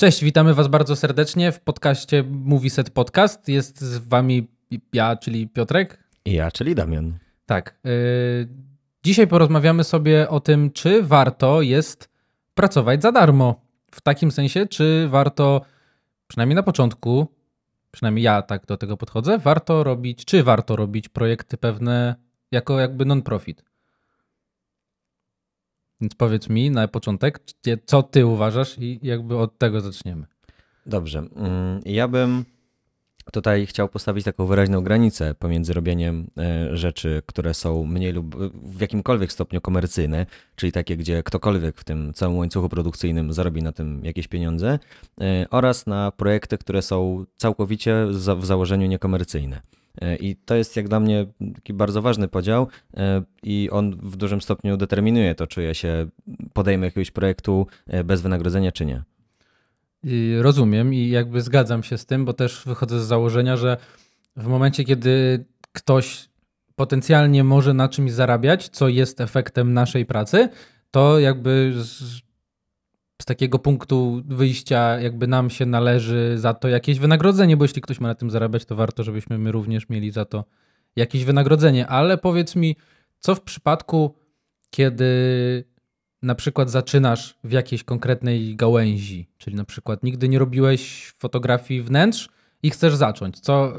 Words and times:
Cześć, 0.00 0.24
witamy 0.24 0.54
Was 0.54 0.68
bardzo 0.68 0.96
serdecznie 0.96 1.52
w 1.52 1.60
podcaście 1.60 2.24
Movie 2.30 2.70
Set 2.70 2.90
Podcast. 2.90 3.48
Jest 3.48 3.80
z 3.80 3.98
Wami 3.98 4.48
ja, 4.92 5.16
czyli 5.16 5.48
Piotrek. 5.48 6.04
I 6.24 6.32
ja, 6.32 6.50
czyli 6.50 6.74
Damian. 6.74 7.18
Tak. 7.46 7.78
Yy, 7.84 7.90
dzisiaj 9.04 9.26
porozmawiamy 9.26 9.84
sobie 9.84 10.28
o 10.28 10.40
tym, 10.40 10.70
czy 10.70 11.02
warto 11.02 11.62
jest 11.62 12.08
pracować 12.54 13.02
za 13.02 13.12
darmo. 13.12 13.60
W 13.90 14.00
takim 14.00 14.30
sensie, 14.30 14.66
czy 14.66 15.08
warto, 15.08 15.60
przynajmniej 16.28 16.56
na 16.56 16.62
początku, 16.62 17.26
przynajmniej 17.90 18.24
ja 18.24 18.42
tak 18.42 18.66
do 18.66 18.76
tego 18.76 18.96
podchodzę, 18.96 19.38
warto 19.38 19.84
robić, 19.84 20.24
czy 20.24 20.42
warto 20.42 20.76
robić 20.76 21.08
projekty 21.08 21.56
pewne 21.56 22.14
jako 22.52 22.80
jakby 22.80 23.04
non-profit. 23.04 23.64
Więc 26.00 26.14
powiedz 26.14 26.48
mi 26.48 26.70
na 26.70 26.88
początek, 26.88 27.40
co 27.86 28.02
ty 28.02 28.26
uważasz 28.26 28.78
i 28.78 29.00
jakby 29.02 29.36
od 29.36 29.58
tego 29.58 29.80
zaczniemy. 29.80 30.26
Dobrze. 30.86 31.18
Mm, 31.18 31.80
ja 31.84 32.08
bym 32.08 32.44
tutaj 33.32 33.66
chciał 33.66 33.88
postawić 33.88 34.24
taką 34.24 34.46
wyraźną 34.46 34.80
granicę 34.80 35.34
pomiędzy 35.34 35.72
robieniem 35.72 36.30
e, 36.38 36.76
rzeczy, 36.76 37.22
które 37.26 37.54
są 37.54 37.84
mniej 37.84 38.12
lub 38.12 38.36
w 38.52 38.80
jakimkolwiek 38.80 39.32
stopniu 39.32 39.60
komercyjne, 39.60 40.26
czyli 40.56 40.72
takie, 40.72 40.96
gdzie 40.96 41.22
ktokolwiek 41.22 41.80
w 41.80 41.84
tym 41.84 42.14
całym 42.14 42.38
łańcuchu 42.38 42.68
produkcyjnym 42.68 43.32
zarobi 43.32 43.62
na 43.62 43.72
tym 43.72 44.04
jakieś 44.04 44.28
pieniądze, 44.28 44.78
e, 45.20 45.46
oraz 45.50 45.86
na 45.86 46.12
projekty, 46.12 46.58
które 46.58 46.82
są 46.82 47.24
całkowicie 47.36 48.06
w 48.38 48.44
założeniu 48.46 48.86
niekomercyjne. 48.86 49.60
E, 50.00 50.16
I 50.16 50.36
to 50.36 50.54
jest 50.54 50.76
jak 50.76 50.88
dla 50.88 51.00
mnie 51.00 51.26
taki 51.54 51.72
bardzo 51.72 52.02
ważny 52.02 52.28
podział 52.28 52.68
e, 52.96 53.22
i 53.42 53.68
on 53.72 53.96
w 54.02 54.16
dużym 54.16 54.40
stopniu 54.40 54.76
determinuje 54.76 55.34
to, 55.34 55.46
czy 55.46 55.62
ja 55.62 55.74
się 55.74 56.08
podejmę 56.52 56.86
jakiegoś 56.86 57.10
projektu 57.10 57.66
e, 57.86 58.04
bez 58.04 58.22
wynagrodzenia, 58.22 58.72
czy 58.72 58.86
nie. 58.86 59.02
Rozumiem 60.40 60.94
i 60.94 61.08
jakby 61.08 61.40
zgadzam 61.40 61.82
się 61.82 61.98
z 61.98 62.06
tym, 62.06 62.24
bo 62.24 62.32
też 62.32 62.62
wychodzę 62.66 63.00
z 63.00 63.06
założenia, 63.06 63.56
że 63.56 63.76
w 64.36 64.46
momencie, 64.46 64.84
kiedy 64.84 65.44
ktoś 65.72 66.28
potencjalnie 66.76 67.44
może 67.44 67.74
na 67.74 67.88
czymś 67.88 68.12
zarabiać, 68.12 68.68
co 68.68 68.88
jest 68.88 69.20
efektem 69.20 69.74
naszej 69.74 70.06
pracy, 70.06 70.48
to 70.90 71.18
jakby 71.18 71.74
z 73.22 73.24
takiego 73.24 73.58
punktu 73.58 74.22
wyjścia 74.24 75.00
jakby 75.00 75.26
nam 75.26 75.50
się 75.50 75.66
należy 75.66 76.38
za 76.38 76.54
to 76.54 76.68
jakieś 76.68 76.98
wynagrodzenie, 76.98 77.56
bo 77.56 77.64
jeśli 77.64 77.82
ktoś 77.82 78.00
ma 78.00 78.08
na 78.08 78.14
tym 78.14 78.30
zarabiać, 78.30 78.64
to 78.64 78.76
warto, 78.76 79.02
żebyśmy 79.02 79.38
my 79.38 79.52
również 79.52 79.88
mieli 79.88 80.10
za 80.10 80.24
to 80.24 80.44
jakieś 80.96 81.24
wynagrodzenie. 81.24 81.86
Ale 81.86 82.18
powiedz 82.18 82.56
mi, 82.56 82.76
co 83.18 83.34
w 83.34 83.40
przypadku, 83.40 84.14
kiedy 84.70 85.04
na 86.22 86.34
przykład 86.34 86.70
zaczynasz 86.70 87.38
w 87.44 87.52
jakiejś 87.52 87.84
konkretnej 87.84 88.56
gałęzi, 88.56 89.30
czyli 89.38 89.56
na 89.56 89.64
przykład 89.64 90.02
nigdy 90.02 90.28
nie 90.28 90.38
robiłeś 90.38 91.12
fotografii 91.18 91.82
wnętrz 91.82 92.28
i 92.62 92.70
chcesz 92.70 92.94
zacząć. 92.94 93.40
Co, 93.40 93.72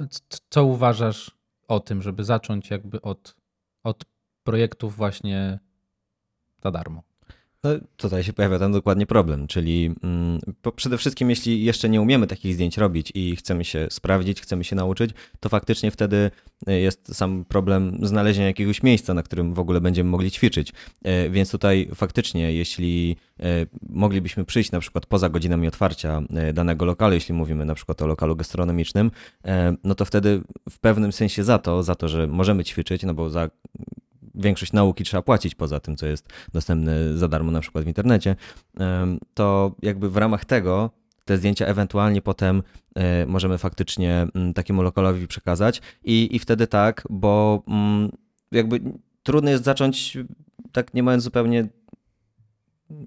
co 0.50 0.66
uważasz 0.66 1.32
o 1.67 1.80
tym, 1.80 2.02
żeby 2.02 2.23
zacząć 2.23 2.70
jakby 2.70 3.02
od, 3.02 3.36
od 3.84 4.06
projektów 4.44 4.95
właśnie 4.95 5.60
za 6.64 6.72
darmo? 6.72 7.09
No, 7.64 7.70
tutaj 7.98 8.24
się 8.24 8.34
pojawia 8.34 8.60
ten 8.60 8.72
dokładnie 8.72 9.06
problem, 9.06 9.48
czyli 9.48 9.96
mm, 10.04 10.40
przede 10.76 10.98
wszystkim 10.98 11.30
jeśli 11.30 11.64
jeszcze 11.64 11.90
nie 11.90 12.02
umiemy 12.02 12.28
takich 12.28 12.54
zdjęć 12.54 12.78
robić 12.78 13.12
i 13.16 13.36
chcemy 13.36 13.66
się 13.66 13.88
sprawdzić, 13.90 14.42
chcemy 14.42 14.64
się 14.64 14.76
nauczyć, 14.76 15.12
to 15.40 15.50
faktycznie 15.50 15.92
wtedy 15.92 16.32
e, 16.68 16.80
jest 16.80 17.16
sam 17.16 17.46
problem 17.46 17.98
znalezienia 18.02 18.48
jakiegoś 18.48 18.84
miejsca, 18.84 19.14
na 19.14 19.24
którym 19.24 19.54
w 19.54 19.60
ogóle 19.60 19.82
będziemy 19.82 20.10
mogli 20.10 20.32
ćwiczyć. 20.32 20.74
E, 21.04 21.30
więc 21.30 21.52
tutaj 21.52 21.90
faktycznie, 21.96 22.54
jeśli 22.54 23.16
e, 23.40 23.66
moglibyśmy 23.90 24.46
przyjść 24.46 24.72
na 24.72 24.80
przykład 24.80 25.06
poza 25.06 25.30
godzinami 25.30 25.68
otwarcia 25.68 26.22
danego 26.54 26.86
lokalu, 26.86 27.14
jeśli 27.14 27.34
mówimy 27.34 27.66
na 27.66 27.76
przykład 27.76 28.02
o 28.02 28.08
lokalu 28.08 28.36
gastronomicznym, 28.36 29.12
no 29.84 29.96
to 29.96 30.06
wtedy 30.06 30.42
w 30.70 30.80
pewnym 30.80 31.12
sensie 31.12 31.44
za 31.44 31.58
to, 31.58 31.84
za 31.84 31.96
to, 31.96 32.08
że 32.08 32.28
możemy 32.28 32.64
ćwiczyć, 32.64 33.04
no 33.04 33.14
bo 33.14 33.30
za 33.30 33.50
większość 34.36 34.73
nauki 34.73 35.04
trzeba 35.04 35.22
płacić 35.22 35.56
poza 35.56 35.80
tym, 35.80 35.98
co 35.98 36.08
jest 36.08 36.30
dostępne 36.54 37.17
za 37.17 37.28
darmo 37.28 37.52
na 37.52 37.62
przykład 37.62 37.84
w 37.84 37.88
internecie, 37.88 38.36
to 39.34 39.76
jakby 39.82 40.10
w 40.10 40.17
ramach 40.17 40.45
tego 40.45 40.90
te 41.26 41.38
zdjęcia 41.38 41.66
ewentualnie 41.66 42.22
potem 42.22 42.64
e, 42.95 43.26
możemy 43.26 43.58
faktycznie 43.58 44.28
mm, 44.36 44.54
takiemu 44.54 44.82
lokalowi 44.82 45.28
przekazać 45.28 45.82
i, 46.04 46.36
i 46.36 46.39
wtedy 46.39 46.68
tak, 46.68 47.04
bo 47.10 47.64
mm, 47.68 48.12
jakby 48.52 48.82
trudno 49.23 49.50
jest 49.50 49.64
zacząć 49.64 50.18
tak 50.72 50.94
nie 50.94 51.04
mając 51.04 51.23
zupełnie 51.23 51.68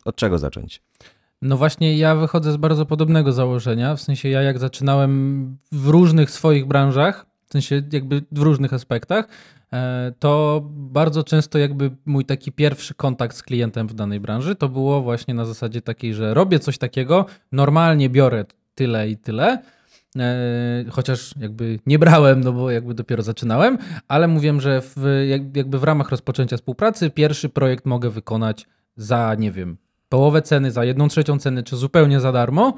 od 0.04 0.16
czego 0.16 0.38
zacząć. 0.38 0.82
No 1.42 1.56
właśnie, 1.56 1.96
ja 1.98 2.16
wychodzę 2.16 2.52
z 2.52 2.56
bardzo 2.56 2.86
podobnego 2.86 3.32
założenia. 3.32 3.96
W 3.96 4.00
sensie, 4.00 4.28
ja 4.28 4.42
jak 4.42 4.58
zaczynałem 4.58 5.56
w 5.72 5.88
różnych 5.88 6.30
swoich 6.30 6.66
branżach, 6.66 7.26
w 7.52 7.62
sensie 7.62 7.82
jakby 7.92 8.22
w 8.32 8.38
różnych 8.38 8.72
aspektach, 8.72 9.28
E, 9.72 10.12
to 10.18 10.62
bardzo 10.70 11.24
często 11.24 11.58
jakby 11.58 11.90
mój 12.06 12.24
taki 12.24 12.52
pierwszy 12.52 12.94
kontakt 12.94 13.36
z 13.36 13.42
klientem 13.42 13.88
w 13.88 13.94
danej 13.94 14.20
branży 14.20 14.56
to 14.56 14.68
było 14.68 15.02
właśnie 15.02 15.34
na 15.34 15.44
zasadzie 15.44 15.82
takiej, 15.82 16.14
że 16.14 16.34
robię 16.34 16.58
coś 16.58 16.78
takiego, 16.78 17.26
normalnie 17.52 18.10
biorę 18.10 18.44
tyle 18.74 19.08
i 19.08 19.16
tyle, 19.16 19.62
e, 20.18 20.84
chociaż 20.90 21.34
jakby 21.40 21.78
nie 21.86 21.98
brałem, 21.98 22.40
no 22.40 22.52
bo 22.52 22.70
jakby 22.70 22.94
dopiero 22.94 23.22
zaczynałem, 23.22 23.78
ale 24.08 24.28
mówiłem, 24.28 24.60
że 24.60 24.80
w, 24.80 25.24
jakby 25.28 25.78
w 25.78 25.84
ramach 25.84 26.10
rozpoczęcia 26.10 26.56
współpracy 26.56 27.10
pierwszy 27.10 27.48
projekt 27.48 27.86
mogę 27.86 28.10
wykonać 28.10 28.66
za, 28.96 29.34
nie 29.34 29.52
wiem, 29.52 29.76
połowę 30.08 30.42
ceny, 30.42 30.70
za 30.70 30.84
jedną 30.84 31.08
trzecią 31.08 31.38
ceny, 31.38 31.62
czy 31.62 31.76
zupełnie 31.76 32.20
za 32.20 32.32
darmo, 32.32 32.74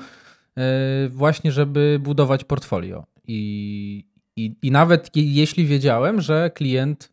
e, 0.56 1.08
właśnie 1.08 1.52
żeby 1.52 1.98
budować 2.02 2.44
portfolio. 2.44 3.04
I, 3.26 4.13
i, 4.36 4.56
I 4.62 4.70
nawet 4.70 5.10
jeśli 5.14 5.66
wiedziałem, 5.66 6.20
że 6.20 6.50
klient, 6.54 7.12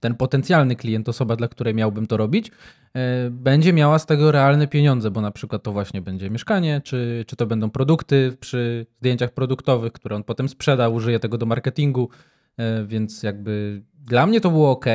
ten 0.00 0.14
potencjalny 0.14 0.76
klient, 0.76 1.08
osoba, 1.08 1.36
dla 1.36 1.48
której 1.48 1.74
miałbym 1.74 2.06
to 2.06 2.16
robić, 2.16 2.50
e, 2.94 3.30
będzie 3.30 3.72
miała 3.72 3.98
z 3.98 4.06
tego 4.06 4.32
realne 4.32 4.68
pieniądze, 4.68 5.10
bo 5.10 5.20
na 5.20 5.30
przykład 5.30 5.62
to 5.62 5.72
właśnie 5.72 6.02
będzie 6.02 6.30
mieszkanie, 6.30 6.80
czy, 6.84 7.24
czy 7.26 7.36
to 7.36 7.46
będą 7.46 7.70
produkty 7.70 8.36
przy 8.40 8.86
zdjęciach 8.98 9.32
produktowych, 9.32 9.92
które 9.92 10.16
on 10.16 10.24
potem 10.24 10.48
sprzeda, 10.48 10.88
użyje 10.88 11.20
tego 11.20 11.38
do 11.38 11.46
marketingu, 11.46 12.08
e, 12.56 12.84
więc 12.84 13.22
jakby 13.22 13.82
dla 14.04 14.26
mnie 14.26 14.40
to 14.40 14.50
było 14.50 14.70
ok, 14.70 14.86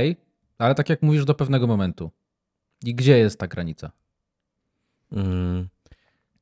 ale 0.57 0.75
tak 0.75 0.89
jak 0.89 1.01
mówisz, 1.01 1.25
do 1.25 1.33
pewnego 1.33 1.67
momentu. 1.67 2.11
I 2.83 2.95
gdzie 2.95 3.17
jest 3.17 3.39
ta 3.39 3.47
granica? 3.47 3.91
Mm, 5.11 5.67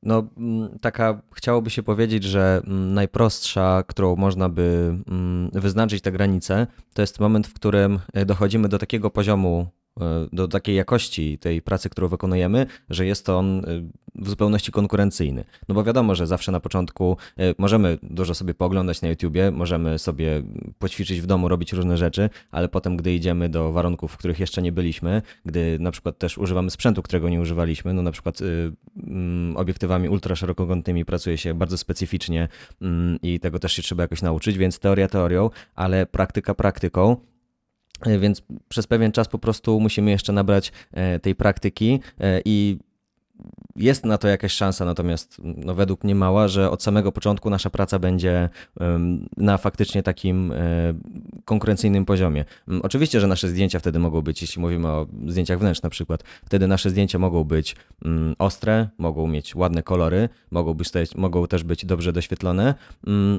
no, 0.02 0.28
mm, 0.36 0.78
taka 0.80 1.22
chciałoby 1.34 1.70
się 1.70 1.82
powiedzieć, 1.82 2.24
że 2.24 2.62
mm, 2.66 2.94
najprostsza, 2.94 3.84
którą 3.86 4.16
można 4.16 4.48
by 4.48 4.94
mm, 5.08 5.50
wyznaczyć 5.52 6.02
tę 6.02 6.12
granicę, 6.12 6.66
to 6.94 7.02
jest 7.02 7.20
moment, 7.20 7.46
w 7.46 7.54
którym 7.54 8.00
e, 8.12 8.26
dochodzimy 8.26 8.68
do 8.68 8.78
takiego 8.78 9.10
poziomu 9.10 9.66
do 10.32 10.48
takiej 10.48 10.76
jakości 10.76 11.38
tej 11.38 11.62
pracy, 11.62 11.90
którą 11.90 12.08
wykonujemy, 12.08 12.66
że 12.90 13.06
jest 13.06 13.28
on 13.28 13.58
e, 13.58 13.62
w 14.14 14.28
zupełności 14.28 14.72
konkurencyjny. 14.72 15.44
No 15.68 15.74
bo 15.74 15.84
wiadomo, 15.84 16.14
że 16.14 16.26
zawsze 16.26 16.52
na 16.52 16.60
początku 16.60 17.16
e, 17.38 17.54
możemy 17.58 17.98
dużo 18.02 18.34
sobie 18.34 18.54
pooglądać 18.54 19.02
na 19.02 19.08
YouTubie, 19.08 19.50
możemy 19.50 19.98
sobie 19.98 20.42
poćwiczyć 20.78 21.20
w 21.20 21.26
domu, 21.26 21.48
robić 21.48 21.72
różne 21.72 21.96
rzeczy, 21.96 22.30
ale 22.50 22.68
potem, 22.68 22.96
gdy 22.96 23.14
idziemy 23.14 23.48
do 23.48 23.72
warunków, 23.72 24.12
w 24.12 24.16
których 24.16 24.40
jeszcze 24.40 24.62
nie 24.62 24.72
byliśmy, 24.72 25.22
gdy 25.44 25.78
na 25.80 25.90
przykład 25.90 26.18
też 26.18 26.38
używamy 26.38 26.70
sprzętu, 26.70 27.02
którego 27.02 27.28
nie 27.28 27.40
używaliśmy, 27.40 27.94
no 27.94 28.02
na 28.02 28.12
przykład 28.12 28.38
mm, 29.06 29.56
obiektywami 29.56 30.08
ultraszerokokątnymi 30.08 31.04
pracuje 31.04 31.38
się 31.38 31.54
bardzo 31.54 31.78
specyficznie 31.78 32.48
y, 32.82 32.86
i 33.22 33.40
tego 33.40 33.58
też 33.58 33.72
się 33.72 33.82
trzeba 33.82 34.02
jakoś 34.02 34.22
nauczyć, 34.22 34.58
więc 34.58 34.78
teoria 34.78 35.08
teorią, 35.08 35.50
ale 35.74 36.06
praktyka 36.06 36.54
praktyką. 36.54 37.16
E, 38.06 38.18
więc 38.18 38.42
przez 38.68 38.86
pewien 38.86 39.12
czas 39.12 39.28
po 39.28 39.38
prostu 39.38 39.80
musimy 39.80 40.10
jeszcze 40.10 40.32
nabrać 40.32 40.72
e, 40.92 41.18
tej 41.18 41.34
praktyki 41.34 42.00
e, 42.20 42.40
i 42.44 42.78
jest 43.76 44.04
na 44.04 44.18
to 44.18 44.28
jakaś 44.28 44.52
szansa, 44.52 44.84
natomiast 44.84 45.40
no, 45.44 45.74
według 45.74 46.04
mnie 46.04 46.14
mała, 46.14 46.48
że 46.48 46.70
od 46.70 46.82
samego 46.82 47.12
początku 47.12 47.50
nasza 47.50 47.70
praca 47.70 47.98
będzie 47.98 48.48
na 49.36 49.58
faktycznie 49.58 50.02
takim 50.02 50.52
konkurencyjnym 51.44 52.04
poziomie. 52.04 52.44
Oczywiście, 52.82 53.20
że 53.20 53.26
nasze 53.26 53.48
zdjęcia 53.48 53.78
wtedy 53.78 53.98
mogą 53.98 54.22
być, 54.22 54.42
jeśli 54.42 54.62
mówimy 54.62 54.88
o 54.88 55.06
zdjęciach 55.26 55.58
wnętrz 55.58 55.82
na 55.82 55.90
przykład, 55.90 56.22
wtedy 56.46 56.66
nasze 56.66 56.90
zdjęcia 56.90 57.18
mogą 57.18 57.44
być 57.44 57.76
ostre, 58.38 58.88
mogą 58.98 59.26
mieć 59.26 59.54
ładne 59.54 59.82
kolory, 59.82 60.28
mogą, 60.50 60.74
być, 60.74 60.88
mogą 61.16 61.46
też 61.46 61.64
być 61.64 61.86
dobrze 61.86 62.12
doświetlone, 62.12 62.74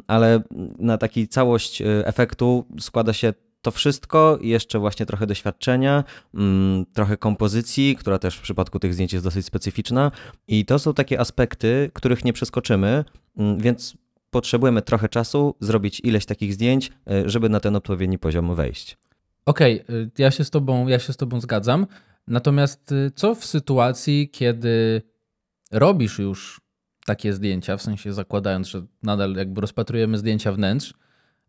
ale 0.07 0.41
na 0.79 0.97
taki 0.97 1.27
całość 1.27 1.83
efektu 2.05 2.65
składa 2.79 3.13
się 3.13 3.33
to 3.61 3.71
wszystko, 3.71 4.39
jeszcze 4.41 4.79
właśnie 4.79 5.05
trochę 5.05 5.27
doświadczenia, 5.27 6.03
mm, 6.33 6.85
trochę 6.93 7.17
kompozycji, 7.17 7.95
która 7.95 8.19
też 8.19 8.35
w 8.37 8.41
przypadku 8.41 8.79
tych 8.79 8.93
zdjęć 8.93 9.13
jest 9.13 9.25
dosyć 9.25 9.45
specyficzna. 9.45 10.11
I 10.47 10.65
to 10.65 10.79
są 10.79 10.93
takie 10.93 11.19
aspekty, 11.19 11.91
których 11.93 12.25
nie 12.25 12.33
przeskoczymy, 12.33 13.05
mm, 13.37 13.57
więc 13.57 13.97
potrzebujemy 14.29 14.81
trochę 14.81 15.09
czasu, 15.09 15.55
zrobić 15.59 16.01
ileś 16.03 16.25
takich 16.25 16.53
zdjęć, 16.53 16.91
e, 17.11 17.29
żeby 17.29 17.49
na 17.49 17.59
ten 17.59 17.75
odpowiedni 17.75 18.19
poziom 18.19 18.55
wejść. 18.55 18.97
Okej, 19.45 19.81
okay, 19.81 20.11
ja 20.17 20.31
się 20.31 20.43
z 20.43 20.49
tobą, 20.49 20.87
ja 20.87 20.99
się 20.99 21.13
z 21.13 21.17
tobą 21.17 21.41
zgadzam. 21.41 21.87
Natomiast 22.27 22.91
y, 22.91 23.11
co 23.15 23.35
w 23.35 23.45
sytuacji, 23.45 24.29
kiedy 24.29 25.01
robisz 25.71 26.19
już 26.19 26.61
takie 27.05 27.33
zdjęcia, 27.33 27.77
w 27.77 27.81
sensie 27.81 28.13
zakładając, 28.13 28.67
że 28.67 28.85
nadal 29.03 29.35
jakby 29.35 29.61
rozpatrujemy 29.61 30.17
zdjęcia 30.17 30.51
wnętrz, 30.51 30.93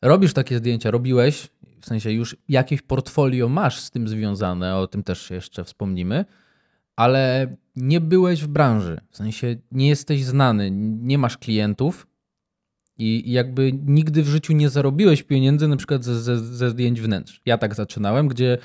robisz 0.03 0.33
takie 0.33 0.59
zdjęcia, 0.59 0.91
robiłeś, 0.91 1.49
w 1.81 1.87
sensie 1.87 2.12
już 2.12 2.37
jakieś 2.49 2.82
portfolio 2.82 3.49
masz 3.49 3.81
z 3.81 3.91
tym 3.91 4.09
związane, 4.09 4.77
o 4.77 4.87
tym 4.87 5.03
też 5.03 5.31
jeszcze 5.31 5.65
wspomnimy, 5.65 6.25
ale 6.97 7.56
nie 7.77 8.00
byłeś 8.00 8.43
w 8.43 8.47
branży, 8.47 9.00
w 9.11 9.17
sensie 9.17 9.56
nie 9.73 9.88
jesteś 9.88 10.25
znany, 10.25 10.71
nie 11.00 11.19
masz 11.19 11.38
klientów 11.38 12.06
i 12.99 13.32
jakby 13.32 13.73
nigdy 13.87 14.23
w 14.23 14.29
życiu 14.29 14.53
nie 14.53 14.69
zarobiłeś 14.69 15.23
pieniędzy 15.23 15.69
na 15.69 15.77
przykład 15.77 16.05
ze, 16.05 16.21
ze, 16.21 16.38
ze 16.38 16.71
zdjęć 16.71 17.00
wnętrz. 17.00 17.41
Ja 17.47 17.59
tak 17.59 17.75
zaczynałem, 17.75 18.29
gdzie 18.29 18.59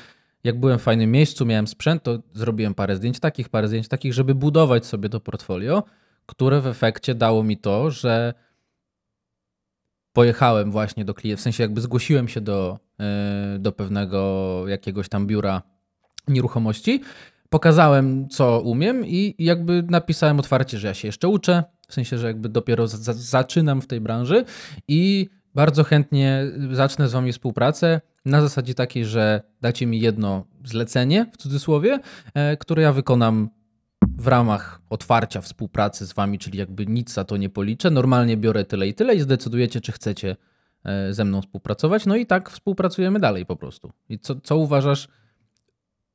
jak 0.44 0.60
byłem 0.60 0.80
w 0.80 0.82
fajnym 0.82 1.12
miejscu, 1.12 1.46
miałem 1.46 1.68
sprzęt, 1.68 2.04
to 2.04 2.20
zrobiłem 2.34 2.74
parę 2.74 2.96
zdjęć 2.96 3.20
takich, 3.20 3.50
parę 3.50 3.68
zdjęć 3.68 3.88
takich, 3.88 4.14
żeby 4.14 4.36
budować 4.36 4.86
sobie 4.86 5.10
to 5.10 5.20
portfolio, 5.20 5.84
które 6.26 6.62
w 6.62 6.68
efekcie 6.68 7.16
dało 7.16 7.44
mi 7.44 7.58
to, 7.58 7.92
że 7.92 8.34
pojechałem 10.16 10.72
właśnie 10.72 11.06
do 11.06 11.14
klienta, 11.14 11.40
w 11.40 11.42
sensie 11.42 11.64
jakby 11.64 11.82
zgłosiłem 11.82 12.28
się 12.28 12.42
do, 12.42 12.80
e, 13.00 13.60
do 13.60 13.72
pewnego 13.72 14.64
jakiegoś 14.68 15.10
tam 15.10 15.28
biura 15.28 15.62
nieruchomości, 16.28 17.02
pokazałem 17.50 18.30
co 18.30 18.62
umiem 18.62 19.06
i 19.06 19.36
jakby 19.40 19.84
napisałem 19.90 20.40
otwarcie, 20.40 20.78
że 20.80 20.88
ja 20.88 20.94
się 20.94 21.08
jeszcze 21.08 21.28
uczę, 21.28 21.64
w 21.88 21.94
sensie, 21.94 22.18
że 22.18 22.28
jakby 22.28 22.50
dopiero 22.50 22.88
za 22.88 23.14
zaczynam 23.14 23.82
w 23.82 23.88
tej 23.88 24.02
branży 24.02 24.46
i 24.88 25.30
bardzo 25.56 25.84
chętnie 25.84 26.46
zacznę 26.72 27.10
z 27.10 27.12
wami 27.12 27.32
współpracę 27.32 28.02
na 28.26 28.42
zasadzie 28.42 28.74
takiej, 28.74 29.06
że 29.06 29.42
dacie 29.62 29.86
mi 29.86 30.00
jedno 30.00 30.46
zlecenie, 30.64 31.26
w 31.34 31.38
cudzysłowie, 31.38 32.00
e, 32.34 32.58
które 32.58 32.82
ja 32.84 32.94
wykonam 32.94 33.50
w 34.18 34.28
ramach 34.28 34.82
otwarcia 34.90 35.42
współpracy 35.42 36.06
z 36.06 36.14
wami, 36.14 36.40
czyli 36.40 36.60
jakby 36.60 36.86
nic 36.86 37.14
za 37.14 37.24
to 37.24 37.38
nie 37.38 37.50
policzę. 37.50 37.92
Normalnie 37.92 38.38
biorę 38.38 38.66
tyle 38.66 38.88
i 38.88 38.94
tyle 38.94 39.16
i 39.16 39.20
zdecydujecie, 39.20 39.82
czy 39.82 39.92
chcecie 39.92 40.36
e, 40.84 41.14
ze 41.14 41.26
mną 41.26 41.42
współpracować. 41.42 42.06
No 42.06 42.16
i 42.16 42.26
tak 42.26 42.50
współpracujemy 42.50 43.20
dalej 43.20 43.46
po 43.46 43.56
prostu. 43.56 43.92
I 44.10 44.20
co, 44.20 44.36
co 44.36 44.58
uważasz 44.58 45.08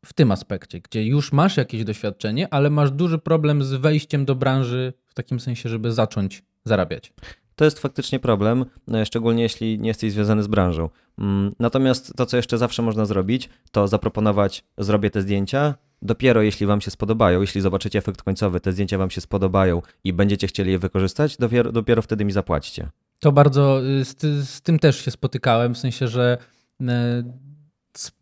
w 0.04 0.12
tym 0.12 0.32
aspekcie, 0.32 0.80
gdzie 0.80 1.04
już 1.04 1.32
masz 1.32 1.56
jakieś 1.56 1.84
doświadczenie, 1.84 2.54
ale 2.54 2.70
masz 2.70 2.90
duży 2.90 3.18
problem 3.18 3.64
z 3.64 3.72
wejściem 3.72 4.24
do 4.24 4.34
branży 4.34 4.92
w 5.06 5.14
takim 5.14 5.40
sensie, 5.40 5.68
żeby 5.68 5.92
zacząć 5.92 6.42
zarabiać? 6.64 7.12
To 7.56 7.64
jest 7.64 7.78
faktycznie 7.78 8.20
problem, 8.20 8.64
e, 8.92 9.06
szczególnie 9.06 9.42
jeśli 9.42 9.78
nie 9.78 9.88
jesteś 9.88 10.12
związany 10.12 10.42
z 10.42 10.46
branżą. 10.46 10.88
Mm, 11.18 11.52
natomiast 11.58 12.16
to, 12.16 12.26
co 12.26 12.36
jeszcze 12.36 12.58
zawsze 12.58 12.82
można 12.82 13.04
zrobić, 13.04 13.48
to 13.70 13.88
zaproponować, 13.88 14.64
zrobię 14.78 15.10
te 15.10 15.22
zdjęcia, 15.22 15.74
dopiero 16.02 16.42
jeśli 16.42 16.66
Wam 16.66 16.80
się 16.80 16.90
spodobają, 16.90 17.40
jeśli 17.40 17.60
zobaczycie 17.60 17.98
efekt 17.98 18.22
końcowy, 18.22 18.60
te 18.60 18.72
zdjęcia 18.72 18.98
Wam 18.98 19.10
się 19.10 19.20
spodobają 19.20 19.82
i 20.04 20.12
będziecie 20.12 20.46
chcieli 20.46 20.72
je 20.72 20.78
wykorzystać, 20.78 21.36
dopiero, 21.36 21.72
dopiero 21.72 22.02
wtedy 22.02 22.24
mi 22.24 22.32
zapłacicie. 22.32 22.88
To 23.20 23.32
bardzo, 23.32 23.86
y, 23.86 24.04
z, 24.04 24.20
z 24.48 24.62
tym 24.62 24.78
też 24.78 25.04
się 25.04 25.10
spotykałem, 25.10 25.74
w 25.74 25.78
sensie, 25.78 26.08
że 26.08 26.38
y, 26.80 26.84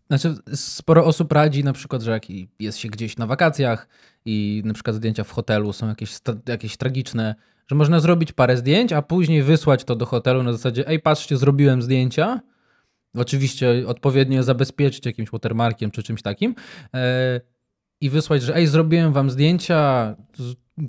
znaczy, 0.09 0.35
sporo 0.55 1.05
osób 1.05 1.33
radzi 1.33 1.65
na 1.65 1.73
przykład, 1.73 2.03
że 2.03 2.11
jak 2.11 2.23
jest 2.59 2.79
się 2.79 2.89
gdzieś 2.89 3.17
na 3.17 3.27
wakacjach 3.27 3.89
i 4.25 4.63
na 4.65 4.75
przykład 4.75 4.97
zdjęcia 4.97 5.25
w 5.25 5.31
hotelu 5.31 5.73
są 5.73 5.89
jakieś, 5.89 6.19
jakieś 6.49 6.77
tragiczne, 6.77 7.35
że 7.67 7.77
można 7.77 8.01
zrobić 8.01 8.33
parę 8.33 8.57
zdjęć, 8.57 8.93
a 8.93 9.03
później 9.03 9.43
wysłać 9.43 9.85
to 9.85 9.97
do 9.97 10.07
hotelu 10.07 10.43
na 10.43 10.53
zasadzie, 10.53 10.89
ej, 10.89 11.01
patrzcie, 11.01 11.37
zrobiłem 11.37 11.83
zdjęcia. 11.83 12.41
Oczywiście 13.15 13.85
odpowiednio 13.87 14.43
zabezpieczyć 14.43 15.07
jakimś 15.07 15.31
watermarkiem 15.31 15.91
czy 15.91 16.03
czymś 16.03 16.23
takim. 16.23 16.55
I 18.01 18.11
wysłać, 18.11 18.43
że 18.43 18.57
ej, 18.57 18.67
zrobiłem 18.67 19.13
wam 19.13 19.31
zdjęcia, 19.31 20.15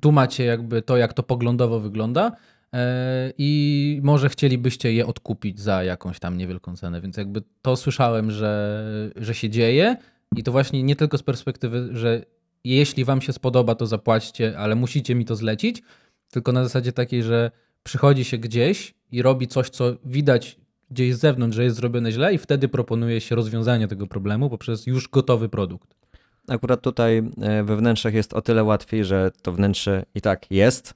tu 0.02 0.12
macie 0.12 0.46
jakby 0.46 0.82
to, 0.82 0.98
jak 0.98 1.14
to 1.14 1.24
poglądowo 1.24 1.80
wygląda 1.80 2.32
e, 2.74 3.34
i 3.38 4.00
może 4.04 4.30
chcielibyście 4.30 4.94
je 4.94 5.08
odkupić 5.08 5.60
za 5.60 5.84
jakąś 5.84 6.20
tam 6.20 6.38
niewielką 6.38 6.76
cenę. 6.76 7.02
Więc 7.02 7.18
jakby 7.18 7.42
to 7.62 7.76
słyszałem, 7.76 8.32
że, 8.32 9.12
że 9.16 9.36
się 9.36 9.50
dzieje 9.50 9.98
i 10.36 10.44
to 10.44 10.52
właśnie 10.52 10.84
nie 10.84 10.96
tylko 10.96 11.18
z 11.18 11.24
perspektywy, 11.24 11.90
że 11.92 12.26
jeśli 12.64 13.06
wam 13.06 13.22
się 13.22 13.34
spodoba, 13.34 13.76
to 13.76 13.88
zapłaćcie, 13.88 14.58
ale 14.58 14.76
musicie 14.76 15.16
mi 15.16 15.26
to 15.26 15.36
zlecić, 15.36 15.82
tylko 16.32 16.52
na 16.52 16.64
zasadzie 16.64 16.92
takiej, 16.92 17.24
że 17.24 17.52
przychodzi 17.84 18.26
się 18.26 18.38
gdzieś 18.38 18.94
i 19.12 19.22
robi 19.22 19.48
coś, 19.48 19.70
co 19.70 19.96
widać 20.06 20.60
gdzieś 20.92 21.16
z 21.16 21.20
zewnątrz, 21.20 21.56
że 21.56 21.64
jest 21.64 21.76
zrobione 21.76 22.12
źle 22.12 22.34
i 22.34 22.38
wtedy 22.38 22.68
proponuje 22.68 23.22
się 23.22 23.36
rozwiązanie 23.36 23.88
tego 23.88 24.08
problemu 24.08 24.50
poprzez 24.50 24.88
już 24.88 25.08
gotowy 25.08 25.50
produkt. 25.50 25.99
Akurat 26.50 26.82
tutaj 26.82 27.18
e, 27.42 27.64
we 27.64 27.76
wnętrzach 27.76 28.14
jest 28.14 28.34
o 28.34 28.42
tyle 28.42 28.64
łatwiej, 28.64 29.06
że 29.06 29.32
to 29.42 29.52
wnętrze 29.52 30.06
i 30.16 30.22
tak 30.22 30.52
jest, 30.52 30.94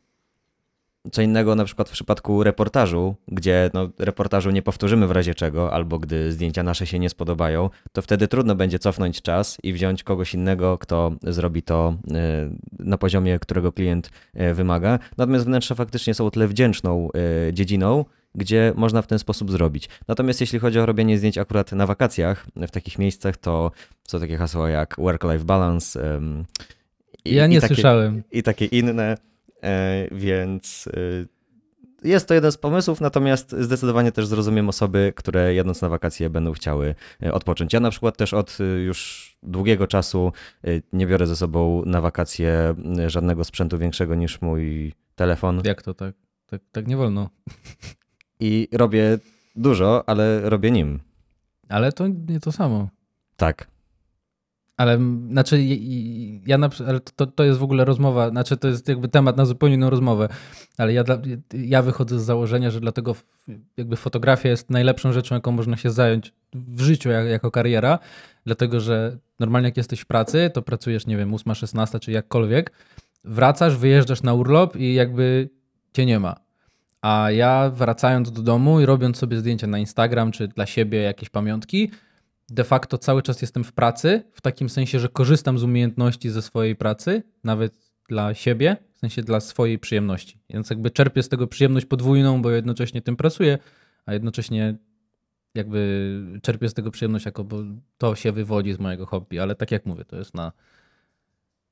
co 1.11 1.21
innego 1.21 1.55
na 1.55 1.65
przykład 1.65 1.89
w 1.89 1.91
przypadku 1.91 2.43
reportażu, 2.43 3.15
gdzie 3.27 3.69
no, 3.73 3.89
reportażu 3.99 4.51
nie 4.51 4.61
powtórzymy 4.61 5.07
w 5.07 5.11
razie 5.11 5.35
czego, 5.35 5.73
albo 5.73 5.99
gdy 5.99 6.31
zdjęcia 6.31 6.63
nasze 6.63 6.87
się 6.87 6.99
nie 6.99 7.09
spodobają, 7.09 7.69
to 7.91 8.01
wtedy 8.01 8.27
trudno 8.27 8.55
będzie 8.55 8.79
cofnąć 8.79 9.21
czas 9.21 9.57
i 9.63 9.73
wziąć 9.73 10.03
kogoś 10.03 10.33
innego, 10.33 10.77
kto 10.77 11.11
zrobi 11.23 11.63
to 11.63 11.95
e, 12.13 12.49
na 12.79 12.97
poziomie, 12.97 13.39
którego 13.39 13.71
klient 13.71 14.09
e, 14.33 14.53
wymaga. 14.53 14.99
Natomiast 15.17 15.45
wnętrza 15.45 15.75
faktycznie 15.75 16.13
są 16.13 16.25
o 16.25 16.31
tyle 16.31 16.47
wdzięczną 16.47 17.09
dziedziną, 17.53 18.05
gdzie 18.35 18.73
można 18.75 19.01
w 19.01 19.07
ten 19.07 19.19
sposób 19.19 19.51
zrobić. 19.51 19.89
Natomiast 20.07 20.41
jeśli 20.41 20.59
chodzi 20.59 20.79
o 20.79 20.85
robienie 20.85 21.17
zdjęć 21.17 21.37
akurat 21.37 21.71
na 21.71 21.85
wakacjach, 21.85 22.45
w 22.55 22.71
takich 22.71 22.99
miejscach, 22.99 23.37
to 23.37 23.71
są 24.07 24.19
takie 24.19 24.37
hasła 24.37 24.69
jak 24.69 24.95
work-life 24.97 25.45
balance. 25.45 25.99
I, 27.25 27.35
ja 27.35 27.47
nie 27.47 27.57
i 27.57 27.61
takie, 27.61 27.75
słyszałem. 27.75 28.23
I 28.31 28.43
takie 28.43 28.65
inne 28.65 29.17
E, 29.63 30.07
więc 30.11 30.89
e, 32.03 32.09
jest 32.09 32.27
to 32.27 32.33
jeden 32.33 32.51
z 32.51 32.57
pomysłów, 32.57 33.01
natomiast 33.01 33.55
zdecydowanie 33.59 34.11
też 34.11 34.27
zrozumiem 34.27 34.69
osoby, 34.69 35.13
które 35.15 35.53
jedąc 35.53 35.81
na 35.81 35.89
wakacje 35.89 36.29
będą 36.29 36.51
chciały 36.51 36.95
e, 37.23 37.33
odpocząć. 37.33 37.73
Ja 37.73 37.79
na 37.79 37.89
przykład 37.89 38.17
też 38.17 38.33
od 38.33 38.57
już 38.85 39.29
długiego 39.43 39.87
czasu 39.87 40.31
nie 40.93 41.07
biorę 41.07 41.27
ze 41.27 41.35
sobą 41.35 41.83
na 41.85 42.01
wakacje 42.01 42.75
żadnego 43.07 43.43
sprzętu 43.43 43.77
większego 43.77 44.15
niż 44.15 44.41
mój 44.41 44.93
telefon. 45.15 45.61
Jak 45.63 45.81
to 45.81 45.93
tak? 45.93 46.15
Tak, 46.45 46.61
tak 46.71 46.87
nie 46.87 46.97
wolno. 46.97 47.29
I 48.39 48.67
robię 48.71 49.17
dużo, 49.55 50.09
ale 50.09 50.49
robię 50.49 50.71
nim. 50.71 50.99
Ale 51.69 51.91
to 51.91 52.07
nie 52.07 52.39
to 52.39 52.51
samo. 52.51 52.89
Tak. 53.37 53.67
Ale 54.77 54.99
znaczy, 55.29 55.63
ja 56.45 56.57
na, 56.57 56.69
ale 56.87 56.99
to, 56.99 57.27
to 57.27 57.43
jest 57.43 57.59
w 57.59 57.63
ogóle 57.63 57.85
rozmowa, 57.85 58.29
znaczy 58.29 58.57
to 58.57 58.67
jest 58.67 58.87
jakby 58.87 59.07
temat 59.07 59.37
na 59.37 59.45
zupełnie 59.45 59.75
inną 59.75 59.89
rozmowę, 59.89 60.27
ale 60.77 60.93
ja, 60.93 61.03
ja 61.53 61.81
wychodzę 61.81 62.19
z 62.19 62.23
założenia, 62.23 62.71
że 62.71 62.79
dlatego 62.79 63.15
jakby 63.77 63.95
fotografia 63.95 64.49
jest 64.49 64.69
najlepszą 64.69 65.11
rzeczą, 65.11 65.35
jaką 65.35 65.51
można 65.51 65.77
się 65.77 65.91
zająć 65.91 66.33
w 66.53 66.81
życiu 66.81 67.09
jak, 67.09 67.27
jako 67.27 67.51
kariera, 67.51 67.99
dlatego 68.45 68.79
że 68.79 69.17
normalnie 69.39 69.67
jak 69.67 69.77
jesteś 69.77 69.99
w 69.99 70.05
pracy, 70.05 70.51
to 70.53 70.61
pracujesz, 70.61 71.07
nie 71.07 71.17
wiem, 71.17 71.33
8, 71.33 71.55
16 71.55 71.99
czy 71.99 72.11
jakkolwiek, 72.11 72.71
wracasz, 73.23 73.77
wyjeżdżasz 73.77 74.23
na 74.23 74.33
urlop 74.33 74.75
i 74.75 74.93
jakby 74.93 75.49
cię 75.93 76.05
nie 76.05 76.19
ma. 76.19 76.42
A 77.03 77.31
ja 77.31 77.69
wracając 77.69 78.31
do 78.31 78.41
domu 78.41 78.79
i 78.79 78.85
robiąc 78.85 79.17
sobie 79.17 79.37
zdjęcia 79.37 79.67
na 79.67 79.79
Instagram 79.79 80.31
czy 80.31 80.47
dla 80.47 80.65
siebie 80.65 81.01
jakieś 81.01 81.29
pamiątki, 81.29 81.91
de 82.49 82.63
facto 82.63 82.97
cały 82.97 83.21
czas 83.21 83.41
jestem 83.41 83.63
w 83.63 83.73
pracy, 83.73 84.23
w 84.31 84.41
takim 84.41 84.69
sensie, 84.69 84.99
że 84.99 85.09
korzystam 85.09 85.57
z 85.57 85.63
umiejętności 85.63 86.29
ze 86.29 86.41
swojej 86.41 86.75
pracy, 86.75 87.23
nawet 87.43 87.93
dla 88.09 88.33
siebie, 88.33 88.77
w 88.93 88.99
sensie 88.99 89.21
dla 89.21 89.39
swojej 89.39 89.79
przyjemności. 89.79 90.39
Więc 90.49 90.69
jakby 90.69 90.91
czerpię 90.91 91.23
z 91.23 91.29
tego 91.29 91.47
przyjemność 91.47 91.85
podwójną, 91.85 92.41
bo 92.41 92.51
jednocześnie 92.51 93.01
tym 93.01 93.15
pracuję, 93.15 93.57
a 94.05 94.13
jednocześnie 94.13 94.75
jakby 95.55 96.39
czerpię 96.41 96.69
z 96.69 96.73
tego 96.73 96.91
przyjemność, 96.91 97.25
jako 97.25 97.43
bo 97.43 97.57
to 97.97 98.15
się 98.15 98.31
wywodzi 98.31 98.73
z 98.73 98.79
mojego 98.79 99.05
hobby, 99.05 99.39
ale 99.39 99.55
tak 99.55 99.71
jak 99.71 99.85
mówię, 99.85 100.05
to 100.05 100.15
jest 100.15 100.33
na, 100.33 100.51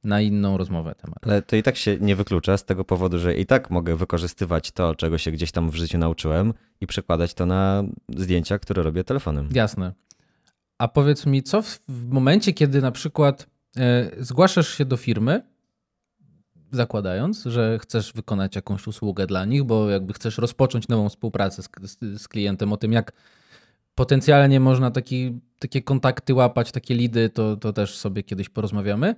na 0.04 0.22
inną 0.22 0.58
rozmowę 0.58 0.96
temat. 0.96 1.18
Ale 1.22 1.42
to 1.42 1.56
i 1.56 1.64
tak 1.64 1.78
się 1.78 1.98
nie 1.98 2.16
wyklucza 2.16 2.58
z 2.58 2.66
tego 2.66 2.86
powodu, 2.86 3.20
że 3.20 3.36
i 3.36 3.46
tak 3.46 3.70
mogę 3.70 3.96
wykorzystywać 3.96 4.72
to, 4.72 4.96
czego 4.96 5.18
się 5.18 5.32
gdzieś 5.32 5.52
tam 5.52 5.70
w 5.70 5.76
życiu 5.76 5.98
nauczyłem 5.98 6.54
i 6.82 6.88
przekładać 6.88 7.34
to 7.34 7.46
na 7.46 7.84
zdjęcia, 8.18 8.60
które 8.60 8.84
robię 8.84 9.04
telefonem. 9.04 9.50
Jasne. 9.54 9.94
A 10.78 10.88
powiedz 10.88 11.26
mi, 11.26 11.44
co 11.44 11.62
w, 11.62 11.80
w 11.88 12.10
momencie, 12.10 12.54
kiedy 12.54 12.82
na 12.82 12.92
przykład 12.92 13.48
e, 13.78 14.12
zgłaszasz 14.20 14.78
się 14.78 14.86
do 14.86 14.98
firmy, 14.98 15.42
zakładając, 16.72 17.44
że 17.44 17.80
chcesz 17.80 18.14
wykonać 18.14 18.56
jakąś 18.56 18.88
usługę 18.88 19.28
dla 19.28 19.46
nich, 19.46 19.64
bo 19.64 19.90
jakby 19.90 20.14
chcesz 20.14 20.38
rozpocząć 20.38 20.88
nową 20.88 21.10
współpracę 21.10 21.64
z, 21.64 21.70
z, 21.82 22.22
z 22.22 22.28
klientem, 22.28 22.74
o 22.74 22.78
tym 22.78 22.94
jak 22.94 23.12
potencjalnie 24.02 24.60
można 24.60 24.92
taki, 24.92 25.40
takie 25.60 25.82
kontakty 25.82 26.34
łapać, 26.34 26.72
takie 26.72 26.96
lidy, 26.96 27.30
to, 27.30 27.58
to 27.58 27.74
też 27.74 27.98
sobie 27.98 28.24
kiedyś 28.24 28.50
porozmawiamy. 28.50 29.16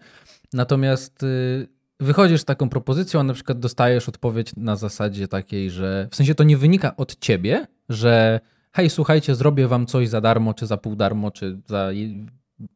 Natomiast 0.53 1.23
y, 1.23 1.67
wychodzisz 1.99 2.41
z 2.41 2.45
taką 2.45 2.69
propozycją, 2.69 3.19
a 3.19 3.23
na 3.23 3.33
przykład 3.33 3.59
dostajesz 3.59 4.09
odpowiedź 4.09 4.55
na 4.57 4.75
zasadzie 4.75 5.27
takiej, 5.27 5.71
że 5.71 6.07
w 6.11 6.15
sensie 6.15 6.35
to 6.35 6.43
nie 6.43 6.57
wynika 6.57 6.95
od 6.95 7.19
ciebie, 7.19 7.67
że 7.89 8.39
hej, 8.71 8.89
słuchajcie, 8.89 9.35
zrobię 9.35 9.67
wam 9.67 9.85
coś 9.85 10.09
za 10.09 10.21
darmo, 10.21 10.53
czy 10.53 10.67
za 10.67 10.77
pół 10.77 10.95
darmo, 10.95 11.31
czy 11.31 11.59
za 11.67 11.89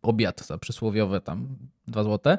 obiad, 0.02 0.46
za 0.46 0.58
przysłowiowe 0.58 1.22
tam 1.22 1.48
2 1.88 2.04
złote, 2.04 2.38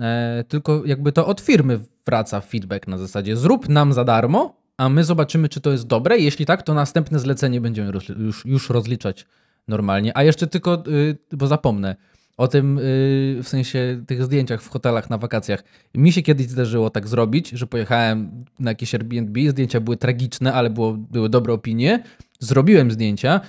e, 0.00 0.44
tylko 0.48 0.82
jakby 0.86 1.12
to 1.12 1.26
od 1.26 1.40
firmy 1.40 1.80
wraca 2.06 2.40
feedback 2.40 2.86
na 2.86 2.98
zasadzie 2.98 3.36
zrób 3.36 3.68
nam 3.68 3.92
za 3.92 4.04
darmo, 4.04 4.61
a 4.82 4.88
my 4.88 5.04
zobaczymy, 5.04 5.48
czy 5.48 5.60
to 5.60 5.70
jest 5.70 5.86
dobre. 5.86 6.18
Jeśli 6.18 6.46
tak, 6.46 6.62
to 6.62 6.74
następne 6.74 7.18
zlecenie 7.18 7.60
będziemy 7.60 7.92
już, 8.18 8.44
już 8.44 8.70
rozliczać 8.70 9.26
normalnie. 9.68 10.16
A 10.16 10.22
jeszcze 10.22 10.46
tylko, 10.46 10.82
y, 10.86 11.36
bo 11.36 11.46
zapomnę, 11.46 11.96
o 12.36 12.48
tym 12.48 12.78
y, 12.78 13.40
w 13.42 13.48
sensie 13.48 14.04
tych 14.06 14.24
zdjęciach 14.24 14.62
w 14.62 14.68
hotelach 14.68 15.10
na 15.10 15.18
wakacjach. 15.18 15.64
Mi 15.94 16.12
się 16.12 16.22
kiedyś 16.22 16.48
zdarzyło 16.48 16.90
tak 16.90 17.08
zrobić, 17.08 17.48
że 17.50 17.66
pojechałem 17.66 18.44
na 18.58 18.70
jakieś 18.70 18.94
Airbnb, 18.94 19.50
zdjęcia 19.50 19.80
były 19.80 19.96
tragiczne, 19.96 20.52
ale 20.52 20.70
było, 20.70 20.92
były 20.92 21.28
dobre 21.28 21.52
opinie. 21.52 22.02
Zrobiłem 22.38 22.90
zdjęcia. 22.90 23.40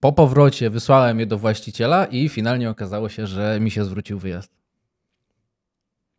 Po 0.00 0.12
powrocie 0.12 0.70
wysłałem 0.70 1.20
je 1.20 1.26
do 1.26 1.38
właściciela 1.38 2.06
i 2.06 2.28
finalnie 2.28 2.70
okazało 2.70 3.08
się, 3.08 3.26
że 3.26 3.58
mi 3.60 3.70
się 3.70 3.84
zwrócił 3.84 4.18
wyjazd. 4.18 4.52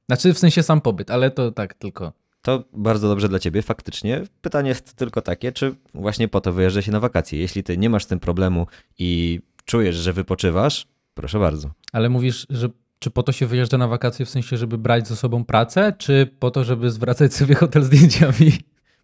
Znaczy 0.09 0.33
w 0.33 0.39
sensie 0.39 0.63
sam 0.63 0.81
pobyt, 0.81 1.11
ale 1.11 1.31
to 1.31 1.51
tak 1.51 1.73
tylko. 1.73 2.24
To 2.45 2.63
bardzo 2.73 3.07
dobrze 3.07 3.29
dla 3.29 3.39
ciebie, 3.39 3.61
faktycznie. 3.61 4.21
Pytanie 4.41 4.69
jest 4.69 4.93
tylko 4.93 5.21
takie, 5.21 5.51
czy 5.51 5.75
właśnie 5.93 6.27
po 6.27 6.41
to 6.41 6.53
wyjeżdża 6.53 6.81
się 6.81 6.91
na 6.91 6.99
wakacje. 6.99 7.39
Jeśli 7.39 7.63
ty 7.63 7.77
nie 7.77 7.89
masz 7.89 8.03
z 8.03 8.07
tym 8.07 8.19
problemu 8.19 8.67
i 8.99 9.41
czujesz, 9.65 9.95
że 9.95 10.13
wypoczywasz, 10.13 10.87
proszę 11.13 11.39
bardzo. 11.39 11.71
Ale 11.91 12.09
mówisz, 12.09 12.47
że 12.49 12.69
czy 12.99 13.09
po 13.09 13.23
to 13.23 13.31
się 13.31 13.47
wyjeżdża 13.47 13.77
na 13.77 13.87
wakacje 13.87 14.25
w 14.25 14.29
sensie, 14.29 14.57
żeby 14.57 14.77
brać 14.77 15.07
ze 15.07 15.15
sobą 15.15 15.45
pracę, 15.45 15.93
czy 15.97 16.29
po 16.39 16.51
to, 16.51 16.63
żeby 16.63 16.91
zwracać 16.91 17.33
sobie 17.33 17.55
hotel 17.65 17.83
zdjęciami? 17.83 18.51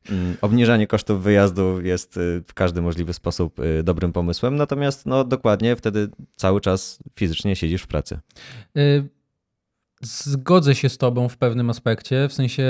Mm, 0.09 0.37
obniżanie 0.41 0.87
kosztów 0.87 1.23
wyjazdu 1.23 1.81
jest 1.81 2.17
y, 2.17 2.43
w 2.47 2.53
każdy 2.53 2.81
możliwy 2.81 3.13
sposób 3.13 3.59
y, 3.59 3.83
dobrym 3.83 4.13
pomysłem, 4.13 4.55
natomiast 4.55 5.05
no 5.05 5.23
dokładnie 5.23 5.75
wtedy 5.75 6.09
cały 6.35 6.61
czas 6.61 6.99
fizycznie 7.15 7.55
siedzisz 7.55 7.81
w 7.81 7.87
pracy. 7.87 8.19
Y, 8.77 9.20
zgodzę 10.01 10.75
się 10.75 10.89
z 10.89 10.97
tobą 10.97 11.29
w 11.29 11.37
pewnym 11.37 11.69
aspekcie, 11.69 12.27
w 12.29 12.33
sensie 12.33 12.63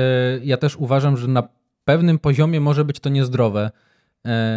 ja 0.44 0.58
też 0.58 0.76
uważam, 0.76 1.18
że 1.18 1.28
na 1.28 1.44
pewnym 1.86 2.20
poziomie 2.20 2.62
może 2.62 2.86
być 2.86 3.00
to 3.00 3.10
niezdrowe, 3.10 3.72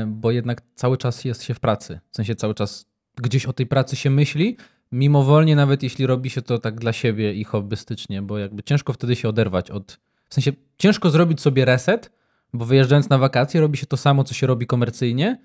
bo 0.07 0.31
jednak 0.31 0.63
cały 0.75 0.97
czas 0.97 1.25
jest 1.25 1.43
się 1.43 1.55
w 1.55 1.61
pracy, 1.61 2.01
w 2.11 2.17
sensie 2.17 2.35
cały 2.35 2.55
czas 2.55 2.87
gdzieś 3.17 3.47
o 3.47 3.53
tej 3.53 3.67
pracy 3.67 3.97
się 3.97 4.11
myśli, 4.11 4.57
mimowolnie 4.93 5.57
nawet 5.57 5.83
jeśli 5.83 6.07
robi 6.07 6.31
się 6.31 6.43
to 6.43 6.59
tak 6.59 6.81
dla 6.81 6.93
siebie 6.93 7.35
i 7.35 7.45
hobbystycznie, 7.45 8.23
bo 8.23 8.39
jakby 8.39 8.63
ciężko 8.63 8.93
wtedy 8.93 9.17
się 9.17 9.29
oderwać 9.29 9.71
od, 9.71 9.99
w 10.29 10.35
sensie 10.35 10.53
ciężko 10.79 11.11
zrobić 11.11 11.41
sobie 11.41 11.65
reset, 11.65 12.11
bo 12.53 12.65
wyjeżdżając 12.65 13.09
na 13.09 13.19
wakacje 13.19 13.61
robi 13.61 13.79
się 13.79 13.87
to 13.87 13.97
samo, 13.97 14.25
co 14.25 14.35
się 14.35 14.47
robi 14.47 14.67
komercyjnie, 14.67 15.39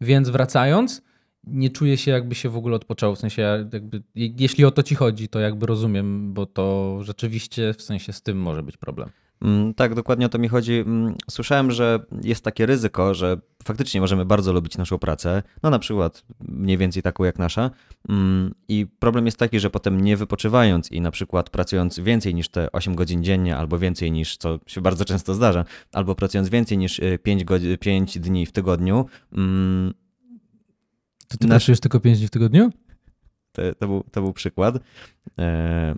więc 0.00 0.28
wracając 0.28 1.02
nie 1.46 1.70
czuję 1.70 1.96
się 1.96 2.10
jakby 2.10 2.34
się 2.34 2.48
w 2.48 2.56
ogóle 2.56 2.76
odpoczął, 2.76 3.14
w 3.14 3.18
sensie 3.18 3.68
jakby, 3.72 4.02
jeśli 4.14 4.64
o 4.64 4.70
to 4.70 4.82
ci 4.82 4.94
chodzi, 4.94 5.28
to 5.28 5.40
jakby 5.40 5.66
rozumiem, 5.66 6.34
bo 6.34 6.46
to 6.46 6.98
rzeczywiście 7.02 7.74
w 7.74 7.82
sensie 7.82 8.12
z 8.12 8.22
tym 8.22 8.38
może 8.38 8.62
być 8.62 8.76
problem. 8.76 9.10
Mm, 9.42 9.74
tak, 9.74 9.94
dokładnie 9.94 10.26
o 10.26 10.28
to 10.28 10.38
mi 10.38 10.48
chodzi. 10.48 10.74
Mm, 10.74 11.14
słyszałem, 11.30 11.70
że 11.70 12.00
jest 12.22 12.44
takie 12.44 12.66
ryzyko, 12.66 13.14
że 13.14 13.36
faktycznie 13.64 14.00
możemy 14.00 14.24
bardzo 14.24 14.52
lubić 14.52 14.78
naszą 14.78 14.98
pracę, 14.98 15.42
no 15.62 15.70
na 15.70 15.78
przykład 15.78 16.24
mniej 16.40 16.78
więcej 16.78 17.02
taką 17.02 17.24
jak 17.24 17.38
nasza. 17.38 17.70
Mm, 18.08 18.54
I 18.68 18.86
problem 18.98 19.26
jest 19.26 19.38
taki, 19.38 19.60
że 19.60 19.70
potem 19.70 20.00
nie 20.00 20.16
wypoczywając 20.16 20.92
i 20.92 21.00
na 21.00 21.10
przykład 21.10 21.50
pracując 21.50 21.98
więcej 21.98 22.34
niż 22.34 22.48
te 22.48 22.72
8 22.72 22.94
godzin 22.94 23.24
dziennie, 23.24 23.56
albo 23.56 23.78
więcej 23.78 24.12
niż, 24.12 24.36
co 24.36 24.58
się 24.66 24.80
bardzo 24.80 25.04
często 25.04 25.34
zdarza, 25.34 25.64
albo 25.92 26.14
pracując 26.14 26.48
więcej 26.48 26.78
niż 26.78 27.00
5, 27.22 27.42
y, 27.42 27.44
godzin, 27.44 27.78
5 27.78 28.18
dni 28.18 28.46
w 28.46 28.52
tygodniu. 28.52 29.06
To 31.28 31.38
ty 31.38 31.46
nasz... 31.46 31.62
pracujesz 31.62 31.80
tylko 31.80 32.00
5 32.00 32.18
dni 32.18 32.26
w 32.26 32.30
tygodniu? 32.30 32.70
To, 33.52 33.62
to, 33.78 33.86
był, 33.86 34.04
to 34.10 34.22
był 34.22 34.32
przykład. 34.32 34.78
E, 35.38 35.94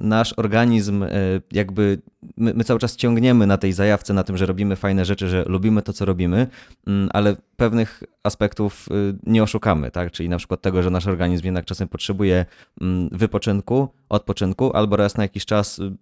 nasz 0.00 0.34
organizm 0.36 1.02
e, 1.02 1.10
jakby 1.52 2.02
my, 2.36 2.54
my, 2.54 2.64
cały 2.64 2.80
czas 2.80 2.96
ciągniemy 2.96 3.46
na 3.46 3.58
tej 3.58 3.72
zajawce, 3.72 4.14
na 4.14 4.24
tym, 4.24 4.36
że 4.36 4.46
robimy 4.46 4.76
fajne 4.76 5.04
rzeczy, 5.04 5.28
że 5.28 5.44
lubimy 5.46 5.82
to, 5.82 5.92
co 5.92 6.04
robimy, 6.04 6.46
mm, 6.86 7.08
ale 7.12 7.36
pewnych 7.56 8.02
aspektów 8.22 8.88
y, 8.90 9.18
nie 9.26 9.42
oszukamy, 9.42 9.90
tak? 9.90 10.12
Czyli 10.12 10.28
na 10.28 10.38
przykład 10.38 10.60
tego, 10.60 10.82
że 10.82 10.90
nasz 10.90 11.06
organizm 11.06 11.44
jednak 11.44 11.64
czasem 11.64 11.88
potrzebuje 11.88 12.46
mm, 12.80 13.08
wypoczynku, 13.12 13.88
odpoczynku, 14.08 14.76
albo 14.76 14.96
raz 14.96 15.16
na 15.16 15.24
jakiś 15.24 15.46
czas 15.46 15.78
y, 15.78 15.92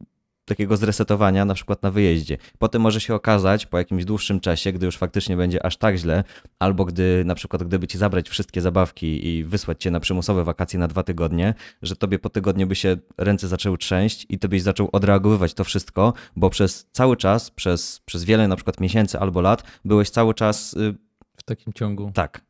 takiego 0.45 0.77
zresetowania, 0.77 1.45
na 1.45 1.55
przykład 1.55 1.83
na 1.83 1.91
wyjeździe. 1.91 2.39
Potem 2.59 2.83
może 2.83 3.01
się 3.01 3.15
okazać 3.15 3.67
po 3.67 3.79
jakimś 3.79 4.05
dłuższym 4.05 4.41
czasie, 4.41 4.73
gdy 4.73 4.87
już 4.87 4.97
faktycznie 4.97 5.37
będzie 5.37 5.67
aż 5.67 5.77
tak 5.77 5.97
źle, 5.97 6.25
albo 6.59 6.85
gdy 6.85 7.23
na 7.27 7.35
przykład 7.35 7.65
gdyby 7.65 7.87
ci 7.87 7.99
zabrać 7.99 8.29
wszystkie 8.29 8.61
zabawki 8.61 9.27
i 9.27 9.45
wysłać 9.45 9.83
cię 9.83 9.91
na 9.91 10.01
przymusowe 10.01 10.45
wakacje 10.45 10.79
na 10.79 10.89
dwa 10.89 11.03
tygodnie, 11.03 11.55
że 11.83 11.97
tobie 11.97 12.19
po 12.19 12.31
tygodniu 12.31 12.67
by 12.67 12.75
się 12.75 12.97
ręce 13.19 13.49
zaczęły 13.49 13.79
trzęść 13.79 14.27
i 14.29 14.39
ty 14.39 14.49
byś 14.49 14.63
zaczął 14.63 14.89
odreagowywać 14.93 15.55
to 15.55 15.65
wszystko, 15.65 16.13
bo 16.37 16.51
przez 16.51 16.87
cały 16.93 17.17
czas, 17.17 17.51
przez, 17.51 18.01
przez 18.05 18.25
wiele 18.25 18.49
na 18.49 18.57
przykład 18.57 18.81
miesięcy 18.81 19.19
albo 19.19 19.41
lat, 19.41 19.63
byłeś 19.85 20.11
cały 20.11 20.35
czas... 20.35 20.75
Y, 20.75 20.95
w 21.37 21.43
takim 21.43 21.73
ciągu. 21.73 22.11
Tak. 22.15 22.41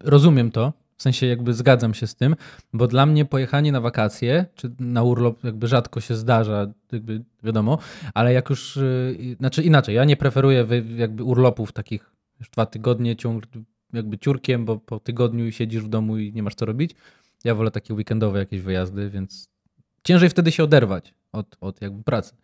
Rozumiem 0.00 0.50
to, 0.50 0.72
w 0.98 1.02
sensie 1.02 1.26
jakby 1.26 1.54
zgadzam 1.54 1.94
się 1.94 2.06
z 2.06 2.14
tym, 2.14 2.36
bo 2.72 2.86
dla 2.86 3.06
mnie 3.06 3.24
pojechanie 3.24 3.72
na 3.72 3.80
wakacje, 3.80 4.46
czy 4.54 4.70
na 4.78 5.02
urlop 5.02 5.44
jakby 5.44 5.68
rzadko 5.68 6.00
się 6.00 6.14
zdarza, 6.14 6.66
jakby 6.92 7.24
wiadomo, 7.42 7.78
ale 8.14 8.32
jak 8.32 8.50
już, 8.50 8.76
yy, 8.76 9.36
znaczy 9.36 9.62
inaczej, 9.62 9.94
ja 9.94 10.04
nie 10.04 10.16
preferuję 10.16 10.66
jakby 10.96 11.24
urlopów 11.24 11.72
takich 11.72 12.10
już 12.40 12.50
dwa 12.50 12.66
tygodnie 12.66 13.16
ciąg, 13.16 13.44
jakby 13.92 14.18
ciurkiem, 14.18 14.64
bo 14.64 14.76
po 14.76 15.00
tygodniu 15.00 15.52
siedzisz 15.52 15.82
w 15.82 15.88
domu 15.88 16.18
i 16.18 16.32
nie 16.32 16.42
masz 16.42 16.54
co 16.54 16.66
robić. 16.66 16.94
Ja 17.44 17.54
wolę 17.54 17.70
takie 17.70 17.94
weekendowe 17.94 18.38
jakieś 18.38 18.60
wyjazdy, 18.60 19.10
więc 19.10 19.48
ciężej 20.04 20.30
wtedy 20.30 20.52
się 20.52 20.64
oderwać 20.64 21.14
od, 21.32 21.56
od 21.60 21.82
jakby 21.82 22.04
pracy. 22.04 22.34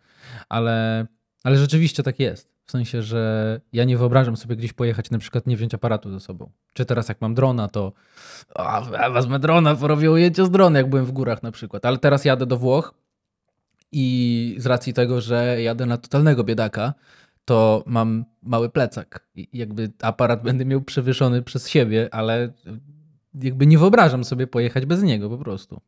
Ale, 0.49 1.07
ale 1.43 1.57
rzeczywiście 1.57 2.03
tak 2.03 2.19
jest. 2.19 2.54
W 2.65 2.71
sensie, 2.71 3.01
że 3.01 3.61
ja 3.73 3.83
nie 3.83 3.97
wyobrażam 3.97 4.37
sobie 4.37 4.55
gdzieś 4.55 4.73
pojechać, 4.73 5.11
na 5.11 5.19
przykład 5.19 5.47
nie 5.47 5.57
wziąć 5.57 5.73
aparatu 5.73 6.11
ze 6.11 6.19
sobą. 6.19 6.51
Czy 6.73 6.85
teraz 6.85 7.09
jak 7.09 7.21
mam 7.21 7.35
drona, 7.35 7.67
to 7.67 7.93
a, 8.55 9.09
wezmę 9.09 9.39
drona, 9.39 9.75
porobię 9.75 10.11
ujęcie 10.11 10.45
z 10.45 10.51
drona, 10.51 10.79
jak 10.79 10.89
byłem 10.89 11.05
w 11.05 11.11
górach 11.11 11.43
na 11.43 11.51
przykład. 11.51 11.85
Ale 11.85 11.97
teraz 11.97 12.25
jadę 12.25 12.45
do 12.45 12.57
Włoch 12.57 12.93
i 13.91 14.55
z 14.59 14.65
racji 14.65 14.93
tego, 14.93 15.21
że 15.21 15.61
jadę 15.61 15.85
na 15.85 15.97
totalnego 15.97 16.43
biedaka, 16.43 16.93
to 17.45 17.83
mam 17.85 18.25
mały 18.43 18.69
plecak. 18.69 19.27
I 19.35 19.49
jakby 19.53 19.91
aparat 20.01 20.43
będę 20.43 20.65
miał 20.65 20.81
przewyższony 20.81 21.41
przez 21.41 21.69
siebie, 21.69 22.09
ale 22.11 22.53
jakby 23.41 23.67
nie 23.67 23.77
wyobrażam 23.77 24.23
sobie 24.23 24.47
pojechać 24.47 24.85
bez 24.85 25.03
niego 25.03 25.29
po 25.29 25.37
prostu. 25.37 25.81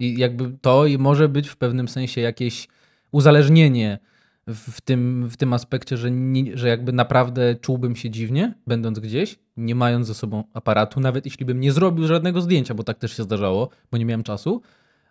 I 0.00 0.18
jakby 0.18 0.58
to 0.60 0.84
może 0.98 1.28
być 1.28 1.48
w 1.48 1.56
pewnym 1.56 1.88
sensie 1.88 2.20
jakieś 2.20 2.68
uzależnienie 3.10 3.98
w 4.46 4.80
tym, 4.80 5.28
w 5.28 5.36
tym 5.36 5.52
aspekcie, 5.52 5.96
że, 5.96 6.10
nie, 6.10 6.56
że 6.56 6.68
jakby 6.68 6.92
naprawdę 6.92 7.54
czułbym 7.54 7.96
się 7.96 8.10
dziwnie, 8.10 8.54
będąc 8.66 8.98
gdzieś, 8.98 9.38
nie 9.56 9.74
mając 9.74 10.06
ze 10.06 10.14
sobą 10.14 10.44
aparatu, 10.54 11.00
nawet 11.00 11.24
jeśli 11.24 11.46
bym 11.46 11.60
nie 11.60 11.72
zrobił 11.72 12.06
żadnego 12.06 12.40
zdjęcia, 12.40 12.74
bo 12.74 12.82
tak 12.82 12.98
też 12.98 13.16
się 13.16 13.22
zdarzało, 13.22 13.68
bo 13.90 13.98
nie 13.98 14.04
miałem 14.04 14.22
czasu, 14.22 14.62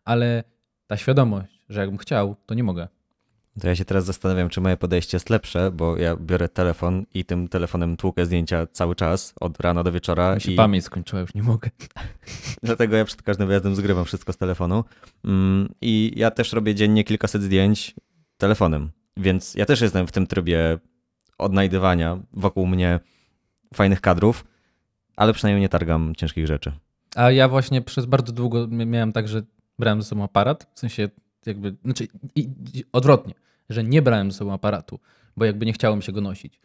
ale 0.05 0.43
ta 0.87 0.97
świadomość, 0.97 1.65
że 1.69 1.79
jakbym 1.79 1.97
chciał, 1.97 2.35
to 2.45 2.53
nie 2.53 2.63
mogę. 2.63 2.87
To 3.61 3.67
ja 3.67 3.75
się 3.75 3.85
teraz 3.85 4.05
zastanawiam, 4.05 4.49
czy 4.49 4.61
moje 4.61 4.77
podejście 4.77 5.15
jest 5.15 5.29
lepsze, 5.29 5.71
bo 5.71 5.97
ja 5.97 6.15
biorę 6.15 6.49
telefon 6.49 7.05
i 7.13 7.25
tym 7.25 7.47
telefonem 7.47 7.97
tłukę 7.97 8.25
zdjęcia 8.25 8.67
cały 8.71 8.95
czas, 8.95 9.33
od 9.39 9.59
rana 9.59 9.83
do 9.83 9.91
wieczora. 9.91 10.35
Mi 10.35 10.41
się 10.41 10.51
i... 10.51 10.55
pamięć 10.55 10.85
skończyła, 10.85 11.21
już 11.21 11.33
nie 11.33 11.43
mogę. 11.43 11.69
Dlatego 12.63 12.95
ja 12.95 13.05
przed 13.05 13.21
każdym 13.21 13.47
wyjazdem 13.47 13.75
zgrywam 13.75 14.05
wszystko 14.05 14.33
z 14.33 14.37
telefonu. 14.37 14.83
Mm, 15.25 15.69
I 15.81 16.13
ja 16.15 16.31
też 16.31 16.53
robię 16.53 16.75
dziennie 16.75 17.03
kilkaset 17.03 17.41
zdjęć 17.41 17.95
telefonem. 18.37 18.91
Więc 19.17 19.55
ja 19.55 19.65
też 19.65 19.81
jestem 19.81 20.07
w 20.07 20.11
tym 20.11 20.27
trybie 20.27 20.79
odnajdywania 21.37 22.19
wokół 22.33 22.67
mnie 22.67 22.99
fajnych 23.73 24.01
kadrów, 24.01 24.45
ale 25.15 25.33
przynajmniej 25.33 25.61
nie 25.61 25.69
targam 25.69 26.13
ciężkich 26.15 26.47
rzeczy. 26.47 26.71
A 27.15 27.31
ja 27.31 27.49
właśnie 27.49 27.81
przez 27.81 28.05
bardzo 28.05 28.33
długo 28.33 28.67
miałem 28.67 29.13
tak, 29.13 29.27
że 29.27 29.41
brałem 29.79 30.01
ze 30.01 30.07
sobą 30.07 30.23
aparat, 30.23 30.71
w 30.75 30.79
sensie 30.79 31.09
jakby, 31.45 31.75
znaczy 31.85 32.07
i, 32.35 32.49
i, 32.73 32.83
odwrotnie, 32.91 33.33
że 33.69 33.83
nie 33.83 34.01
brałem 34.01 34.31
ze 34.31 34.37
sobą 34.37 34.53
aparatu, 34.53 34.99
bo 35.37 35.45
jakby 35.45 35.65
nie 35.65 35.73
chciało 35.73 35.95
mi 35.95 36.03
się 36.03 36.11
go 36.11 36.21
nosić. 36.21 36.59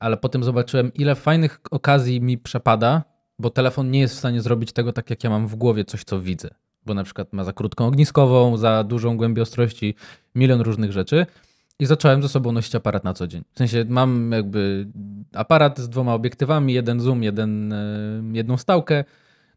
Ale 0.00 0.16
potem 0.16 0.44
zobaczyłem, 0.44 0.94
ile 0.94 1.14
fajnych 1.14 1.60
okazji 1.70 2.20
mi 2.20 2.38
przepada, 2.38 3.04
bo 3.38 3.50
telefon 3.50 3.90
nie 3.90 4.00
jest 4.00 4.14
w 4.14 4.18
stanie 4.18 4.40
zrobić 4.40 4.72
tego 4.72 4.92
tak, 4.92 5.10
jak 5.10 5.24
ja 5.24 5.30
mam 5.30 5.46
w 5.46 5.54
głowie 5.54 5.84
coś, 5.84 6.04
co 6.04 6.20
widzę. 6.20 6.50
Bo 6.86 6.94
na 6.94 7.04
przykład 7.04 7.32
ma 7.32 7.44
za 7.44 7.52
krótką 7.52 7.86
ogniskową, 7.86 8.56
za 8.56 8.84
dużą 8.84 9.16
głębię 9.16 9.42
ostrości, 9.42 9.94
milion 10.34 10.60
różnych 10.60 10.92
rzeczy. 10.92 11.26
I 11.78 11.86
zacząłem 11.86 12.22
ze 12.22 12.28
sobą 12.28 12.52
nosić 12.52 12.74
aparat 12.74 13.04
na 13.04 13.14
co 13.14 13.26
dzień. 13.26 13.42
W 13.52 13.58
sensie 13.58 13.84
mam 13.88 14.32
jakby 14.32 14.86
aparat 15.32 15.78
z 15.78 15.88
dwoma 15.88 16.14
obiektywami, 16.14 16.74
jeden 16.74 17.00
zoom, 17.00 17.22
jeden, 17.22 17.72
e, 17.72 18.22
jedną 18.32 18.56
stałkę. 18.56 19.04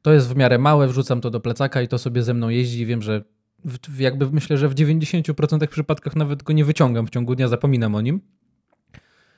To 0.01 0.13
jest 0.13 0.27
w 0.27 0.35
miarę 0.35 0.57
małe, 0.57 0.87
wrzucam 0.87 1.21
to 1.21 1.29
do 1.29 1.39
plecaka 1.39 1.81
i 1.81 1.87
to 1.87 1.97
sobie 1.97 2.23
ze 2.23 2.33
mną 2.33 2.49
jeździ. 2.49 2.85
Wiem, 2.85 3.01
że 3.01 3.23
w, 3.65 3.99
jakby 3.99 4.31
myślę, 4.31 4.57
że 4.57 4.69
w 4.69 4.75
90% 4.75 5.67
przypadkach 5.67 6.15
nawet 6.15 6.43
go 6.43 6.53
nie 6.53 6.65
wyciągam 6.65 7.07
w 7.07 7.09
ciągu 7.09 7.35
dnia, 7.35 7.47
zapominam 7.47 7.95
o 7.95 8.01
nim. 8.01 8.21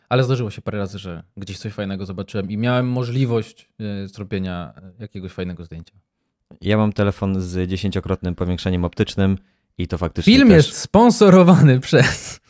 Ale 0.10 0.24
zdarzyło 0.24 0.52
się 0.52 0.62
parę 0.62 0.78
razy, 0.78 1.00
że 1.00 1.24
gdzieś 1.38 1.60
coś 1.60 1.74
fajnego 1.74 2.06
zobaczyłem 2.06 2.52
i 2.52 2.58
miałem 2.58 2.88
możliwość 2.88 3.70
e, 3.80 4.08
zrobienia 4.08 4.74
jakiegoś 5.00 5.32
fajnego 5.32 5.66
zdjęcia. 5.66 5.94
Ja 6.62 6.78
mam 6.78 6.94
telefon 6.94 7.42
z 7.42 7.70
dziesięciokrotnym 7.70 8.36
powiększeniem 8.36 8.86
optycznym 8.86 9.38
i 9.78 9.88
to 9.88 9.98
faktycznie 9.98 10.34
Film 10.34 10.48
też, 10.48 10.56
jest 10.56 10.78
sponsorowany 10.78 11.80
przez... 11.88 12.41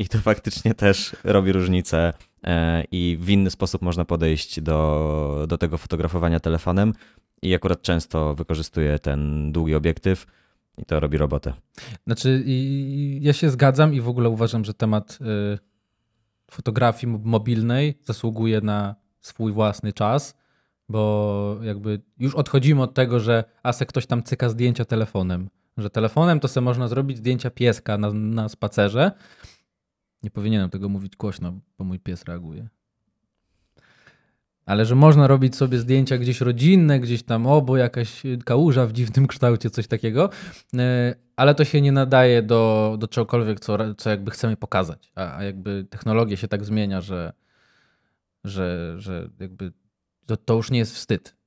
i 0.00 0.08
to 0.08 0.18
faktycznie 0.18 0.74
też 0.74 1.16
robi 1.24 1.52
różnicę 1.52 2.12
e, 2.44 2.84
i 2.92 3.18
w 3.20 3.28
inny 3.28 3.50
sposób 3.50 3.82
można 3.82 4.04
podejść 4.04 4.60
do, 4.60 5.44
do 5.48 5.58
tego 5.58 5.78
fotografowania 5.78 6.40
telefonem 6.40 6.92
i 7.42 7.54
akurat 7.54 7.82
często 7.82 8.34
wykorzystuję 8.34 8.98
ten 8.98 9.52
długi 9.52 9.74
obiektyw 9.74 10.26
i 10.78 10.84
to 10.84 11.00
robi 11.00 11.18
robotę. 11.18 11.52
Znaczy, 12.06 12.44
ja 13.20 13.32
się 13.32 13.50
zgadzam 13.50 13.94
i 13.94 14.00
w 14.00 14.08
ogóle 14.08 14.28
uważam, 14.28 14.64
że 14.64 14.74
temat 14.74 15.18
y, 15.54 15.58
fotografii 16.50 17.12
mobilnej 17.24 17.98
zasługuje 18.04 18.60
na 18.60 18.94
swój 19.20 19.52
własny 19.52 19.92
czas, 19.92 20.36
bo 20.88 21.58
jakby 21.62 22.00
już 22.18 22.34
odchodzimy 22.34 22.82
od 22.82 22.94
tego, 22.94 23.20
że 23.20 23.44
ase 23.62 23.86
ktoś 23.86 24.06
tam 24.06 24.22
cyka 24.22 24.48
zdjęcia 24.48 24.84
telefonem, 24.84 25.50
że 25.76 25.90
telefonem 25.90 26.40
to 26.40 26.48
sobie 26.48 26.64
można 26.64 26.88
zrobić 26.88 27.18
zdjęcia 27.18 27.50
pieska 27.50 27.98
na, 27.98 28.12
na 28.12 28.48
spacerze. 28.48 29.12
Nie 30.22 30.30
powinienem 30.30 30.70
tego 30.70 30.88
mówić 30.88 31.16
głośno, 31.16 31.52
bo 31.78 31.84
mój 31.84 31.98
pies 31.98 32.24
reaguje. 32.24 32.68
Ale 34.66 34.86
że 34.86 34.94
można 34.94 35.26
robić 35.26 35.56
sobie 35.56 35.78
zdjęcia 35.78 36.18
gdzieś 36.18 36.40
rodzinne, 36.40 37.00
gdzieś 37.00 37.22
tam 37.22 37.46
obo, 37.46 37.76
jakaś 37.76 38.22
kałuża 38.44 38.86
w 38.86 38.92
dziwnym 38.92 39.26
kształcie, 39.26 39.70
coś 39.70 39.86
takiego, 39.86 40.30
e, 40.78 41.14
ale 41.36 41.54
to 41.54 41.64
się 41.64 41.80
nie 41.80 41.92
nadaje 41.92 42.42
do, 42.42 42.96
do 42.98 43.08
czegokolwiek, 43.08 43.60
co, 43.60 43.94
co 43.94 44.10
jakby 44.10 44.30
chcemy 44.30 44.56
pokazać. 44.56 45.12
A, 45.14 45.36
a 45.36 45.44
jakby 45.44 45.86
technologia 45.90 46.36
się 46.36 46.48
tak 46.48 46.64
zmienia, 46.64 47.00
że, 47.00 47.32
że, 48.44 48.94
że 48.98 49.28
jakby 49.40 49.72
to, 50.26 50.36
to 50.36 50.54
już 50.54 50.70
nie 50.70 50.78
jest 50.78 50.94
wstyd. 50.94 51.39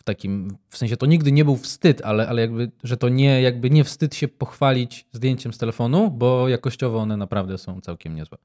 W 0.00 0.02
takim, 0.02 0.56
w 0.68 0.76
sensie 0.76 0.96
to 0.96 1.06
nigdy 1.06 1.32
nie 1.32 1.44
był 1.44 1.56
wstyd, 1.56 2.02
ale, 2.04 2.28
ale 2.28 2.40
jakby, 2.40 2.70
że 2.84 2.96
to 2.96 3.08
nie, 3.08 3.42
jakby 3.42 3.70
nie 3.70 3.84
wstyd 3.84 4.14
się 4.14 4.28
pochwalić 4.28 5.06
zdjęciem 5.12 5.52
z 5.52 5.58
telefonu, 5.58 6.10
bo 6.10 6.48
jakościowo 6.48 6.98
one 6.98 7.16
naprawdę 7.16 7.58
są 7.58 7.80
całkiem 7.80 8.14
niezłe. 8.14 8.38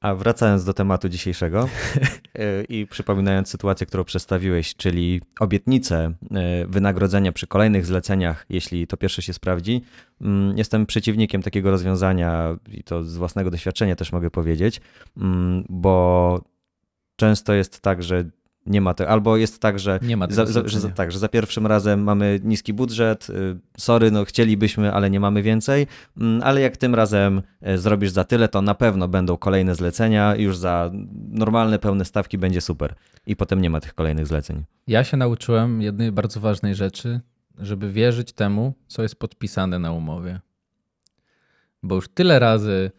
A 0.00 0.14
wracając 0.14 0.64
do 0.64 0.74
tematu 0.74 1.08
dzisiejszego 1.08 1.68
e, 2.34 2.64
i 2.64 2.86
przypominając 2.86 3.48
sytuację, 3.48 3.86
którą 3.86 4.04
przedstawiłeś, 4.04 4.74
czyli 4.76 5.20
obietnicę 5.40 6.12
e, 6.30 6.66
wynagrodzenia 6.66 7.32
przy 7.32 7.46
kolejnych 7.46 7.86
zleceniach, 7.86 8.46
jeśli 8.50 8.86
to 8.86 8.96
pierwsze 8.96 9.22
się 9.22 9.32
sprawdzi, 9.32 9.82
mm, 10.20 10.58
jestem 10.58 10.86
przeciwnikiem 10.86 11.42
takiego 11.42 11.70
rozwiązania 11.70 12.58
i 12.72 12.82
to 12.82 13.04
z 13.04 13.16
własnego 13.16 13.50
doświadczenia 13.50 13.96
też 13.96 14.12
mogę 14.12 14.30
powiedzieć, 14.30 14.80
mm, 15.16 15.64
bo 15.68 16.40
często 17.16 17.54
jest 17.54 17.80
tak, 17.80 18.02
że 18.02 18.24
nie 18.66 18.80
ma 18.80 18.94
tego, 18.94 19.10
albo 19.10 19.36
jest 19.36 19.60
tak, 19.60 19.78
że, 19.78 19.98
za, 20.28 20.46
za, 20.46 20.68
że, 20.68 20.90
tak, 20.90 21.12
że 21.12 21.18
za 21.18 21.28
pierwszym 21.28 21.66
razem 21.66 22.02
mamy 22.02 22.40
niski 22.42 22.72
budżet, 22.72 23.30
y, 23.30 23.58
sorry, 23.78 24.10
no 24.10 24.24
chcielibyśmy, 24.24 24.92
ale 24.92 25.10
nie 25.10 25.20
mamy 25.20 25.42
więcej, 25.42 25.86
Mm, 26.16 26.40
ale 26.44 26.60
jak 26.60 26.76
tym 26.76 26.94
razem 26.94 27.42
y, 27.68 27.78
zrobisz 27.78 28.10
za 28.10 28.24
tyle, 28.24 28.48
to 28.48 28.62
na 28.62 28.74
pewno 28.74 29.08
będą 29.08 29.36
kolejne 29.36 29.74
zlecenia, 29.74 30.36
już 30.36 30.56
za 30.56 30.90
normalne, 31.28 31.78
pełne 31.78 32.04
stawki 32.04 32.38
będzie 32.38 32.60
super 32.60 32.94
i 33.26 33.36
potem 33.36 33.60
nie 33.60 33.70
ma 33.70 33.80
tych 33.80 33.94
kolejnych 33.94 34.26
zleceń. 34.26 34.64
Ja 34.86 35.04
się 35.04 35.16
nauczyłem 35.16 35.82
jednej 35.82 36.12
bardzo 36.12 36.40
ważnej 36.40 36.74
rzeczy, 36.74 37.20
żeby 37.58 37.92
wierzyć 37.92 38.32
temu, 38.32 38.74
co 38.86 39.02
jest 39.02 39.16
podpisane 39.16 39.78
na 39.78 39.92
umowie. 39.92 40.40
Bo 41.82 41.94
już 41.94 42.08
tyle 42.08 42.38
razy 42.38 42.90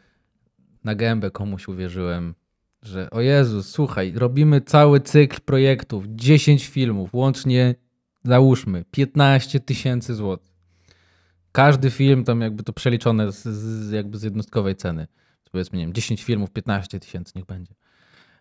na 0.84 0.96
gębę 0.96 1.32
komuś 1.32 1.68
uwierzyłem, 1.68 2.36
że 2.84 3.10
o 3.10 3.22
Jezus, 3.22 3.70
słuchaj, 3.70 4.14
robimy 4.16 4.62
cały 4.62 5.00
cykl 5.00 5.42
projektów, 5.46 6.06
10 6.08 6.68
filmów, 6.68 7.14
łącznie 7.14 7.76
załóżmy 8.24 8.86
15 8.92 9.60
tysięcy 9.60 10.16
złotych. 10.16 10.54
Każdy 11.52 11.92
film 11.92 12.24
tam 12.24 12.42
jakby 12.42 12.64
to 12.64 12.74
przeliczone 12.74 13.32
z, 13.32 13.44
z, 13.44 13.92
jakby 13.92 14.18
z 14.18 14.24
jednostkowej 14.24 14.76
ceny. 14.76 15.08
Powiedzmy, 15.54 15.78
nie 15.78 15.86
wiem, 15.86 15.94
10 15.94 16.24
filmów, 16.24 16.52
15 16.52 17.00
tysięcy 17.00 17.34
niech 17.36 17.46
będzie. 17.46 17.74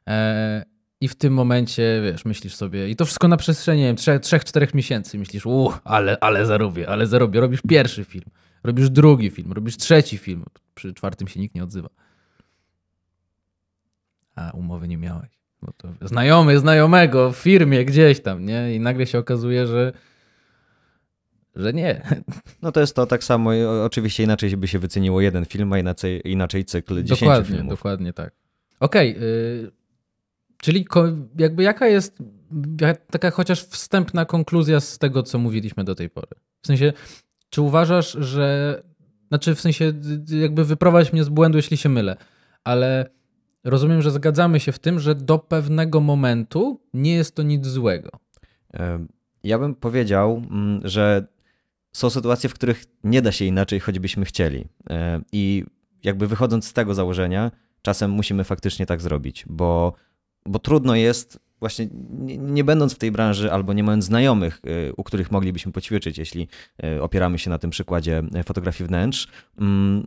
E, 0.09 0.65
I 1.01 1.09
w 1.09 1.15
tym 1.15 1.35
momencie, 1.35 2.01
wiesz, 2.05 2.25
myślisz 2.25 2.55
sobie, 2.55 2.89
i 2.89 2.97
to 2.97 3.05
wszystko 3.05 3.29
na 3.29 3.37
przestrzeni, 3.37 3.81
nie 3.81 3.87
wiem, 3.87 3.97
3-4 3.97 4.75
miesięcy, 4.75 5.19
myślisz, 5.19 5.47
uuu, 5.47 5.73
ale, 5.85 6.17
ale 6.21 6.47
zarobię, 6.47 6.89
ale 6.89 7.07
zarobię. 7.07 7.41
Robisz 7.41 7.61
pierwszy 7.69 8.05
film, 8.05 8.25
robisz 8.65 8.91
drugi 8.91 9.31
film, 9.31 9.53
robisz 9.53 9.77
trzeci 9.77 10.19
film. 10.19 10.45
Przy 10.75 10.95
czwartym 10.95 11.29
się 11.29 11.41
nikt 11.41 11.55
nie 11.55 11.63
odzywa. 11.63 11.89
A 14.37 14.51
umowy 14.51 14.89
nie 14.89 14.97
miałeś. 14.99 15.31
Bo 15.63 15.73
to 15.73 15.89
znajomy 16.03 16.59
znajomego 16.59 17.33
w 17.33 17.37
firmie 17.37 17.85
gdzieś 17.85 18.21
tam, 18.21 18.45
nie? 18.47 18.75
I 18.75 18.81
nagle 18.81 19.07
się 19.07 19.19
okazuje, 19.19 19.67
że, 19.67 19.93
że 21.57 21.73
nie. 21.73 22.03
No 22.63 22.73
to 22.73 22.81
jest 22.81 22.97
to 22.97 23.07
tak 23.07 23.25
samo, 23.25 23.51
oczywiście 23.85 24.23
inaczej 24.23 24.57
by 24.57 24.69
się 24.69 24.79
wyceniło 24.79 25.21
jeden 25.21 25.45
film, 25.45 25.73
a 25.73 25.79
inaczej, 25.79 26.21
inaczej 26.31 26.65
cykl 26.65 27.03
10 27.03 27.21
Dokładnie, 27.21 27.45
filmów. 27.57 27.71
dokładnie 27.75 28.13
tak. 28.13 28.33
Okej, 28.81 29.17
y, 29.23 29.71
czyli 30.57 30.85
ko- 30.85 31.09
jakby 31.39 31.63
jaka 31.63 31.87
jest 31.89 32.19
taka 33.11 33.31
chociaż 33.31 33.65
wstępna 33.65 34.25
konkluzja 34.25 34.81
z 34.81 34.99
tego, 34.99 35.23
co 35.23 35.39
mówiliśmy 35.39 35.85
do 35.85 35.95
tej 35.95 36.11
pory? 36.11 36.29
W 36.63 36.67
sensie, 36.67 36.93
czy 37.51 37.63
uważasz, 37.63 38.13
że, 38.21 38.83
znaczy 39.29 39.55
w 39.55 39.61
sensie 39.61 39.93
y, 40.31 40.37
jakby 40.37 40.65
wyprowadź 40.65 41.13
mnie 41.13 41.25
z 41.25 41.29
błędu, 41.29 41.59
jeśli 41.59 41.77
się 41.77 41.89
mylę, 41.89 42.17
ale 42.65 43.11
rozumiem, 43.65 44.03
że 44.03 44.11
zgadzamy 44.11 44.61
się 44.61 44.73
w 44.73 44.79
tym, 44.79 45.01
że 45.01 45.15
do 45.15 45.39
pewnego 45.39 46.01
momentu 46.01 46.81
nie 46.95 47.15
jest 47.15 47.35
to 47.35 47.43
nic 47.43 47.67
złego. 47.67 48.11
Ja 49.45 49.59
bym 49.59 49.75
powiedział, 49.75 50.43
mm, 50.51 50.81
że 50.85 51.27
są 51.93 52.11
sytuacje, 52.11 52.49
w 52.49 52.55
których 52.55 52.85
nie 53.05 53.23
da 53.23 53.33
się 53.33 53.45
inaczej, 53.45 53.81
choćbyśmy 53.81 54.25
chcieli. 54.25 54.65
I 55.33 55.65
jakby 56.05 56.27
wychodząc 56.27 56.67
z 56.67 56.73
tego 56.73 56.95
założenia, 56.95 57.51
czasem 57.83 58.11
musimy 58.11 58.45
faktycznie 58.45 58.87
tak 58.87 59.01
zrobić, 59.01 59.45
bo, 59.49 59.93
bo 60.47 60.59
trudno 60.59 60.95
jest, 60.95 61.39
właśnie 61.61 61.89
nie, 62.11 62.39
nie 62.39 62.65
będąc 62.65 62.95
w 62.95 62.99
tej 62.99 63.13
branży 63.13 63.53
albo 63.53 63.73
nie 63.73 63.85
mając 63.85 64.05
znajomych, 64.05 64.61
e, 64.65 64.93
u 64.93 65.03
których 65.03 65.31
moglibyśmy 65.31 65.73
poćwiczyć, 65.73 66.19
jeśli 66.19 66.49
e, 66.85 67.03
opieramy 67.03 67.39
się 67.39 67.51
na 67.51 67.59
tym 67.59 67.71
przykładzie 67.71 68.23
e, 68.35 68.45
fotografii 68.45 68.89
wnętrz, 68.89 69.29
mm, 69.59 70.07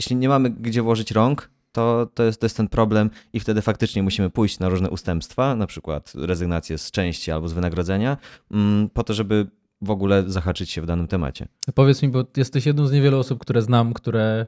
jeśli 0.00 0.16
nie 0.16 0.28
mamy 0.28 0.50
gdzie 0.50 0.82
włożyć 0.82 1.10
rąk, 1.10 1.50
to, 1.74 2.08
to, 2.14 2.22
jest, 2.22 2.40
to 2.40 2.46
jest 2.46 2.56
ten 2.56 2.68
problem 2.68 3.10
i 3.32 3.40
wtedy 3.40 3.62
faktycznie 3.62 4.02
musimy 4.02 4.30
pójść 4.30 4.58
na 4.58 4.68
różne 4.68 4.90
ustępstwa, 4.90 5.54
na 5.54 5.66
przykład 5.66 6.12
rezygnację 6.16 6.78
z 6.78 6.90
części 6.90 7.30
albo 7.30 7.48
z 7.48 7.52
wynagrodzenia, 7.52 8.16
mm, 8.50 8.88
po 8.88 9.04
to, 9.04 9.14
żeby 9.14 9.46
w 9.80 9.90
ogóle 9.90 10.24
zahaczyć 10.26 10.70
się 10.70 10.82
w 10.82 10.86
danym 10.86 11.06
temacie. 11.06 11.48
Powiedz 11.74 12.02
mi, 12.02 12.08
bo 12.08 12.24
jesteś 12.36 12.66
jedną 12.66 12.86
z 12.86 12.92
niewielu 12.92 13.18
osób, 13.18 13.38
które 13.40 13.62
znam, 13.62 13.92
które 13.92 14.46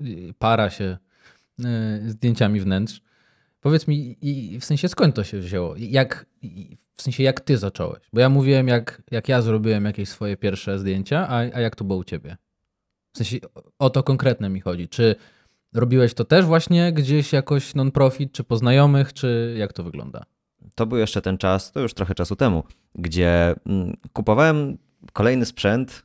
y, 0.00 0.34
para 0.38 0.70
się 0.70 0.98
y, 1.60 1.64
zdjęciami 2.10 2.60
wnętrz. 2.60 3.00
Powiedz 3.60 3.88
mi, 3.88 4.16
w 4.60 4.64
sensie 4.64 4.88
skąd 4.88 5.14
to 5.14 5.24
się 5.24 5.38
wzięło? 5.38 5.74
Jak, 5.78 6.26
w 6.96 7.02
sensie 7.02 7.22
jak 7.22 7.40
ty 7.40 7.58
zacząłeś? 7.58 8.02
Bo 8.12 8.20
ja 8.20 8.28
mówiłem, 8.28 8.68
jak, 8.68 9.02
jak 9.10 9.28
ja 9.28 9.42
zrobiłem 9.42 9.84
jakieś 9.84 10.08
swoje 10.08 10.36
pierwsze 10.36 10.78
zdjęcia, 10.78 11.28
a, 11.28 11.36
a 11.36 11.60
jak 11.60 11.76
to 11.76 11.84
było 11.84 11.98
u 11.98 12.04
ciebie? 12.04 12.36
W 13.12 13.18
sensie 13.18 13.38
o 13.78 13.90
to 13.90 14.02
konkretne 14.02 14.48
mi 14.48 14.60
chodzi. 14.60 14.88
Czy 14.88 15.16
robiłeś 15.74 16.14
to 16.14 16.24
też 16.24 16.44
właśnie 16.44 16.92
gdzieś 16.92 17.32
jakoś 17.32 17.74
non-profit, 17.74 18.32
czy 18.32 18.44
po 18.44 18.56
znajomych, 18.56 19.12
czy 19.12 19.54
jak 19.58 19.72
to 19.72 19.82
wygląda? 19.82 20.24
To 20.74 20.86
był 20.86 20.98
jeszcze 20.98 21.22
ten 21.22 21.38
czas, 21.38 21.72
to 21.72 21.80
już 21.80 21.94
trochę 21.94 22.14
czasu 22.14 22.36
temu, 22.36 22.64
gdzie 22.94 23.54
mm, 23.66 23.96
kupowałem 24.12 24.78
kolejny 25.12 25.46
sprzęt, 25.46 26.02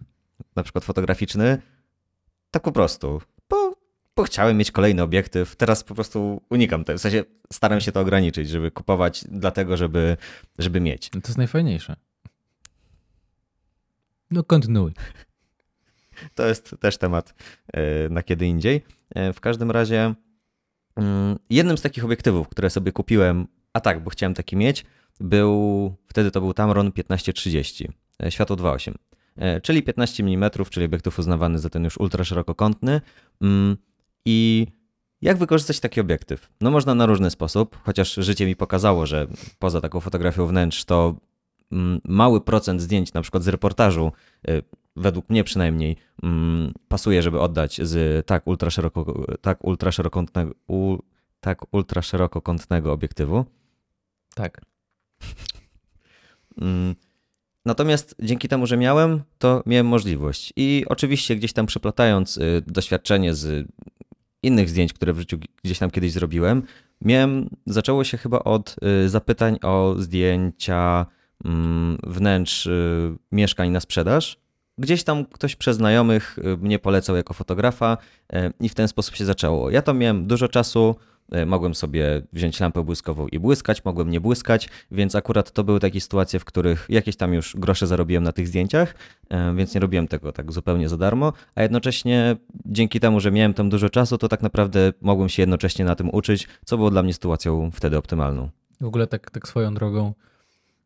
na 0.55 0.63
przykład 0.63 0.83
fotograficzny, 0.83 1.61
tak 2.51 2.63
po 2.63 2.71
prostu, 2.71 3.21
bo, 3.49 3.75
bo 4.15 4.23
chciałem 4.23 4.57
mieć 4.57 4.71
kolejny 4.71 5.01
obiektyw. 5.01 5.55
Teraz 5.55 5.83
po 5.83 5.95
prostu 5.95 6.41
unikam 6.49 6.83
tego, 6.83 6.99
w 6.99 7.01
sensie 7.01 7.23
staram 7.53 7.81
się 7.81 7.91
to 7.91 7.99
ograniczyć, 7.99 8.49
żeby 8.49 8.71
kupować 8.71 9.25
dlatego, 9.29 9.77
żeby, 9.77 10.17
żeby 10.59 10.81
mieć. 10.81 11.09
To 11.09 11.17
jest 11.17 11.37
najfajniejsze. 11.37 11.95
No 14.31 14.43
kontynuuj. 14.43 14.91
To 16.35 16.47
jest 16.47 16.75
też 16.79 16.97
temat 16.97 17.33
e, 17.73 18.09
na 18.09 18.23
kiedy 18.23 18.45
indziej. 18.45 18.81
E, 19.15 19.33
W 19.33 19.39
każdym 19.39 19.71
razie 19.71 20.13
mm, 20.95 21.39
jednym 21.49 21.77
z 21.77 21.81
takich 21.81 22.05
obiektywów, 22.05 22.49
które 22.49 22.69
sobie 22.69 22.91
kupiłem, 22.91 23.47
a 23.73 23.79
tak, 23.79 24.03
bo 24.03 24.09
chciałem 24.09 24.33
taki 24.33 24.55
mieć, 24.55 24.85
był, 25.19 25.95
wtedy 26.07 26.31
to 26.31 26.41
był 26.41 26.53
Tamron 26.53 26.91
1530, 26.91 27.89
e, 28.23 28.31
światło 28.31 28.55
2.8, 28.55 28.93
e, 29.35 29.61
czyli 29.61 29.83
15 29.83 30.23
mm, 30.23 30.49
czyli 30.69 30.85
obiektyw 30.85 31.19
uznawany 31.19 31.59
za 31.59 31.69
ten 31.69 31.83
już 31.83 31.97
ultra 31.97 32.23
szerokokątny. 32.23 33.01
Mm, 33.41 33.77
I 34.25 34.67
jak 35.21 35.37
wykorzystać 35.37 35.79
taki 35.79 36.01
obiektyw? 36.01 36.49
No 36.61 36.71
można 36.71 36.95
na 36.95 37.05
różny 37.05 37.29
sposób, 37.29 37.79
chociaż 37.83 38.13
życie 38.13 38.45
mi 38.45 38.55
pokazało, 38.55 39.05
że 39.05 39.27
poza 39.59 39.81
taką 39.81 39.99
fotografią 39.99 40.47
wnętrz 40.47 40.85
to 40.85 41.15
mały 42.03 42.41
procent 42.41 42.81
zdjęć, 42.81 43.13
na 43.13 43.21
przykład 43.21 43.43
z 43.43 43.47
reportażu, 43.47 44.11
y, 44.49 44.63
według 44.95 45.29
mnie 45.29 45.43
przynajmniej, 45.43 45.95
mm, 46.23 46.73
pasuje, 46.87 47.21
żeby 47.21 47.39
oddać 47.39 47.81
z 47.83 48.25
tak 48.25 48.47
ultra, 48.47 48.69
szeroko, 48.69 49.25
tak 49.41 49.63
ultra 49.63 49.91
szerokokątnego, 49.91 50.51
u, 50.67 50.97
tak 51.39 51.73
ultra 51.73 52.01
szerokokątnego 52.01 52.91
obiektywu. 52.91 53.45
Tak. 54.35 54.61
Mm, 56.61 56.95
Natomiast 57.65 58.15
dzięki 58.19 58.47
temu, 58.47 58.67
że 58.67 58.77
miałem, 58.77 59.21
to 59.37 59.63
miałem 59.65 59.87
możliwość. 59.87 60.53
I 60.55 60.85
oczywiście 60.87 61.35
gdzieś 61.35 61.53
tam 61.53 61.65
przeplatając 61.65 62.37
y, 62.37 62.63
doświadczenie 62.67 63.33
z 63.33 63.67
innych 64.43 64.69
zdjęć, 64.69 64.93
które 64.93 65.13
w 65.13 65.19
życiu 65.19 65.37
gdzieś 65.63 65.79
tam 65.79 65.91
kiedyś 65.91 66.11
zrobiłem, 66.11 66.63
miałem, 67.01 67.49
zaczęło 67.65 68.03
się 68.03 68.17
chyba 68.17 68.39
od 68.39 68.75
y, 69.05 69.09
zapytań 69.09 69.57
o 69.61 69.95
zdjęcia 69.97 71.05
mm, 71.05 71.05
wnętrz 72.03 72.65
y, 72.65 73.15
mieszkań 73.31 73.69
na 73.69 73.79
sprzedaż. 73.79 74.37
Gdzieś 74.77 75.03
tam 75.03 75.25
ktoś 75.25 75.55
przez 75.55 75.77
znajomych 75.77 76.39
mnie 76.61 76.79
polecał 76.79 77.15
jako 77.15 77.33
fotografa 77.33 77.97
i 78.59 78.69
w 78.69 78.75
ten 78.75 78.87
sposób 78.87 79.15
się 79.15 79.25
zaczęło. 79.25 79.69
Ja 79.69 79.81
tam 79.81 79.97
miałem 79.97 80.27
dużo 80.27 80.47
czasu, 80.47 80.95
mogłem 81.45 81.75
sobie 81.75 82.21
wziąć 82.33 82.59
lampę 82.59 82.83
błyskową 82.83 83.27
i 83.27 83.39
błyskać, 83.39 83.85
mogłem 83.85 84.09
nie 84.09 84.21
błyskać, 84.21 84.69
więc 84.91 85.15
akurat 85.15 85.51
to 85.51 85.63
były 85.63 85.79
takie 85.79 86.01
sytuacje, 86.01 86.39
w 86.39 86.45
których 86.45 86.85
jakieś 86.89 87.15
tam 87.15 87.33
już 87.33 87.55
grosze 87.55 87.87
zarobiłem 87.87 88.23
na 88.23 88.31
tych 88.31 88.47
zdjęciach, 88.47 88.95
więc 89.55 89.75
nie 89.75 89.81
robiłem 89.81 90.07
tego 90.07 90.31
tak 90.31 90.51
zupełnie 90.51 90.89
za 90.89 90.97
darmo, 90.97 91.33
a 91.55 91.61
jednocześnie 91.61 92.35
dzięki 92.65 92.99
temu, 92.99 93.19
że 93.19 93.31
miałem 93.31 93.53
tam 93.53 93.69
dużo 93.69 93.89
czasu, 93.89 94.17
to 94.17 94.27
tak 94.27 94.41
naprawdę 94.41 94.93
mogłem 95.01 95.29
się 95.29 95.41
jednocześnie 95.41 95.85
na 95.85 95.95
tym 95.95 96.09
uczyć, 96.09 96.47
co 96.65 96.77
było 96.77 96.91
dla 96.91 97.03
mnie 97.03 97.13
sytuacją 97.13 97.71
wtedy 97.73 97.97
optymalną. 97.97 98.49
W 98.81 98.85
ogóle 98.85 99.07
tak, 99.07 99.31
tak 99.31 99.47
swoją 99.47 99.73
drogą, 99.73 100.13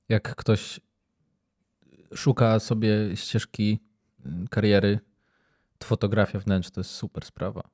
jak 0.10 0.36
ktoś 0.36 0.80
szuka 2.15 2.60
sobie 2.60 2.89
ścieżki 3.15 3.80
mm, 4.26 4.48
kariery, 4.48 5.00
to 5.78 5.88
fotografia 5.88 6.39
wnętrz 6.39 6.70
to 6.70 6.80
jest 6.80 6.91
super 6.91 7.26
sprawa. 7.26 7.70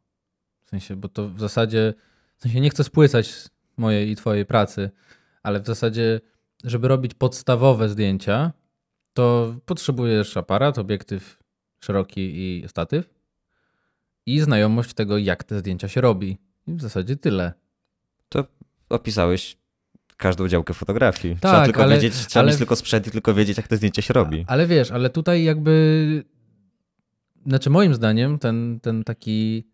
W 0.66 0.70
sensie, 0.70 0.96
bo 0.96 1.08
to 1.10 1.30
w 1.30 1.40
zasadzie 1.40 1.94
w 2.38 2.42
sensie 2.42 2.62
nie 2.62 2.70
chcę 2.70 2.84
spłycać 2.84 3.34
mojej 3.78 4.10
i 4.10 4.16
twojej 4.16 4.46
pracy, 4.46 4.92
ale 5.44 5.60
w 5.60 5.66
zasadzie, 5.66 6.22
żeby 6.64 6.88
robić 6.88 7.14
podstawowe 7.14 7.90
zdjęcia, 7.90 8.52
to 9.14 9.56
potrzebujesz 9.66 10.38
aparat, 10.38 10.78
obiektyw 10.78 11.40
szeroki 11.80 12.22
i 12.22 12.70
statyw 12.70 13.14
i 14.26 14.40
znajomość 14.40 14.94
tego, 14.94 15.18
jak 15.18 15.44
te 15.44 15.60
zdjęcia 15.60 15.88
się 15.88 16.02
robi. 16.02 16.38
I 16.68 16.74
w 16.74 16.82
zasadzie 16.82 17.16
tyle. 17.16 17.54
To 18.30 18.46
opisałeś 18.90 19.58
każdą 20.18 20.48
działkę 20.48 20.74
fotografii. 20.74 21.36
Tak, 21.36 21.52
trzeba 21.52 21.66
tylko 21.66 21.84
ale, 21.84 21.96
wiedzieć, 21.96 22.28
trzeba 22.28 22.42
ale, 22.42 22.52
mieć 22.52 22.58
tylko 22.58 22.76
sprzęt 22.76 23.08
i 23.08 23.12
tylko 23.12 23.34
wiedzieć, 23.34 23.58
jak 23.58 23.68
te 23.68 23.78
zdjęcia 23.78 24.02
się 24.02 24.14
robi. 24.14 24.46
Ale 24.48 24.68
wiesz, 24.68 24.92
ale 24.92 25.10
tutaj 25.10 25.44
jakby, 25.44 26.24
znaczy 27.46 27.70
moim 27.70 27.94
zdaniem 27.94 28.40
ten, 28.40 28.80
ten 28.82 29.04
taki 29.04 29.68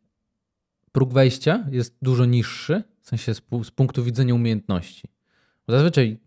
próg 0.91 1.13
wejścia 1.13 1.65
jest 1.71 1.97
dużo 2.01 2.25
niższy, 2.25 2.83
w 3.01 3.07
sensie 3.07 3.33
z, 3.33 3.41
z 3.63 3.71
punktu 3.71 4.03
widzenia 4.03 4.35
umiejętności. 4.35 5.07
Bo 5.67 5.73
zazwyczaj 5.73 6.17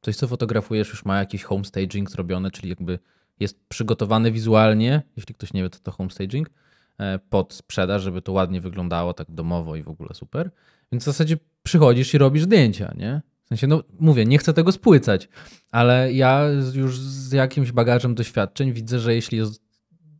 coś, 0.00 0.16
co 0.16 0.28
fotografujesz, 0.28 0.88
już 0.88 1.04
ma 1.04 1.18
jakiś 1.18 1.42
home 1.42 1.64
staging 1.64 2.10
zrobione, 2.10 2.50
czyli 2.50 2.68
jakby 2.68 2.98
jest 3.40 3.68
przygotowane 3.68 4.30
wizualnie, 4.32 5.02
jeśli 5.16 5.34
ktoś 5.34 5.52
nie 5.52 5.62
wie, 5.62 5.70
co 5.70 5.80
to 5.80 5.90
home 5.90 6.10
staging, 6.10 6.50
e, 6.98 7.18
pod 7.18 7.54
sprzedaż, 7.54 8.02
żeby 8.02 8.22
to 8.22 8.32
ładnie 8.32 8.60
wyglądało, 8.60 9.14
tak 9.14 9.30
domowo 9.30 9.76
i 9.76 9.82
w 9.82 9.88
ogóle 9.88 10.14
super. 10.14 10.50
Więc 10.92 11.04
w 11.04 11.06
zasadzie 11.06 11.36
przychodzisz 11.62 12.14
i 12.14 12.18
robisz 12.18 12.42
zdjęcia, 12.42 12.94
nie? 12.96 13.22
W 13.50 13.52
sensie, 13.52 13.66
no 13.66 13.82
mówię, 14.00 14.26
nie 14.26 14.38
chcę 14.38 14.52
tego 14.52 14.72
spłycać, 14.72 15.28
ale 15.70 16.12
ja 16.12 16.44
już 16.74 16.98
z 16.98 17.32
jakimś 17.32 17.72
bagażem 17.72 18.14
doświadczeń 18.14 18.72
widzę, 18.72 18.98
że 18.98 19.14
jeśli 19.14 19.38
jest 19.38 19.62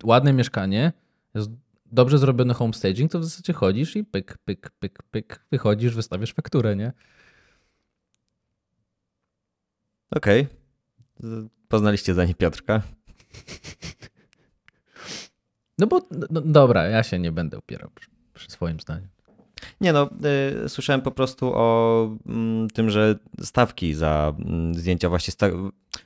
ładne 0.05 0.33
mieszkanie, 0.33 0.93
jest 1.35 1.51
dobrze 1.87 2.19
zrobiony 2.19 2.55
homestaging, 2.55 3.13
to 3.13 3.19
w 3.19 3.25
zasadzie 3.25 3.53
chodzisz 3.53 3.97
i 3.97 4.05
pyk, 4.05 4.39
pyk, 4.45 4.71
pyk, 4.71 5.03
pyk, 5.11 5.45
wychodzisz, 5.51 5.95
wystawiasz 5.95 6.35
fakturę, 6.35 6.77
nie? 6.77 6.93
Okej. 10.11 10.47
Okay. 11.19 11.49
Poznaliście 11.69 12.15
za 12.15 12.25
nie 12.25 12.35
Piotrka. 12.35 12.83
No 15.79 15.87
bo, 15.87 16.09
no, 16.31 16.41
dobra, 16.41 16.85
ja 16.85 17.03
się 17.03 17.19
nie 17.19 17.33
będę 17.33 17.59
upierał 17.59 17.91
przy, 17.95 18.11
przy 18.35 18.51
swoim 18.51 18.81
zdaniu. 18.81 19.09
Nie 19.81 19.93
no, 19.93 20.11
y, 20.65 20.69
słyszałem 20.69 21.01
po 21.01 21.11
prostu 21.11 21.53
o 21.55 22.09
mm, 22.27 22.71
tym, 22.71 22.91
że 22.91 23.19
stawki 23.41 23.95
za 23.95 24.35
mm, 24.39 24.75
zdjęcia 24.75 25.09
właśnie, 25.09 25.35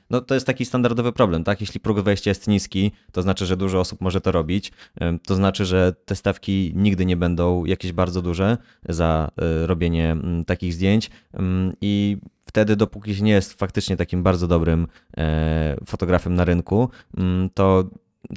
no 0.09 0.21
to 0.21 0.33
jest 0.33 0.47
taki 0.47 0.65
standardowy 0.65 1.11
problem, 1.11 1.43
tak? 1.43 1.61
Jeśli 1.61 1.79
próg 1.79 1.99
wejścia 1.99 2.31
jest 2.31 2.47
niski, 2.47 2.91
to 3.11 3.21
znaczy, 3.21 3.45
że 3.45 3.57
dużo 3.57 3.79
osób 3.79 4.01
może 4.01 4.21
to 4.21 4.31
robić, 4.31 4.71
y, 5.01 5.19
to 5.25 5.35
znaczy, 5.35 5.65
że 5.65 5.93
te 6.05 6.15
stawki 6.15 6.71
nigdy 6.75 7.05
nie 7.05 7.17
będą 7.17 7.65
jakieś 7.65 7.91
bardzo 7.91 8.21
duże 8.21 8.57
za 8.89 9.31
y, 9.63 9.67
robienie 9.67 10.11
mm, 10.11 10.45
takich 10.45 10.73
zdjęć 10.73 11.09
i 11.81 12.17
wtedy, 12.45 12.75
dopóki 12.75 13.23
nie 13.23 13.31
jest 13.31 13.53
faktycznie 13.53 13.97
takim 13.97 14.23
bardzo 14.23 14.47
dobrym 14.47 14.87
e, 15.17 15.77
fotografem 15.85 16.35
na 16.35 16.45
rynku, 16.45 16.89
to 17.53 17.83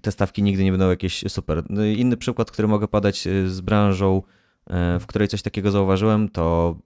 te 0.02 0.12
stawki 0.12 0.42
nigdy 0.42 0.64
nie 0.64 0.70
będą 0.70 0.90
jakieś 0.90 1.24
super. 1.28 1.62
No 1.70 1.84
inny 1.84 2.16
przykład, 2.16 2.50
który 2.50 2.68
mogę 2.68 2.88
podać 2.88 3.28
z 3.46 3.60
branżą 3.60 4.22
w 4.70 5.04
której 5.06 5.28
coś 5.28 5.42
takiego 5.42 5.70
zauważyłem, 5.70 6.28
to 6.28 6.76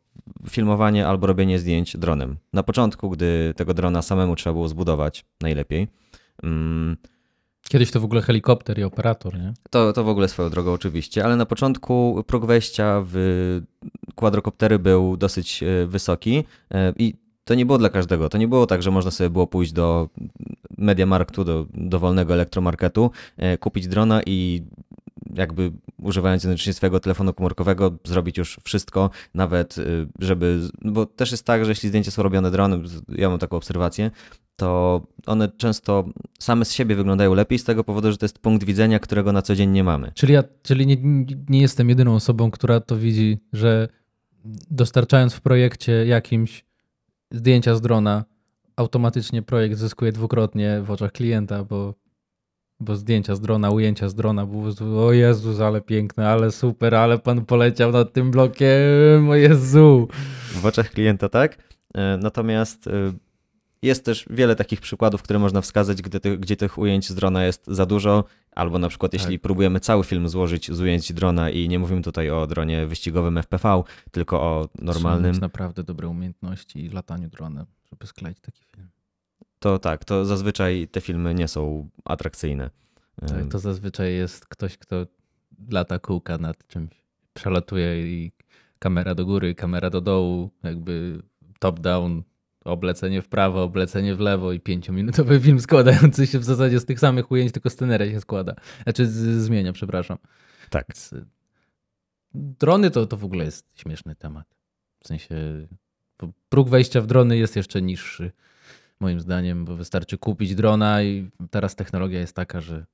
filmowanie 0.51 1.07
albo 1.07 1.27
robienie 1.27 1.59
zdjęć 1.59 1.97
dronem. 1.97 2.37
Na 2.53 2.62
początku, 2.62 3.11
gdy 3.11 3.55
tego 3.57 3.75
drona 3.75 4.03
samemu 4.03 4.37
trzeba 4.37 4.55
było 4.55 4.68
zbudować 4.68 5.25
najlepiej. 5.40 5.88
Mm, 6.42 6.97
Kiedyś 7.68 7.90
to 7.90 8.01
w 8.01 8.05
ogóle 8.05 8.23
helikopter 8.23 8.79
i 8.79 8.85
operator, 8.85 9.35
nie? 9.38 9.55
To, 9.71 9.92
to 9.92 10.05
w 10.05 10.09
ogóle 10.09 10.29
swoją 10.29 10.51
drogą 10.51 10.73
oczywiście, 10.73 11.25
ale 11.25 11.37
na 11.37 11.47
początku 11.47 12.25
próg 12.27 12.47
wejścia 12.47 13.03
w 13.07 13.61
quadrocoptery 14.14 14.79
był 14.79 15.16
dosyć 15.16 15.62
e, 15.62 15.87
wysoki 15.87 16.45
e, 16.75 16.92
i 16.99 17.14
to 17.45 17.55
nie 17.55 17.66
było 17.66 17.79
dla 17.79 17.88
każdego. 17.88 18.29
To 18.29 18.38
nie 18.38 18.49
było 18.49 18.66
tak, 18.66 18.83
że 18.83 18.90
można 18.90 19.11
sobie 19.11 19.31
było 19.31 19.47
pójść 19.47 19.73
do 19.73 20.09
Mediamarktu, 20.79 21.45
do 21.45 21.66
dowolnego 21.75 22.35
elektromarketu, 22.35 23.11
kupić 23.61 23.88
drona 23.88 24.21
i 24.27 24.62
jakby 25.35 25.73
używając 26.03 26.45
jednocześnie 26.45 26.73
swojego 26.73 27.01
telefonu 27.01 27.33
komórkowego 27.33 27.99
zrobić 28.05 28.38
już 28.38 28.61
wszystko, 28.65 29.11
nawet 29.35 29.79
y, 29.79 30.07
żeby, 30.19 30.61
bo 30.83 31.07
też 31.07 31.31
jest 31.31 31.47
tak, 31.47 31.65
że 31.65 31.71
jeśli 31.71 31.88
zdjęcia 31.88 32.11
są 32.11 32.23
robione 32.23 32.51
dronem, 32.51 32.85
ja 33.09 33.29
mam 33.29 33.38
taką 33.38 33.57
obserwację, 33.57 34.11
to 34.57 35.01
one 35.27 35.49
często 35.49 36.05
same 36.38 36.65
z 36.65 36.73
siebie 36.73 36.97
wyglądają 36.97 37.35
lepiej 37.35 37.59
z 37.59 37.65
tego 37.65 37.85
powodu, 37.85 38.11
że 38.11 38.19
to 38.19 38.25
jest 38.25 38.38
punkt 38.38 38.65
widzenia, 38.65 38.99
którego 38.99 39.33
na 39.33 39.43
co 39.43 39.55
dzień 39.55 39.71
nie 39.71 39.85
mamy. 39.85 40.12
Czyli 40.15 40.33
ja 40.33 40.45
czyli 40.62 40.87
nie, 40.87 40.97
nie 41.49 41.61
jestem 41.61 41.88
jedyną 41.88 42.15
osobą, 42.15 42.51
która 42.51 42.81
to 42.81 42.97
widzi, 42.97 43.38
że 43.53 43.88
dostarczając 44.71 45.35
w 45.35 45.41
projekcie 45.41 46.07
jakimś 46.07 46.65
zdjęcia 47.31 47.75
z 47.75 47.81
drona, 47.81 48.25
automatycznie 48.77 49.43
projekt 49.43 49.79
zyskuje 49.79 50.12
dwukrotnie 50.12 50.83
w 50.85 50.91
oczach 50.91 51.12
klienta, 51.12 51.65
bo 51.65 51.95
bo 52.83 52.97
zdjęcia 52.97 53.35
z 53.35 53.40
drona, 53.40 53.71
ujęcia 53.71 54.09
z 54.09 54.14
drona 54.14 54.47
było, 54.47 54.71
o 55.07 55.12
Jezus, 55.12 55.61
ale 55.61 55.81
piękne, 55.81 56.29
ale 56.29 56.53
super, 56.53 56.95
ale 56.95 57.18
pan 57.18 57.45
poleciał 57.45 57.92
nad 57.92 58.12
tym 58.12 58.31
blokiem, 58.31 59.29
o 59.31 59.35
Jezu. 59.35 60.09
W 60.53 60.66
oczach 60.66 60.90
klienta 60.90 61.29
tak, 61.29 61.59
e, 61.95 62.18
natomiast 62.23 62.87
e, 62.87 63.12
jest 63.83 64.05
też 64.05 64.27
wiele 64.31 64.57
takich 64.57 64.81
przykładów, 64.81 65.23
które 65.23 65.38
można 65.38 65.61
wskazać, 65.61 66.03
gdy 66.03 66.21
ty, 66.21 66.38
gdzie 66.38 66.57
tych 66.57 66.79
ujęć 66.79 67.09
z 67.09 67.14
drona 67.14 67.45
jest 67.45 67.66
za 67.66 67.87
dużo, 67.87 68.25
albo 68.53 68.79
na 68.79 68.88
przykład 68.88 69.12
jeśli 69.12 69.38
tak. 69.38 69.42
próbujemy 69.42 69.81
cały 69.81 70.05
film 70.05 70.29
złożyć 70.29 70.73
z 70.73 70.81
ujęć 70.81 71.12
drona 71.12 71.51
i 71.51 71.68
nie 71.68 71.79
mówimy 71.79 72.03
tutaj 72.03 72.31
o 72.31 72.47
dronie 72.47 72.87
wyścigowym 72.87 73.38
FPV, 73.38 73.83
tylko 74.11 74.42
o 74.42 74.68
normalnym. 74.79 75.23
Trzeba 75.23 75.33
mieć 75.33 75.40
naprawdę 75.40 75.85
dobre 75.85 76.09
umiejętności 76.09 76.85
i 76.85 76.88
lataniu 76.88 77.29
dronem, 77.29 77.66
żeby 77.90 78.07
skleić 78.07 78.40
taki 78.40 78.64
film 78.77 78.88
to 79.62 79.79
tak, 79.79 80.05
to 80.05 80.25
zazwyczaj 80.25 80.88
te 80.88 81.01
filmy 81.01 81.35
nie 81.35 81.48
są 81.48 81.88
atrakcyjne. 82.05 82.70
Tak, 83.20 83.48
to 83.51 83.59
zazwyczaj 83.59 84.14
jest 84.14 84.46
ktoś, 84.46 84.79
kto 84.79 85.07
lata 85.70 85.98
kółka 85.98 86.38
nad 86.38 86.66
czymś, 86.66 86.90
przelatuje 87.35 88.12
i 88.12 88.33
kamera 88.79 89.14
do 89.14 89.25
góry, 89.25 89.55
kamera 89.55 89.90
do 89.90 90.01
dołu, 90.01 90.51
jakby 90.62 91.22
top-down, 91.59 92.22
oblecenie 92.64 93.22
w 93.22 93.29
prawo, 93.29 93.62
oblecenie 93.62 94.14
w 94.14 94.20
lewo 94.20 94.53
i 94.53 94.61
pięciominutowy 94.61 95.40
film 95.40 95.61
składający 95.61 96.27
się 96.27 96.38
w 96.38 96.44
zasadzie 96.44 96.81
z 96.81 96.85
tych 96.85 97.01
samych 97.01 97.31
ujęć, 97.31 97.53
tylko 97.53 97.70
sceneria 97.70 98.11
się 98.11 98.20
składa. 98.20 98.55
Znaczy 98.83 99.07
z, 99.07 99.44
zmienia, 99.44 99.72
przepraszam. 99.72 100.18
Tak. 100.70 100.87
Więc 100.88 101.14
drony 102.35 102.90
to, 102.90 103.07
to 103.07 103.16
w 103.16 103.25
ogóle 103.25 103.44
jest 103.44 103.66
śmieszny 103.75 104.14
temat. 104.14 104.46
W 105.05 105.09
sensie 105.09 105.35
próg 106.48 106.68
wejścia 106.68 107.01
w 107.01 107.07
drony 107.07 107.37
jest 107.37 107.57
jeszcze 107.57 107.83
niższy 107.83 108.33
moim 109.03 109.21
zdaniem, 109.21 109.65
bo 109.65 109.77
wystarczy 109.77 110.19
kupić 110.19 110.55
drona 110.55 111.03
i 111.03 111.31
teraz 111.51 111.77
technologia 111.77 112.21
jest 112.21 112.37
taka, 112.37 112.61
że 112.61 112.85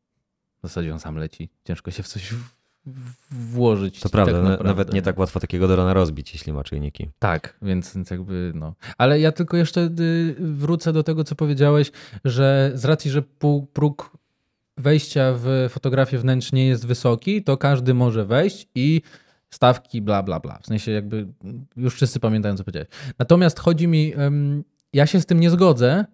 w 0.58 0.62
zasadzie 0.62 0.92
on 0.92 1.00
sam 1.00 1.16
leci. 1.16 1.48
Ciężko 1.64 1.90
się 1.90 2.02
w 2.02 2.08
coś 2.08 2.34
włożyć. 3.30 4.00
To 4.00 4.08
prawda, 4.08 4.56
tak 4.56 4.66
nawet 4.66 4.92
nie 4.92 5.02
tak 5.02 5.18
łatwo 5.18 5.40
takiego 5.40 5.68
drona 5.68 5.94
rozbić, 5.94 6.32
jeśli 6.32 6.52
ma 6.52 6.64
czujniki. 6.64 7.08
Tak, 7.18 7.56
więc, 7.62 7.94
więc 7.94 8.10
jakby 8.10 8.52
no. 8.54 8.74
Ale 8.98 9.20
ja 9.20 9.32
tylko 9.32 9.56
jeszcze 9.56 9.80
y, 10.00 10.34
wrócę 10.38 10.92
do 10.92 11.02
tego, 11.02 11.24
co 11.24 11.34
powiedziałeś, 11.34 11.90
że 12.24 12.72
z 12.74 12.84
racji, 12.84 13.10
że 13.10 13.22
próg 13.72 14.16
wejścia 14.76 15.34
w 15.36 15.68
fotografię 15.70 16.18
wnętrz 16.18 16.52
nie 16.52 16.66
jest 16.66 16.86
wysoki, 16.86 17.44
to 17.44 17.56
każdy 17.56 17.94
może 17.94 18.24
wejść 18.24 18.68
i 18.74 19.02
stawki 19.50 20.02
bla 20.02 20.22
bla 20.22 20.40
bla. 20.40 20.58
W 20.62 20.66
sensie 20.66 20.92
jakby 20.92 21.26
już 21.76 21.94
wszyscy 21.94 22.20
pamiętają, 22.20 22.56
co 22.56 22.64
powiedziałeś. 22.64 22.88
Natomiast 23.18 23.58
chodzi 23.58 23.88
mi 23.88 24.14
ja 24.92 25.06
się 25.06 25.20
z 25.20 25.26
tym 25.26 25.40
nie 25.40 25.50
zgodzę, 25.50 26.04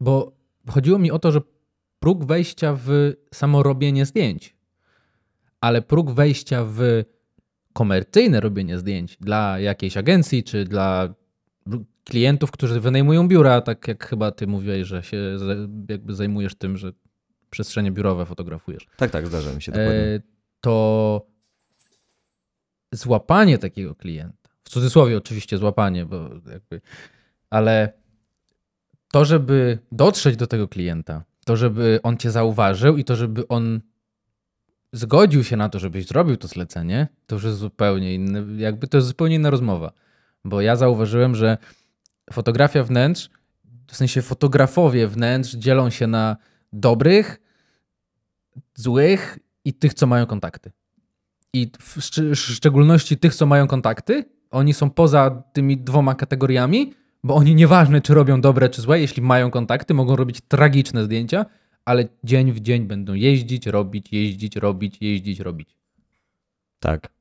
bo 0.00 0.32
chodziło 0.68 0.98
mi 0.98 1.10
o 1.10 1.18
to, 1.18 1.32
że 1.32 1.40
próg 2.00 2.24
wejścia 2.24 2.76
w 2.84 3.12
samorobienie 3.34 4.06
zdjęć, 4.06 4.56
ale 5.60 5.82
próg 5.82 6.10
wejścia 6.10 6.64
w 6.64 6.80
komercyjne 7.72 8.40
robienie 8.40 8.78
zdjęć 8.78 9.16
dla 9.20 9.58
jakiejś 9.58 9.96
agencji 9.96 10.44
czy 10.44 10.64
dla 10.64 11.14
klientów, 12.04 12.50
którzy 12.50 12.80
wynajmują 12.80 13.28
biura, 13.28 13.60
tak 13.60 13.88
jak 13.88 14.06
chyba 14.06 14.30
ty 14.30 14.46
mówiłeś, 14.46 14.86
że 14.86 15.02
się 15.02 15.36
jakby 15.88 16.14
zajmujesz 16.14 16.54
tym, 16.54 16.76
że 16.76 16.92
przestrzenie 17.50 17.92
biurowe 17.92 18.26
fotografujesz. 18.26 18.86
Tak, 18.96 19.10
tak, 19.10 19.26
zdarza 19.26 19.52
mi 19.52 19.62
się 19.62 19.72
dokładnie. 19.72 19.94
E, 19.94 20.20
to 20.60 21.26
złapanie 22.92 23.58
takiego 23.58 23.94
klienta, 23.94 24.50
w 24.64 24.68
cudzysłowie 24.68 25.16
oczywiście 25.16 25.58
złapanie, 25.58 26.06
bo 26.06 26.30
jakby, 26.52 26.80
ale 27.50 27.99
to, 29.12 29.24
żeby 29.24 29.78
dotrzeć 29.92 30.36
do 30.36 30.46
tego 30.46 30.68
klienta, 30.68 31.24
to, 31.44 31.56
żeby 31.56 32.00
on 32.02 32.16
cię 32.16 32.30
zauważył 32.30 32.96
i 32.96 33.04
to, 33.04 33.16
żeby 33.16 33.48
on 33.48 33.80
zgodził 34.92 35.44
się 35.44 35.56
na 35.56 35.68
to, 35.68 35.78
żebyś 35.78 36.06
zrobił 36.06 36.36
to 36.36 36.48
zlecenie, 36.48 37.08
to 37.26 37.34
już 37.34 37.44
jest 37.44 37.58
zupełnie 37.58 38.14
inny, 38.14 38.62
jakby 38.62 38.86
to 38.86 38.96
jest 38.96 39.08
zupełnie 39.08 39.36
inna 39.36 39.50
rozmowa. 39.50 39.92
Bo 40.44 40.60
ja 40.60 40.76
zauważyłem, 40.76 41.34
że 41.34 41.58
fotografia 42.32 42.84
wnętrz, 42.84 43.30
w 43.86 43.96
sensie 43.96 44.22
fotografowie 44.22 45.08
wnętrz 45.08 45.54
dzielą 45.54 45.90
się 45.90 46.06
na 46.06 46.36
dobrych, 46.72 47.40
złych 48.74 49.38
i 49.64 49.74
tych, 49.74 49.94
co 49.94 50.06
mają 50.06 50.26
kontakty. 50.26 50.72
I 51.52 51.70
w 51.80 52.00
szczególności 52.34 53.18
tych, 53.18 53.34
co 53.34 53.46
mają 53.46 53.66
kontakty, 53.66 54.24
oni 54.50 54.74
są 54.74 54.90
poza 54.90 55.42
tymi 55.52 55.78
dwoma 55.78 56.14
kategoriami, 56.14 56.94
bo 57.24 57.34
oni 57.34 57.54
nieważne, 57.54 58.00
czy 58.00 58.14
robią 58.14 58.40
dobre, 58.40 58.68
czy 58.68 58.82
złe, 58.82 59.00
jeśli 59.00 59.22
mają 59.22 59.50
kontakty, 59.50 59.94
mogą 59.94 60.16
robić 60.16 60.40
tragiczne 60.48 61.04
zdjęcia, 61.04 61.46
ale 61.84 62.08
dzień 62.24 62.52
w 62.52 62.60
dzień 62.60 62.86
będą 62.86 63.14
jeździć, 63.14 63.66
robić, 63.66 64.12
jeździć, 64.12 64.56
robić, 64.56 64.96
jeździć, 65.00 65.40
robić. 65.40 65.76
Tak. 66.80 67.12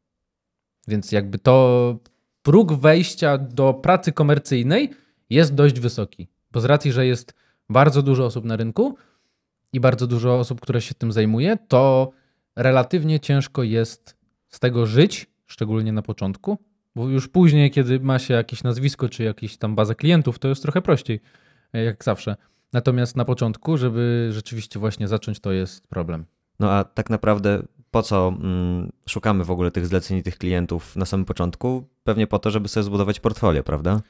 Więc 0.87 1.11
jakby 1.11 1.39
to 1.39 1.97
próg 2.41 2.73
wejścia 2.73 3.37
do 3.37 3.73
pracy 3.73 4.11
komercyjnej 4.11 4.89
jest 5.29 5.55
dość 5.55 5.79
wysoki, 5.79 6.27
bo 6.51 6.61
z 6.61 6.65
racji, 6.65 6.91
że 6.91 7.05
jest 7.05 7.33
bardzo 7.69 8.01
dużo 8.01 8.25
osób 8.25 8.45
na 8.45 8.55
rynku 8.55 8.95
i 9.73 9.79
bardzo 9.79 10.07
dużo 10.07 10.39
osób, 10.39 10.61
które 10.61 10.81
się 10.81 10.95
tym 10.95 11.11
zajmuje, 11.11 11.57
to 11.67 12.11
relatywnie 12.55 13.19
ciężko 13.19 13.63
jest 13.63 14.15
z 14.49 14.59
tego 14.59 14.85
żyć, 14.85 15.27
szczególnie 15.47 15.91
na 15.91 16.01
początku, 16.01 16.57
bo 16.95 17.09
już 17.09 17.27
później, 17.27 17.71
kiedy 17.71 17.99
ma 17.99 18.19
się 18.19 18.33
jakieś 18.33 18.63
nazwisko 18.63 19.09
czy 19.09 19.23
jakieś 19.23 19.57
tam 19.57 19.75
bazę 19.75 19.95
klientów, 19.95 20.39
to 20.39 20.47
jest 20.47 20.61
trochę 20.61 20.81
prościej, 20.81 21.19
jak 21.73 22.03
zawsze. 22.03 22.35
Natomiast 22.73 23.15
na 23.15 23.25
początku, 23.25 23.77
żeby 23.77 24.29
rzeczywiście 24.31 24.79
właśnie 24.79 25.07
zacząć, 25.07 25.39
to 25.39 25.51
jest 25.51 25.87
problem. 25.87 26.25
No 26.59 26.71
a 26.71 26.83
tak 26.83 27.09
naprawdę 27.09 27.63
po 27.91 28.03
co 28.03 28.33
mm, 28.41 28.91
szukamy 29.09 29.43
w 29.43 29.51
ogóle 29.51 29.71
tych 29.71 29.87
zleceń 29.87 30.17
i 30.17 30.23
tych 30.23 30.37
klientów 30.37 30.95
na 30.95 31.05
samym 31.05 31.25
początku? 31.25 31.87
Pewnie 32.03 32.27
po 32.27 32.39
to, 32.39 32.51
żeby 32.51 32.67
sobie 32.67 32.83
zbudować 32.83 33.19
portfolio, 33.19 33.63
prawda? 33.63 34.01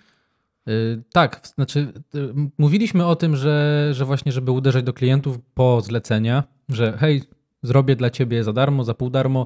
Yy, 0.65 1.04
tak, 1.13 1.48
znaczy 1.56 1.94
yy, 2.13 2.34
mówiliśmy 2.58 3.06
o 3.06 3.15
tym, 3.15 3.36
że, 3.36 3.89
że 3.92 4.06
właśnie, 4.06 4.32
żeby 4.32 4.52
uderzać 4.52 4.84
do 4.84 4.94
klientów 4.94 5.39
po 5.54 5.82
zlecenia, 5.82 6.44
że 6.70 6.98
hej, 6.98 7.24
zrobię 7.63 7.96
dla 7.96 8.10
ciebie 8.10 8.44
za 8.44 8.54
darmo, 8.54 8.84
za 8.84 8.94
pół 8.94 9.10
darmo, 9.10 9.46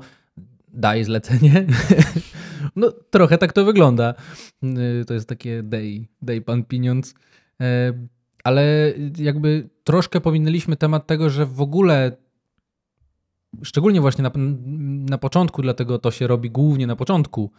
daj 0.67 1.03
zlecenie. 1.03 1.65
no 2.75 2.91
trochę 2.91 3.37
tak 3.37 3.53
to 3.53 3.65
wygląda. 3.65 4.13
Yy, 4.61 5.05
to 5.07 5.13
jest 5.13 5.29
takie 5.29 5.63
daj, 5.63 6.07
daj 6.21 6.41
pan 6.41 6.63
pieniądz. 6.63 7.15
Yy, 7.59 7.65
ale 8.43 8.93
jakby 9.17 9.69
troszkę 9.83 10.21
pominęliśmy 10.21 10.75
temat 10.75 11.07
tego, 11.07 11.29
że 11.29 11.45
w 11.45 11.61
ogóle 11.61 12.17
szczególnie 13.61 14.01
właśnie 14.01 14.23
na, 14.23 14.31
na 15.09 15.17
początku, 15.17 15.61
dlatego 15.61 15.99
to 15.99 16.11
się 16.11 16.27
robi 16.27 16.51
głównie 16.51 16.87
na 16.87 16.95
początku. 16.95 17.51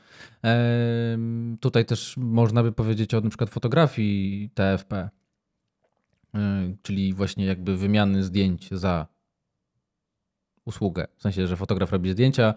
E, 0.45 1.19
tutaj 1.61 1.85
też 1.85 2.17
można 2.17 2.63
by 2.63 2.73
powiedzieć 2.73 3.15
o 3.15 3.21
na 3.21 3.29
przykład 3.29 3.51
fotografii 3.51 4.51
TFP, 4.55 5.11
e, 6.35 6.75
czyli 6.83 7.15
właśnie 7.15 7.47
jakby 7.47 7.77
wymiany 7.77 8.23
zdjęć 8.23 8.71
za 8.71 9.07
usługę. 10.65 11.07
W 11.17 11.23
sensie, 11.23 11.47
że 11.47 11.57
fotograf 11.57 11.93
robi 11.93 12.11
zdjęcia, 12.11 12.55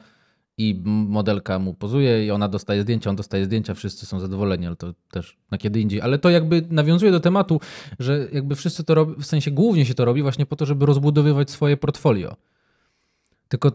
i 0.58 0.82
modelka 0.86 1.60
mu 1.60 1.74
pozuje 1.74 2.26
i 2.26 2.32
ona 2.32 2.48
dostaje 2.48 2.82
zdjęcia, 2.82 3.10
on 3.10 3.16
dostaje 3.16 3.46
zdjęcia, 3.46 3.74
wszyscy 3.74 4.06
są 4.06 4.20
zadowoleni, 4.20 4.68
ale 4.68 4.76
to 4.76 4.94
też 5.12 5.38
na 5.52 5.58
kiedy 5.58 5.82
indziej. 5.82 6.02
Ale 6.02 6.20
to 6.20 6.30
jakby 6.30 6.68
nawiązuje 6.70 7.12
do 7.12 7.20
tematu, 7.20 7.62
że 8.00 8.28
jakby 8.32 8.56
wszyscy 8.56 8.84
to 8.84 8.96
robią, 8.96 9.14
w 9.14 9.26
sensie 9.26 9.52
głównie 9.52 9.86
się 9.86 9.94
to 9.94 10.06
robi 10.06 10.22
właśnie 10.22 10.46
po 10.46 10.56
to, 10.56 10.66
żeby 10.66 10.86
rozbudowywać 10.86 11.52
swoje 11.52 11.78
portfolio. 11.78 12.36
Tylko, 13.48 13.72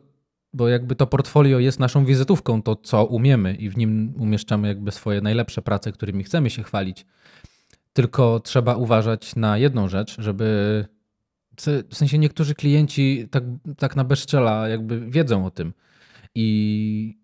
bo 0.52 0.68
jakby 0.68 0.96
to 0.96 1.06
portfolio 1.06 1.58
jest 1.58 1.80
naszą 1.80 2.04
wizytówką, 2.04 2.62
to 2.62 2.76
co 2.76 3.04
umiemy 3.04 3.54
i 3.54 3.70
w 3.70 3.76
nim 3.76 4.14
umieszczamy 4.18 4.68
jakby 4.68 4.90
swoje 4.90 5.20
najlepsze 5.20 5.62
prace, 5.62 5.92
którymi 5.92 6.24
chcemy 6.24 6.50
się 6.50 6.62
chwalić. 6.62 7.06
Tylko 7.92 8.40
trzeba 8.40 8.76
uważać 8.76 9.36
na 9.36 9.58
jedną 9.58 9.88
rzecz, 9.88 10.20
żeby 10.20 10.86
w 11.90 11.96
sensie 11.96 12.18
niektórzy 12.18 12.54
klienci 12.54 13.28
tak, 13.30 13.44
tak 13.78 13.96
na 13.96 14.04
bezczela 14.04 14.68
jakby 14.68 15.00
wiedzą 15.10 15.46
o 15.46 15.50
tym, 15.50 15.72
i 16.34 17.18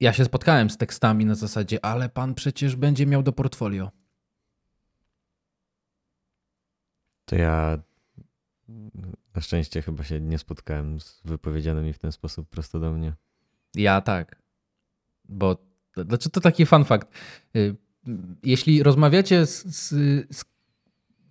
ja 0.00 0.12
się 0.12 0.24
spotkałem 0.24 0.70
z 0.70 0.76
tekstami 0.76 1.24
na 1.24 1.34
zasadzie, 1.34 1.84
ale 1.84 2.08
pan 2.08 2.34
przecież 2.34 2.76
będzie 2.76 3.06
miał 3.06 3.22
do 3.22 3.32
portfolio. 3.32 3.90
To 7.24 7.36
ja 7.36 7.78
na 9.34 9.40
szczęście 9.40 9.82
chyba 9.82 10.04
się 10.04 10.20
nie 10.20 10.38
spotkałem 10.38 11.00
z 11.00 11.20
wypowiedzianymi 11.24 11.92
w 11.92 11.98
ten 11.98 12.12
sposób 12.12 12.48
prosto 12.48 12.80
do 12.80 12.92
mnie. 12.92 13.12
Ja 13.74 14.00
tak. 14.00 14.42
Bo 15.24 15.56
znaczy 15.96 16.30
to 16.30 16.40
taki 16.40 16.66
fun 16.66 16.84
fact. 16.84 17.08
Y, 17.56 17.76
jeśli 18.42 18.82
rozmawiacie 18.82 19.46
z, 19.46 19.64
z, 19.64 19.88
z 20.36 20.44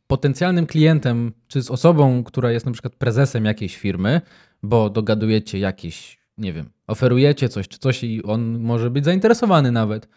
potencjalnym 0.08 0.66
klientem, 0.66 1.34
czy 1.48 1.62
z 1.62 1.72
osobą, 1.72 2.24
która 2.24 2.52
jest 2.52 2.66
na 2.66 2.72
przykład 2.72 2.96
prezesem 2.96 3.46
jakiejś 3.46 3.78
firmy, 3.78 4.22
bo 4.64 4.90
dogadujecie 4.90 5.60
jakieś 5.60 6.18
nie 6.38 6.54
wiem, 6.54 6.69
oferujecie 6.88 7.50
coś 7.50 7.67
czy 7.67 7.80
coś 7.80 8.04
i 8.04 8.23
on 8.23 8.60
może 8.60 8.89
być 8.89 9.06
zainteresowany 9.06 9.71
nawet. 9.71 10.08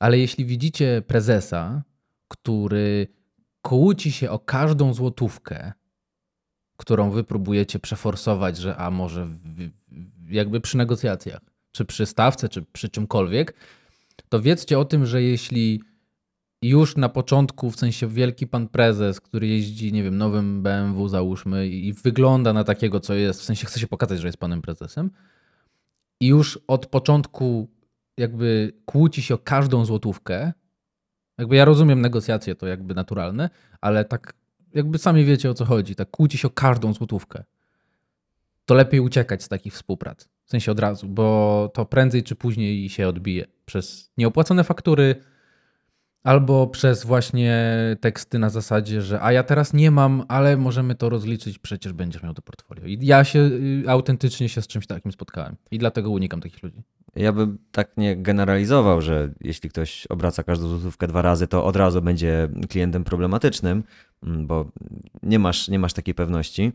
Ale 0.00 0.18
jeśli 0.18 0.44
widzicie 0.44 1.02
prezesa, 1.06 1.82
który 2.28 3.06
kłóci 3.62 4.12
się 4.12 4.30
o 4.30 4.38
każdą 4.38 4.94
złotówkę, 4.94 5.72
którą 6.76 7.10
wy 7.10 7.24
próbujecie 7.24 7.78
przeforsować, 7.78 8.56
że 8.56 8.76
a 8.76 8.90
może 8.90 9.26
w, 9.26 9.70
jakby 10.30 10.60
przy 10.60 10.76
negocjacjach, 10.76 11.40
czy 11.72 11.84
przy 11.84 12.06
stawce, 12.06 12.48
czy 12.48 12.62
przy 12.62 12.88
czymkolwiek, 12.88 13.54
to 14.28 14.40
wiedzcie 14.40 14.78
o 14.78 14.84
tym, 14.84 15.06
że 15.06 15.22
jeśli 15.22 15.82
już 16.62 16.96
na 16.96 17.08
początku, 17.08 17.70
w 17.70 17.76
sensie 17.76 18.08
wielki 18.08 18.46
pan 18.46 18.68
prezes, 18.68 19.20
który 19.20 19.46
jeździ, 19.46 19.92
nie 19.92 20.02
wiem, 20.02 20.18
nowym 20.18 20.62
BMW 20.62 21.08
załóżmy 21.08 21.68
i 21.68 21.92
wygląda 21.92 22.52
na 22.52 22.64
takiego, 22.64 23.00
co 23.00 23.14
jest, 23.14 23.40
w 23.40 23.44
sensie 23.44 23.66
chce 23.66 23.80
się 23.80 23.86
pokazać, 23.86 24.20
że 24.20 24.28
jest 24.28 24.38
panem 24.38 24.62
prezesem 24.62 25.10
i 26.20 26.26
już 26.26 26.58
od 26.66 26.86
początku 26.86 27.68
jakby 28.16 28.72
kłóci 28.84 29.22
się 29.22 29.34
o 29.34 29.38
każdą 29.38 29.84
złotówkę, 29.84 30.52
jakby 31.38 31.56
ja 31.56 31.64
rozumiem 31.64 32.00
negocjacje, 32.00 32.54
to 32.54 32.66
jakby 32.66 32.94
naturalne, 32.94 33.50
ale 33.80 34.04
tak 34.04 34.34
jakby 34.74 34.98
sami 34.98 35.24
wiecie 35.24 35.50
o 35.50 35.54
co 35.54 35.64
chodzi, 35.64 35.94
tak 35.94 36.10
kłóci 36.10 36.38
się 36.38 36.48
o 36.48 36.50
każdą 36.50 36.92
złotówkę, 36.92 37.44
to 38.64 38.74
lepiej 38.74 39.00
uciekać 39.00 39.42
z 39.42 39.48
takich 39.48 39.74
współprac. 39.74 40.28
W 40.44 40.50
sensie 40.50 40.72
od 40.72 40.80
razu, 40.80 41.08
bo 41.08 41.70
to 41.74 41.86
prędzej 41.86 42.22
czy 42.22 42.34
później 42.34 42.88
się 42.88 43.08
odbije. 43.08 43.46
Przez 43.64 44.10
nieopłacone 44.16 44.64
faktury, 44.64 45.16
Albo 46.28 46.66
przez 46.66 47.04
właśnie 47.04 47.76
teksty 48.00 48.38
na 48.38 48.50
zasadzie, 48.50 49.02
że 49.02 49.22
a 49.22 49.32
ja 49.32 49.42
teraz 49.42 49.72
nie 49.72 49.90
mam, 49.90 50.24
ale 50.28 50.56
możemy 50.56 50.94
to 50.94 51.08
rozliczyć, 51.08 51.58
przecież 51.58 51.92
będziesz 51.92 52.22
miał 52.22 52.34
to 52.34 52.42
portfolio. 52.42 52.84
I 52.86 52.98
ja 53.02 53.24
się 53.24 53.38
y, 53.38 53.84
autentycznie 53.88 54.48
się 54.48 54.62
z 54.62 54.66
czymś 54.66 54.86
takim 54.86 55.12
spotkałem 55.12 55.56
i 55.70 55.78
dlatego 55.78 56.10
unikam 56.10 56.40
takich 56.40 56.62
ludzi. 56.62 56.82
Ja 57.16 57.32
bym 57.32 57.58
tak 57.72 57.96
nie 57.96 58.16
generalizował, 58.16 59.00
że 59.00 59.32
jeśli 59.40 59.70
ktoś 59.70 60.06
obraca 60.06 60.42
każdą 60.42 60.68
złotówkę 60.68 61.06
dwa 61.06 61.22
razy, 61.22 61.46
to 61.46 61.64
od 61.64 61.76
razu 61.76 62.02
będzie 62.02 62.48
klientem 62.68 63.04
problematycznym, 63.04 63.84
mm, 64.22 64.46
bo 64.46 64.70
nie 65.22 65.38
masz, 65.38 65.68
nie 65.68 65.78
masz 65.78 65.92
takiej 65.92 66.14
pewności. 66.14 66.72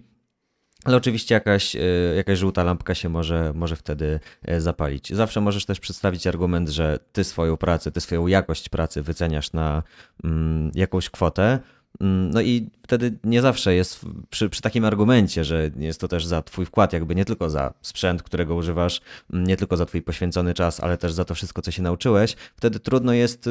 Ale 0.83 0.97
oczywiście 0.97 1.35
jakaś, 1.35 1.75
e, 1.75 1.79
jakaś 2.15 2.39
żółta 2.39 2.63
lampka 2.63 2.95
się 2.95 3.09
może, 3.09 3.51
może 3.55 3.75
wtedy 3.75 4.19
e, 4.45 4.61
zapalić. 4.61 5.13
Zawsze 5.13 5.41
możesz 5.41 5.65
też 5.65 5.79
przedstawić 5.79 6.27
argument, 6.27 6.69
że 6.69 6.99
ty 7.11 7.23
swoją 7.23 7.57
pracę, 7.57 7.91
ty 7.91 8.01
swoją 8.01 8.27
jakość 8.27 8.69
pracy 8.69 9.01
wyceniasz 9.01 9.53
na 9.53 9.83
mm, 10.23 10.71
jakąś 10.75 11.09
kwotę. 11.09 11.59
Mm, 12.01 12.29
no 12.31 12.41
i 12.41 12.69
wtedy 12.83 13.17
nie 13.23 13.41
zawsze 13.41 13.75
jest 13.75 14.05
przy, 14.29 14.49
przy, 14.49 14.61
takim 14.61 14.85
argumencie, 14.85 15.43
że 15.43 15.71
jest 15.77 16.01
to 16.01 16.07
też 16.07 16.25
za 16.25 16.41
twój 16.41 16.65
wkład, 16.65 16.93
jakby 16.93 17.15
nie 17.15 17.25
tylko 17.25 17.49
za 17.49 17.73
sprzęt, 17.81 18.23
którego 18.23 18.55
używasz, 18.55 19.01
mm, 19.33 19.47
nie 19.47 19.57
tylko 19.57 19.77
za 19.77 19.85
twój 19.85 20.01
poświęcony 20.01 20.53
czas, 20.53 20.79
ale 20.79 20.97
też 20.97 21.13
za 21.13 21.25
to 21.25 21.35
wszystko, 21.35 21.61
co 21.61 21.71
się 21.71 21.81
nauczyłeś. 21.81 22.35
Wtedy 22.55 22.79
trudno 22.79 23.13
jest 23.13 23.49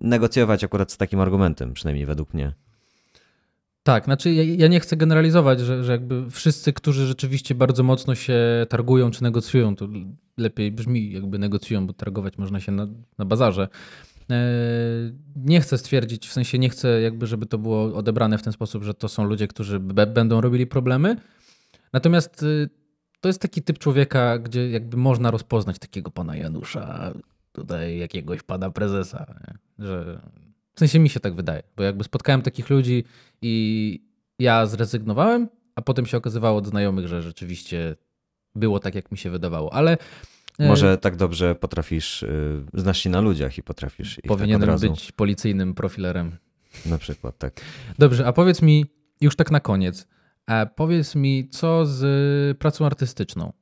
negocjować 0.00 0.64
akurat 0.64 0.92
z 0.92 0.96
takim 0.96 1.20
argumentem, 1.20 1.74
przynajmniej 1.74 2.06
według 2.06 2.34
mnie. 2.34 2.52
Tak, 3.88 4.04
znaczy 4.04 4.32
ja, 4.32 4.42
ja 4.42 4.68
nie 4.68 4.80
chcę 4.80 4.96
generalizować, 4.96 5.60
że, 5.60 5.84
że 5.84 5.92
jakby 5.92 6.30
wszyscy, 6.30 6.72
którzy 6.72 7.06
rzeczywiście 7.06 7.54
bardzo 7.54 7.82
mocno 7.82 8.14
się 8.14 8.66
targują 8.68 9.10
czy 9.10 9.22
negocjują, 9.22 9.76
to 9.76 9.88
lepiej 10.36 10.72
brzmi 10.72 11.12
jakby 11.12 11.38
negocjują, 11.38 11.86
bo 11.86 11.92
targować 11.92 12.38
można 12.38 12.60
się 12.60 12.72
na, 12.72 12.86
na 13.18 13.24
bazarze. 13.24 13.68
E, 14.30 14.36
nie 15.36 15.60
chcę 15.60 15.78
stwierdzić, 15.78 16.28
w 16.28 16.32
sensie 16.32 16.58
nie 16.58 16.68
chcę 16.68 17.00
jakby, 17.00 17.26
żeby 17.26 17.46
to 17.46 17.58
było 17.58 17.94
odebrane 17.94 18.38
w 18.38 18.42
ten 18.42 18.52
sposób, 18.52 18.84
że 18.84 18.94
to 18.94 19.08
są 19.08 19.24
ludzie, 19.24 19.48
którzy 19.48 19.80
będą 19.80 20.40
robili 20.40 20.66
problemy. 20.66 21.16
Natomiast 21.92 22.42
y, 22.42 22.68
to 23.20 23.28
jest 23.28 23.42
taki 23.42 23.62
typ 23.62 23.78
człowieka, 23.78 24.38
gdzie 24.38 24.70
jakby 24.70 24.96
można 24.96 25.30
rozpoznać 25.30 25.78
takiego 25.78 26.10
pana 26.10 26.36
Janusza, 26.36 27.12
tutaj 27.52 27.98
jakiegoś 27.98 28.42
pana 28.42 28.70
prezesa, 28.70 29.34
nie? 29.48 29.84
że 29.86 30.20
w 30.78 30.86
sensie 30.86 30.98
mi 30.98 31.08
się 31.08 31.20
tak 31.20 31.34
wydaje, 31.34 31.62
bo 31.76 31.82
jakby 31.82 32.04
spotkałem 32.04 32.42
takich 32.42 32.70
ludzi 32.70 33.04
i 33.42 34.04
ja 34.38 34.66
zrezygnowałem, 34.66 35.48
a 35.74 35.82
potem 35.82 36.06
się 36.06 36.16
okazywało 36.16 36.58
od 36.58 36.66
znajomych, 36.66 37.08
że 37.08 37.22
rzeczywiście 37.22 37.96
było 38.54 38.78
tak, 38.80 38.94
jak 38.94 39.12
mi 39.12 39.18
się 39.18 39.30
wydawało, 39.30 39.72
ale 39.72 39.98
e, 40.58 40.68
może 40.68 40.98
tak 40.98 41.16
dobrze 41.16 41.54
potrafisz, 41.54 42.22
y, 42.22 42.62
znasz 42.74 42.98
się 42.98 43.10
na 43.10 43.20
ludziach 43.20 43.58
i 43.58 43.62
potrafisz 43.62 44.18
ich 44.18 44.24
Powinienem 44.28 44.68
tak 44.68 44.90
być 44.90 45.12
policyjnym 45.12 45.74
profilerem. 45.74 46.36
Na 46.86 46.98
przykład, 46.98 47.38
tak. 47.38 47.60
Dobrze, 47.98 48.26
a 48.26 48.32
powiedz 48.32 48.62
mi 48.62 48.86
już 49.20 49.36
tak 49.36 49.50
na 49.50 49.60
koniec, 49.60 50.08
powiedz 50.76 51.14
mi, 51.14 51.48
co 51.48 51.86
z 51.86 52.58
pracą 52.58 52.86
artystyczną? 52.86 53.52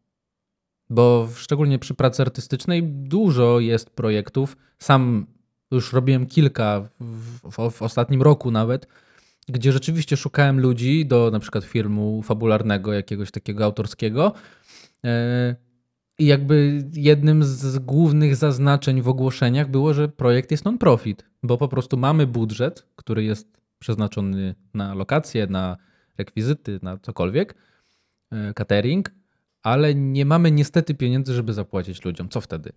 Bo 0.90 1.28
szczególnie 1.34 1.78
przy 1.78 1.94
pracy 1.94 2.22
artystycznej 2.22 2.82
dużo 2.82 3.60
jest 3.60 3.90
projektów. 3.90 4.56
Sam 4.78 5.26
już 5.70 5.92
robiłem 5.92 6.26
kilka 6.26 6.88
w, 7.00 7.50
w, 7.50 7.70
w, 7.70 7.82
ostatnim 7.82 8.22
roku 8.22 8.50
nawet, 8.50 8.86
gdzie 9.48 9.72
rzeczywiście 9.72 10.16
szukałem 10.16 10.60
ludzi 10.60 11.06
do 11.06 11.30
na 11.32 11.40
przykład 11.40 11.64
filmu 11.64 12.22
fabularnego, 12.22 12.92
jakiegoś 12.92 13.30
takiego 13.30 13.64
autorskiego. 13.64 14.32
E, 15.04 15.56
I 16.18 16.26
jakby 16.26 16.84
jednym 16.92 17.44
z 17.44 17.78
głównych 17.78 18.36
zaznaczeń 18.36 19.02
w 19.02 19.08
ogłoszeniach 19.08 19.70
było, 19.70 19.94
że 19.94 20.08
projekt 20.08 20.50
jest 20.50 20.64
non-profit, 20.64 21.24
bo 21.42 21.58
po 21.58 21.68
prostu 21.68 21.96
mamy 21.96 22.26
budżet, 22.26 22.86
który 22.96 23.24
jest 23.24 23.60
przeznaczony 23.78 24.54
na 24.74 24.94
lokacje, 24.94 25.46
na 25.46 25.76
rekwizyty, 26.18 26.78
na 26.82 26.98
cokolwiek, 26.98 27.54
e, 28.30 28.54
catering, 28.54 29.10
ale 29.62 29.94
nie 29.94 30.24
mamy 30.24 30.50
niestety 30.50 30.94
pieniędzy, 30.94 31.34
żeby 31.34 31.52
zapłacić 31.52 32.04
ludziom. 32.04 32.28
Co 32.28 32.40
wtedy? 32.40 32.72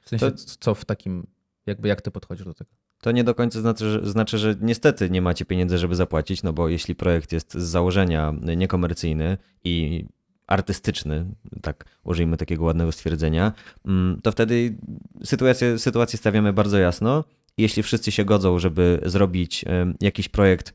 W 0.00 0.08
sensie, 0.08 0.30
to... 0.30 0.36
co 0.36 0.74
w 0.74 0.84
takim, 0.84 1.26
jakby 1.66 1.88
jak 1.88 2.02
ty 2.02 2.10
podchodzisz 2.10 2.44
do 2.46 2.54
tego? 2.54 2.70
To 3.00 3.12
nie 3.12 3.24
do 3.24 3.34
końca 3.34 3.60
znaczy 3.60 3.90
że, 3.90 4.10
znaczy, 4.10 4.38
że 4.38 4.54
niestety 4.60 5.10
nie 5.10 5.22
macie 5.22 5.44
pieniędzy, 5.44 5.78
żeby 5.78 5.94
zapłacić, 5.94 6.42
no 6.42 6.52
bo 6.52 6.68
jeśli 6.68 6.94
projekt 6.94 7.32
jest 7.32 7.54
z 7.54 7.62
założenia 7.62 8.34
niekomercyjny 8.56 9.38
i 9.64 10.04
artystyczny, 10.46 11.26
tak 11.62 11.84
użyjmy 12.04 12.36
takiego 12.36 12.64
ładnego 12.64 12.92
stwierdzenia, 12.92 13.52
mm, 13.86 14.20
to 14.22 14.32
wtedy 14.32 14.76
sytuację, 15.24 15.78
sytuację 15.78 16.18
stawiamy 16.18 16.52
bardzo 16.52 16.78
jasno. 16.78 17.24
Jeśli 17.58 17.82
wszyscy 17.82 18.12
się 18.12 18.24
godzą, 18.24 18.58
żeby 18.58 19.00
zrobić 19.04 19.64
jakiś 20.00 20.28
projekt 20.28 20.74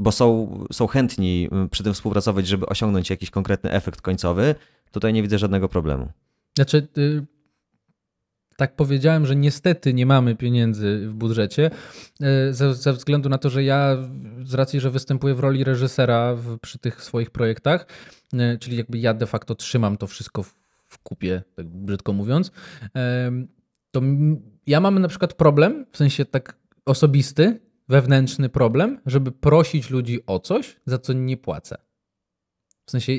bo 0.00 0.12
są, 0.12 0.58
są 0.72 0.86
chętni 0.86 1.48
przy 1.70 1.82
tym 1.82 1.94
współpracować, 1.94 2.46
żeby 2.46 2.66
osiągnąć 2.66 3.10
jakiś 3.10 3.30
konkretny 3.30 3.70
efekt 3.70 4.00
końcowy, 4.00 4.54
tutaj 4.90 5.12
nie 5.12 5.22
widzę 5.22 5.38
żadnego 5.38 5.68
problemu. 5.68 6.08
Znaczy, 6.54 6.88
y, 6.98 7.26
tak 8.60 8.76
powiedziałem, 8.76 9.26
że 9.26 9.36
niestety 9.36 9.94
nie 9.94 10.06
mamy 10.06 10.36
pieniędzy 10.36 11.08
w 11.08 11.14
budżecie, 11.14 11.70
y, 12.48 12.54
ze, 12.54 12.74
ze, 12.74 12.92
względu 12.92 13.28
na 13.28 13.38
to, 13.38 13.50
że 13.50 13.64
ja 13.64 13.96
z 14.44 14.54
racji, 14.54 14.80
że 14.80 14.90
występuję 14.90 15.34
w 15.34 15.40
roli 15.40 15.64
reżysera 15.64 16.34
w, 16.34 16.58
przy 16.58 16.78
tych 16.78 17.04
swoich 17.04 17.30
projektach, 17.30 17.86
y, 18.34 18.58
czyli 18.58 18.76
jakby 18.76 18.98
ja 18.98 19.14
de 19.14 19.26
facto 19.26 19.54
trzymam 19.54 19.96
to 19.96 20.06
wszystko 20.06 20.42
w, 20.42 20.54
w 20.86 20.98
kupie, 20.98 21.42
tak 21.54 21.66
brzydko 21.66 22.12
mówiąc, 22.12 22.50
to 23.90 24.00
ja 24.66 24.80
mam 24.80 24.98
na 24.98 25.08
przykład 25.08 25.34
problem, 25.34 25.86
w 25.90 25.96
sensie 25.96 26.24
tak 26.24 26.56
osobisty, 26.86 27.60
wewnętrzny 27.88 28.48
problem, 28.48 29.00
żeby 29.06 29.32
prosić 29.32 29.90
ludzi 29.90 30.26
o 30.26 30.38
coś, 30.38 30.76
za 30.86 30.98
co 30.98 31.12
nie 31.12 31.36
płacę. 31.36 31.76
W 32.86 32.90
sensie 32.90 33.12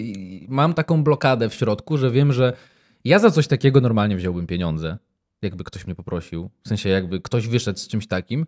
mam 0.48 0.74
taką 0.74 1.04
blokadę 1.04 1.50
w 1.50 1.54
środku, 1.54 1.98
że 1.98 2.12
wiem, 2.12 2.34
że 2.34 2.54
ja 3.04 3.20
za 3.20 3.32
coś 3.32 3.48
takiego 3.48 3.82
normalnie 3.82 4.16
wziąłbym 4.16 4.48
pieniądze, 4.48 4.98
jakby 5.42 5.64
ktoś 5.64 5.86
mnie 5.86 5.96
poprosił. 5.96 6.50
W 6.64 6.68
sensie 6.68 6.90
jakby 6.90 7.22
ktoś 7.22 7.48
wyszedł 7.48 7.80
z 7.80 7.88
czymś 7.88 8.08
takim. 8.08 8.46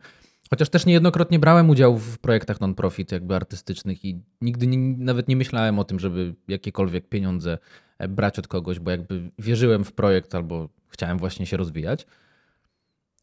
Chociaż 0.50 0.70
też 0.70 0.86
niejednokrotnie 0.86 1.40
brałem 1.40 1.70
udział 1.70 1.98
w 1.98 2.18
projektach 2.20 2.62
non-profit, 2.62 3.12
jakby 3.12 3.36
artystycznych 3.36 4.06
i 4.06 4.22
nigdy 4.42 4.68
nie, 4.68 4.78
nawet 4.78 5.28
nie 5.28 5.36
myślałem 5.36 5.80
o 5.80 5.84
tym, 5.84 6.00
żeby 6.00 6.36
jakiekolwiek 6.48 7.10
pieniądze 7.10 7.58
e, 7.98 8.08
brać 8.08 8.40
od 8.40 8.48
kogoś, 8.48 8.80
bo 8.80 8.92
jakby 8.92 9.32
wierzyłem 9.40 9.84
w 9.84 9.94
projekt 9.94 10.36
albo 10.36 10.70
chciałem 10.88 11.18
właśnie 11.18 11.46
się 11.46 11.58
rozwijać. 11.58 12.06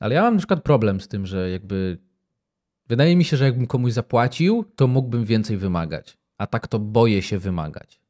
Ale 0.01 0.15
ja 0.15 0.23
mam 0.23 0.35
na 0.35 0.39
przykład 0.39 0.63
problem 0.63 1.01
z 1.01 1.09
tym, 1.09 1.27
że 1.27 1.51
jakby 1.51 1.99
Wydaje 2.91 3.17
mi 3.17 3.25
się, 3.25 3.37
że 3.37 3.45
jakbym 3.45 3.67
komuś 3.67 3.93
zapłacił, 3.93 4.65
to 4.77 4.87
mógłbym 4.87 5.25
więcej 5.25 5.57
wymagać. 5.57 6.19
A 6.39 6.47
tak 6.47 6.69
to 6.69 6.79
boję 6.79 7.23
się 7.23 7.39
wymagać. 7.39 8.01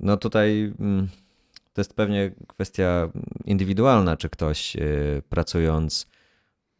No 0.00 0.16
tutaj 0.16 0.72
mm, 0.80 1.08
to 1.78 1.80
jest 1.80 1.94
pewnie 1.94 2.30
kwestia 2.46 3.08
indywidualna, 3.44 4.16
czy 4.16 4.28
ktoś 4.28 4.76
y, 4.76 5.22
pracując 5.28 6.06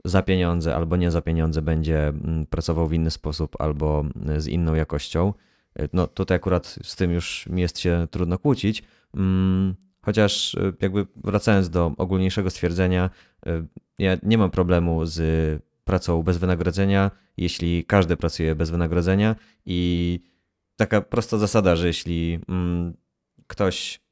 za 0.05 0.23
pieniądze 0.23 0.77
albo 0.77 0.97
nie 0.97 1.11
za 1.11 1.23
pieniądze 1.23 1.63
będzie 1.63 2.09
mm, 2.09 2.47
pracował 2.47 2.89
w 2.89 2.93
inny 2.93 3.11
sposób 3.11 3.57
albo 3.61 4.05
z 4.37 4.47
inną 4.47 4.75
jakością. 4.75 5.35
Y, 5.81 5.89
no 5.93 6.07
tutaj 6.07 6.37
akurat 6.37 6.79
z 6.83 6.97
tym 6.97 7.11
już 7.11 7.47
mi 7.47 7.63
jest 7.63 7.79
się 7.79 8.07
trudno 8.11 8.39
kłócić. 8.39 8.83
Mm, 9.15 9.75
chociaż 10.03 10.55
y, 10.55 10.73
jakby 10.81 11.07
wracając 11.17 11.71
do 11.71 11.93
ogólniejszego 11.99 12.51
stwierdzenia, 12.51 13.11
ja 13.99 14.17
nie 14.23 14.39
mam 14.39 14.51
problemu 14.51 15.07
z 15.07 15.21
pracą 15.85 16.23
bez 16.23 16.39
wynagrodzenia, 16.39 17.11
jeśli 17.37 17.85
każdy 17.85 18.17
pracuje 18.17 18.55
bez 18.55 18.71
wynagrodzenia 18.71 19.37
i 19.67 20.21
taka 20.77 21.01
prosta 21.01 21.39
zasada, 21.39 21.77
że 21.77 21.87
jeśli 21.87 22.39
mm, 22.49 22.95
ktoś 23.47 23.97
y, 23.97 24.08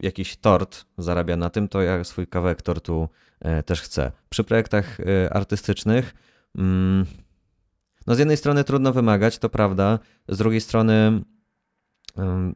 jakiś 0.00 0.36
tort 0.36 0.84
zarabia 0.98 1.36
na 1.36 1.50
tym, 1.50 1.68
to 1.68 1.82
ja 1.82 2.04
swój 2.04 2.26
kawałek 2.26 2.62
tortu 2.62 3.08
y, 3.60 3.62
też 3.62 3.82
chcę. 3.82 4.12
Przy 4.28 4.44
projektach 4.44 5.00
y, 5.00 5.30
artystycznych 5.30 6.14
mm, 6.58 7.06
no 8.06 8.14
z 8.14 8.18
jednej 8.18 8.36
strony 8.36 8.64
trudno 8.64 8.92
wymagać, 8.92 9.38
to 9.38 9.48
prawda, 9.48 9.98
z 10.28 10.38
drugiej 10.38 10.60
strony 10.60 11.22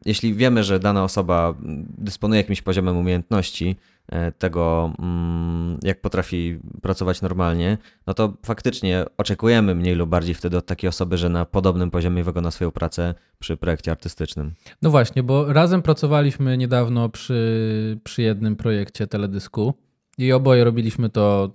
jeśli 0.05 0.33
wiemy, 0.33 0.63
że 0.63 0.79
dana 0.79 1.03
osoba 1.03 1.53
dysponuje 1.97 2.41
jakimś 2.41 2.61
poziomem 2.61 2.97
umiejętności, 2.97 3.75
e, 4.09 4.31
tego, 4.31 4.93
mm, 4.99 5.77
jak 5.83 6.01
potrafi 6.01 6.59
pracować 6.81 7.21
normalnie, 7.21 7.77
no 8.07 8.13
to 8.13 8.33
faktycznie 8.45 9.05
oczekujemy 9.17 9.75
mniej 9.75 9.95
lub 9.95 10.09
bardziej 10.09 10.35
wtedy 10.35 10.57
od 10.57 10.65
takiej 10.65 10.87
osoby, 10.87 11.17
że 11.17 11.29
na 11.29 11.45
podobnym 11.45 11.91
poziomie 11.91 12.23
wykona 12.23 12.51
swoją 12.51 12.71
pracę 12.71 13.15
przy 13.39 13.57
projekcie 13.57 13.91
artystycznym. 13.91 14.53
No 14.81 14.89
właśnie, 14.89 15.23
bo 15.23 15.53
razem 15.53 15.81
pracowaliśmy 15.81 16.57
niedawno 16.57 17.09
przy, 17.09 17.99
przy 18.03 18.21
jednym 18.21 18.55
projekcie 18.55 19.07
teledysku 19.07 19.73
i 20.17 20.31
oboje 20.31 20.63
robiliśmy 20.63 21.09
to 21.09 21.51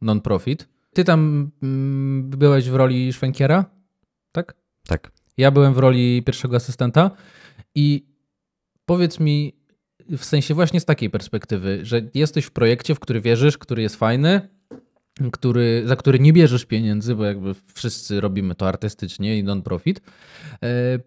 non-profit. 0.00 0.68
Ty 0.94 1.04
tam 1.04 1.50
mm, 1.62 2.30
byłeś 2.30 2.70
w 2.70 2.74
roli 2.74 3.12
szwękiera, 3.12 3.64
tak? 4.32 4.54
Tak. 4.86 5.21
Ja 5.36 5.50
byłem 5.50 5.74
w 5.74 5.78
roli 5.78 6.22
pierwszego 6.22 6.56
asystenta 6.56 7.10
i 7.74 8.06
powiedz 8.84 9.20
mi, 9.20 9.52
w 10.08 10.24
sensie 10.24 10.54
właśnie 10.54 10.80
z 10.80 10.84
takiej 10.84 11.10
perspektywy, 11.10 11.80
że 11.82 12.02
jesteś 12.14 12.44
w 12.44 12.50
projekcie, 12.50 12.94
w 12.94 13.00
który 13.00 13.20
wierzysz, 13.20 13.58
który 13.58 13.82
jest 13.82 13.96
fajny, 13.96 14.48
który, 15.32 15.82
za 15.86 15.96
który 15.96 16.18
nie 16.20 16.32
bierzesz 16.32 16.64
pieniędzy, 16.64 17.14
bo 17.14 17.24
jakby 17.24 17.54
wszyscy 17.74 18.20
robimy 18.20 18.54
to 18.54 18.68
artystycznie 18.68 19.38
i 19.38 19.44
non-profit. 19.44 20.00
E, 20.62 20.98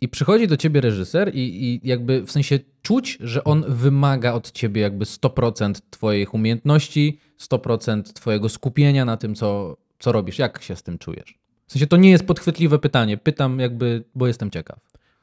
I 0.00 0.08
przychodzi 0.08 0.48
do 0.48 0.56
ciebie 0.56 0.80
reżyser 0.80 1.34
i, 1.34 1.64
i 1.64 1.88
jakby 1.88 2.22
w 2.26 2.30
sensie 2.30 2.58
czuć, 2.82 3.18
że 3.20 3.44
on 3.44 3.64
wymaga 3.68 4.32
od 4.32 4.52
ciebie 4.52 4.82
jakby 4.82 5.04
100% 5.04 5.80
twoich 5.90 6.34
umiejętności, 6.34 7.18
100% 7.40 8.02
twojego 8.02 8.48
skupienia 8.48 9.04
na 9.04 9.16
tym, 9.16 9.34
co, 9.34 9.76
co 9.98 10.12
robisz. 10.12 10.38
Jak 10.38 10.62
się 10.62 10.76
z 10.76 10.82
tym 10.82 10.98
czujesz? 10.98 11.41
W 11.72 11.74
sensie 11.74 11.86
to 11.86 11.96
nie 11.96 12.10
jest 12.10 12.26
podchwytliwe 12.26 12.78
pytanie. 12.78 13.16
Pytam 13.16 13.58
jakby, 13.58 14.04
bo 14.14 14.26
jestem 14.26 14.50
ciekaw. 14.50 14.78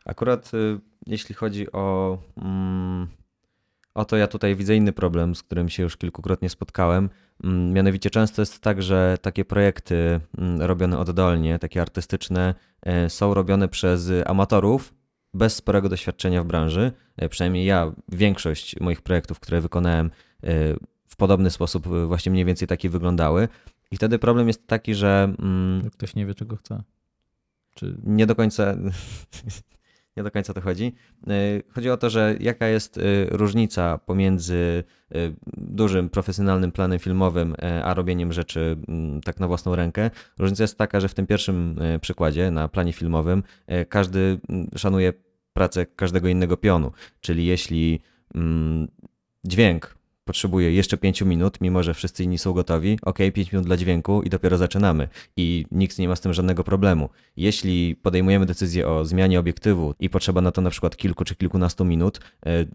Akurat 0.05 0.53
y, 0.53 0.79
jeśli 1.07 1.35
chodzi 1.35 1.71
o, 1.71 2.17
mm, 2.37 3.07
o 3.93 4.05
to, 4.05 4.17
ja 4.17 4.27
tutaj 4.27 4.55
widzę 4.55 4.75
inny 4.75 4.91
problem, 4.91 5.35
z 5.35 5.43
którym 5.43 5.69
się 5.69 5.83
już 5.83 5.97
kilkukrotnie 5.97 6.49
spotkałem. 6.49 7.09
Mm, 7.43 7.73
mianowicie 7.73 8.09
często 8.09 8.41
jest 8.41 8.59
tak, 8.59 8.83
że 8.83 9.17
takie 9.21 9.45
projekty 9.45 10.19
mm, 10.37 10.61
robione 10.61 10.99
oddolnie, 10.99 11.59
takie 11.59 11.81
artystyczne, 11.81 12.55
y, 13.05 13.09
są 13.09 13.33
robione 13.33 13.67
przez 13.67 14.11
amatorów 14.25 14.93
bez 15.33 15.55
sporego 15.55 15.89
doświadczenia 15.89 16.43
w 16.43 16.45
branży. 16.45 16.91
Y, 17.23 17.29
przynajmniej 17.29 17.65
ja, 17.65 17.91
większość 18.11 18.79
moich 18.79 19.01
projektów, 19.01 19.39
które 19.39 19.61
wykonałem, 19.61 20.11
w 21.07 21.15
podobny 21.15 21.49
sposób 21.49 21.87
właśnie 22.07 22.31
mniej 22.31 22.45
więcej 22.45 22.67
takie 22.67 22.89
wyglądały. 22.89 23.47
I 23.91 23.95
wtedy 23.95 24.19
problem 24.19 24.47
jest 24.47 24.67
taki, 24.67 24.95
że 24.95 25.33
mm, 25.39 25.89
ktoś 25.89 26.15
nie 26.15 26.25
wie, 26.25 26.35
czego 26.35 26.55
chce. 26.55 26.83
Czy... 27.75 27.97
nie 28.03 28.25
do 28.25 28.35
końca. 28.35 28.75
Nie 30.17 30.23
do 30.23 30.31
końca 30.31 30.53
to 30.53 30.61
chodzi. 30.61 30.95
Y, 31.29 31.63
Chodzi 31.75 31.89
o 31.89 31.97
to, 31.97 32.09
że 32.09 32.35
jaka 32.39 32.67
jest 32.67 32.97
y, 32.97 33.27
różnica 33.31 33.97
pomiędzy 33.97 34.83
y, 35.15 35.35
dużym, 35.57 36.09
profesjonalnym 36.09 36.71
planem 36.71 36.99
filmowym, 36.99 37.55
a 37.83 37.93
robieniem 37.93 38.33
rzeczy 38.33 38.77
mm, 38.87 39.21
tak 39.21 39.39
na 39.39 39.47
własną 39.47 39.75
rękę. 39.75 40.09
Różnica 40.37 40.63
jest 40.63 40.77
taka, 40.77 40.99
że 40.99 41.07
w 41.07 41.13
tym 41.13 41.27
pierwszym 41.27 41.79
przykładzie, 42.01 42.51
na 42.51 42.67
planie 42.67 42.93
filmowym, 42.93 43.43
każdy 43.89 44.39
mm, 44.49 44.69
szanuje 44.75 45.13
pracę 45.53 45.85
każdego 45.85 46.27
innego 46.27 46.57
pionu. 46.57 46.91
Czyli 47.21 47.45
jeśli 47.45 47.99
mm, 48.35 48.87
dźwięk 49.43 49.98
potrzebuje 50.29 50.73
jeszcze 50.73 50.97
5 50.97 51.21
minut, 51.21 51.61
mimo 51.61 51.83
że 51.83 51.93
wszyscy 51.93 52.23
inni 52.23 52.37
są 52.37 52.53
gotowi, 52.53 52.99
ok, 53.01 53.17
5 53.33 53.51
minut 53.51 53.65
dla 53.65 53.77
dźwięku 53.77 54.21
i 54.23 54.29
dopiero 54.29 54.57
zaczynamy. 54.57 55.07
I 55.37 55.65
nikt 55.71 55.99
nie 55.99 56.07
ma 56.07 56.15
z 56.15 56.21
tym 56.21 56.33
żadnego 56.33 56.63
problemu. 56.63 57.09
Jeśli 57.37 57.95
podejmujemy 57.95 58.45
decyzję 58.45 58.87
o 58.87 59.05
zmianie 59.05 59.39
obiektywu 59.39 59.95
i 59.99 60.09
potrzeba 60.09 60.41
na 60.41 60.51
to 60.51 60.61
na 60.61 60.69
przykład 60.69 60.97
kilku 60.97 61.25
czy 61.25 61.35
kilkunastu 61.35 61.85
minut, 61.85 62.19
e, 62.45 62.65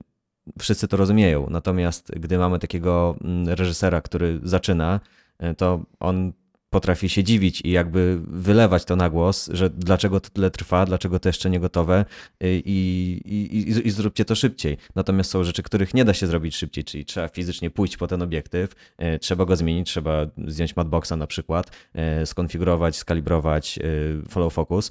wszyscy 0.58 0.88
to 0.88 0.96
rozumieją. 0.96 1.46
Natomiast 1.50 2.12
gdy 2.16 2.38
mamy 2.38 2.58
takiego 2.58 3.16
mm, 3.24 3.48
reżysera, 3.48 4.00
który 4.00 4.40
zaczyna, 4.42 5.00
e, 5.38 5.54
to 5.54 5.80
on 6.00 6.32
potrafi 6.74 7.08
się 7.08 7.24
dziwić 7.24 7.60
i 7.64 7.70
jakby 7.70 8.20
wylewać 8.26 8.84
to 8.84 8.96
na 8.96 9.10
głos, 9.10 9.50
że 9.52 9.70
dlaczego 9.70 10.20
to 10.20 10.30
tyle 10.30 10.50
trwa, 10.50 10.86
dlaczego 10.86 11.18
to 11.18 11.28
jeszcze 11.28 11.50
nie 11.50 11.60
gotowe 11.60 12.04
y, 12.44 12.62
i, 12.64 13.20
i, 13.24 13.86
i, 13.86 13.90
zróbcie 13.90 14.24
to 14.24 14.34
szybciej. 14.34 14.76
Natomiast 14.94 15.30
są 15.30 15.44
rzeczy, 15.44 15.62
których 15.62 15.94
nie 15.94 16.04
da 16.04 16.14
się 16.14 16.26
zrobić 16.26 16.56
szybciej, 16.56 16.84
czyli 16.84 17.04
trzeba 17.04 17.28
fizycznie 17.28 17.70
pójść 17.70 17.96
po 17.96 18.06
ten 18.06 18.22
obiektyw, 18.22 18.72
y, 19.14 19.18
trzeba 19.18 19.44
go 19.44 19.56
zmienić, 19.56 19.88
trzeba 19.88 20.26
zdjąć 20.46 20.76
matboxa 20.76 21.12
na 21.16 21.26
przykład, 21.26 21.70
y, 22.22 22.26
skonfigurować, 22.26 22.96
skalibrować 22.96 23.78
follow 24.28 24.52
focus 24.52 24.90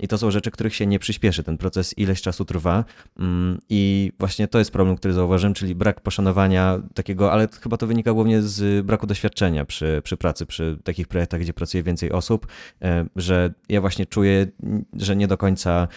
i 0.00 0.08
to 0.08 0.18
są 0.18 0.30
rzeczy, 0.30 0.50
których 0.50 0.74
się 0.74 0.86
nie 0.86 0.98
przyspieszy. 0.98 1.42
Ten 1.42 1.58
proces 1.58 1.98
ileś 1.98 2.22
czasu 2.22 2.44
trwa 2.44 2.84
mm, 3.18 3.58
i 3.68 4.12
właśnie 4.18 4.48
to 4.48 4.58
jest 4.58 4.70
problem, 4.70 4.96
który 4.96 5.14
zauważyłem, 5.14 5.54
czyli 5.54 5.74
brak 5.74 6.00
poszanowania 6.00 6.82
takiego, 6.94 7.32
ale 7.32 7.48
chyba 7.62 7.76
to 7.76 7.86
wynika 7.86 8.12
głównie 8.12 8.42
z 8.42 8.86
braku 8.86 9.06
doświadczenia 9.06 9.64
przy, 9.64 10.00
przy 10.04 10.16
pracy, 10.16 10.46
przy 10.46 10.78
takich 10.84 11.08
projektach, 11.12 11.40
gdzie 11.40 11.52
pracuje 11.52 11.82
więcej 11.82 12.12
osób, 12.12 12.46
e, 12.82 13.06
że 13.16 13.54
ja 13.68 13.80
właśnie 13.80 14.06
czuję, 14.06 14.46
że 14.92 15.16
nie 15.16 15.28
do 15.28 15.38
końca 15.38 15.88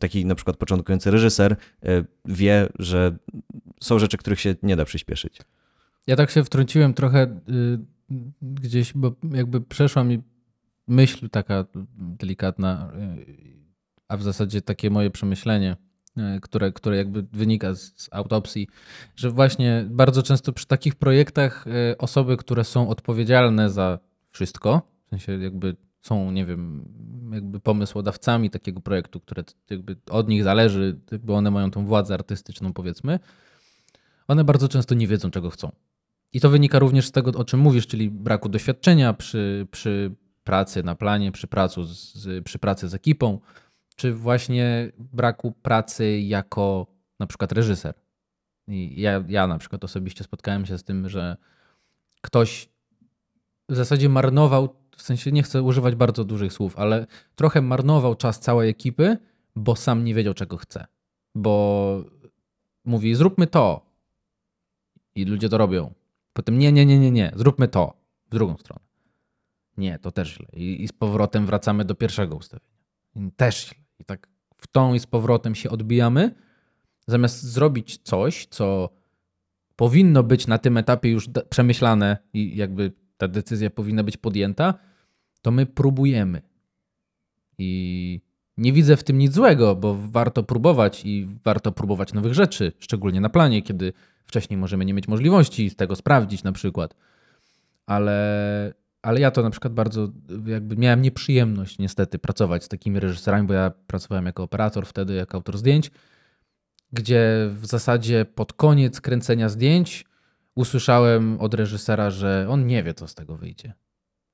taki 0.00 0.26
na 0.26 0.34
przykład 0.34 0.56
początkujący 0.56 1.10
reżyser 1.10 1.56
e, 1.82 2.04
wie, 2.24 2.68
że 2.78 3.16
są 3.80 3.98
rzeczy, 3.98 4.16
których 4.16 4.40
się 4.40 4.54
nie 4.62 4.76
da 4.76 4.84
przyspieszyć. 4.84 5.40
Ja 6.06 6.16
tak 6.16 6.30
się 6.30 6.44
wtrąciłem 6.44 6.94
trochę 6.94 7.22
y, 7.22 7.78
gdzieś, 8.42 8.92
bo 8.92 9.14
jakby 9.32 9.60
przeszła 9.60 10.04
mi 10.04 10.22
myśl 10.88 11.28
taka 11.28 11.64
delikatna, 11.98 12.92
y, 13.18 13.54
a 14.08 14.16
w 14.16 14.22
zasadzie 14.22 14.62
takie 14.62 14.90
moje 14.90 15.10
przemyślenie, 15.10 15.76
które, 16.42 16.72
które 16.72 16.96
jakby 16.96 17.22
wynika 17.32 17.74
z, 17.74 17.92
z 17.96 18.08
autopsji, 18.12 18.68
że 19.16 19.30
właśnie 19.30 19.84
bardzo 19.88 20.22
często 20.22 20.52
przy 20.52 20.66
takich 20.66 20.94
projektach 20.94 21.64
osoby, 21.98 22.36
które 22.36 22.64
są 22.64 22.88
odpowiedzialne 22.88 23.70
za 23.70 23.98
wszystko, 24.30 24.82
w 25.06 25.10
sensie 25.10 25.38
jakby 25.38 25.76
są, 26.00 26.30
nie 26.30 26.46
wiem, 26.46 26.88
jakby 27.32 27.60
pomysłodawcami 27.60 28.50
takiego 28.50 28.80
projektu, 28.80 29.20
które 29.20 29.44
jakby 29.70 29.96
od 30.10 30.28
nich 30.28 30.42
zależy, 30.42 31.00
bo 31.22 31.34
one 31.34 31.50
mają 31.50 31.70
tą 31.70 31.84
władzę 31.84 32.14
artystyczną, 32.14 32.72
powiedzmy, 32.72 33.18
one 34.28 34.44
bardzo 34.44 34.68
często 34.68 34.94
nie 34.94 35.06
wiedzą, 35.06 35.30
czego 35.30 35.50
chcą. 35.50 35.72
I 36.32 36.40
to 36.40 36.50
wynika 36.50 36.78
również 36.78 37.06
z 37.06 37.12
tego, 37.12 37.30
o 37.30 37.44
czym 37.44 37.60
mówisz, 37.60 37.86
czyli 37.86 38.10
braku 38.10 38.48
doświadczenia 38.48 39.12
przy, 39.12 39.66
przy 39.70 40.14
pracy 40.44 40.82
na 40.82 40.94
planie, 40.94 41.32
przy, 41.32 41.46
pracu 41.46 41.84
z, 41.84 42.44
przy 42.44 42.58
pracy 42.58 42.88
z 42.88 42.94
ekipą, 42.94 43.40
czy 43.96 44.14
właśnie 44.14 44.92
braku 44.98 45.52
pracy 45.52 46.20
jako 46.20 46.86
na 47.20 47.26
przykład 47.26 47.52
reżyser. 47.52 47.94
I 48.68 49.00
ja, 49.00 49.24
ja 49.28 49.46
na 49.46 49.58
przykład 49.58 49.84
osobiście 49.84 50.24
spotkałem 50.24 50.66
się 50.66 50.78
z 50.78 50.84
tym, 50.84 51.08
że 51.08 51.36
ktoś 52.20 52.68
w 53.68 53.74
zasadzie 53.74 54.08
marnował, 54.08 54.76
w 54.96 55.02
sensie 55.02 55.32
nie 55.32 55.42
chcę 55.42 55.62
używać 55.62 55.94
bardzo 55.94 56.24
dużych 56.24 56.52
słów, 56.52 56.78
ale 56.78 57.06
trochę 57.34 57.62
marnował 57.62 58.14
czas 58.14 58.40
całej 58.40 58.70
ekipy, 58.70 59.18
bo 59.56 59.76
sam 59.76 60.04
nie 60.04 60.14
wiedział, 60.14 60.34
czego 60.34 60.56
chce. 60.56 60.86
Bo 61.34 62.04
mówi, 62.84 63.14
zróbmy 63.14 63.46
to. 63.46 63.86
I 65.14 65.24
ludzie 65.24 65.48
to 65.48 65.58
robią. 65.58 65.94
Potem 66.32 66.58
nie, 66.58 66.72
nie, 66.72 66.86
nie, 66.86 66.98
nie, 66.98 67.10
nie, 67.10 67.32
zróbmy 67.36 67.68
to. 67.68 67.96
W 68.26 68.30
drugą 68.30 68.56
stronę. 68.56 68.80
Nie, 69.76 69.98
to 69.98 70.10
też 70.10 70.34
źle. 70.34 70.46
I, 70.52 70.82
i 70.82 70.88
z 70.88 70.92
powrotem 70.92 71.46
wracamy 71.46 71.84
do 71.84 71.94
pierwszego 71.94 72.36
ustawienia. 72.36 72.74
Też 73.36 73.66
źle. 73.66 73.83
I 73.98 74.04
tak 74.04 74.28
w 74.56 74.66
tą 74.66 74.94
i 74.94 75.00
z 75.00 75.06
powrotem 75.06 75.54
się 75.54 75.70
odbijamy, 75.70 76.34
zamiast 77.06 77.42
zrobić 77.42 77.98
coś, 78.02 78.46
co 78.46 78.90
powinno 79.76 80.22
być 80.22 80.46
na 80.46 80.58
tym 80.58 80.76
etapie 80.76 81.10
już 81.10 81.28
przemyślane 81.48 82.16
i 82.32 82.56
jakby 82.56 82.92
ta 83.16 83.28
decyzja 83.28 83.70
powinna 83.70 84.02
być 84.02 84.16
podjęta, 84.16 84.74
to 85.42 85.50
my 85.50 85.66
próbujemy. 85.66 86.42
I 87.58 88.20
nie 88.56 88.72
widzę 88.72 88.96
w 88.96 89.04
tym 89.04 89.18
nic 89.18 89.32
złego, 89.34 89.76
bo 89.76 89.94
warto 89.94 90.42
próbować 90.42 91.02
i 91.04 91.28
warto 91.44 91.72
próbować 91.72 92.12
nowych 92.12 92.34
rzeczy, 92.34 92.72
szczególnie 92.78 93.20
na 93.20 93.28
planie, 93.28 93.62
kiedy 93.62 93.92
wcześniej 94.24 94.56
możemy 94.56 94.84
nie 94.84 94.94
mieć 94.94 95.08
możliwości 95.08 95.70
z 95.70 95.76
tego 95.76 95.96
sprawdzić 95.96 96.42
na 96.42 96.52
przykład. 96.52 96.96
Ale, 97.86 98.74
ale 99.04 99.20
ja 99.20 99.30
to 99.30 99.42
na 99.42 99.50
przykład 99.50 99.72
bardzo 99.72 100.08
jakby 100.46 100.76
miałem 100.76 101.02
nieprzyjemność 101.02 101.78
niestety 101.78 102.18
pracować 102.18 102.64
z 102.64 102.68
takimi 102.68 103.00
reżyserami, 103.00 103.46
bo 103.46 103.54
ja 103.54 103.72
pracowałem 103.86 104.26
jako 104.26 104.42
operator 104.42 104.86
wtedy, 104.86 105.14
jako 105.14 105.36
autor 105.36 105.58
zdjęć, 105.58 105.90
gdzie 106.92 107.48
w 107.50 107.66
zasadzie 107.66 108.24
pod 108.24 108.52
koniec 108.52 109.00
kręcenia 109.00 109.48
zdjęć 109.48 110.04
usłyszałem 110.54 111.40
od 111.40 111.54
reżysera, 111.54 112.10
że 112.10 112.46
on 112.50 112.66
nie 112.66 112.82
wie, 112.82 112.94
co 112.94 113.08
z 113.08 113.14
tego 113.14 113.36
wyjdzie. 113.36 113.72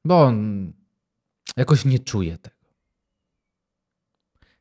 Bo 0.05 0.23
on 0.23 0.73
jakoś 1.57 1.85
nie 1.85 1.99
czuje 1.99 2.39
tego. 2.39 2.57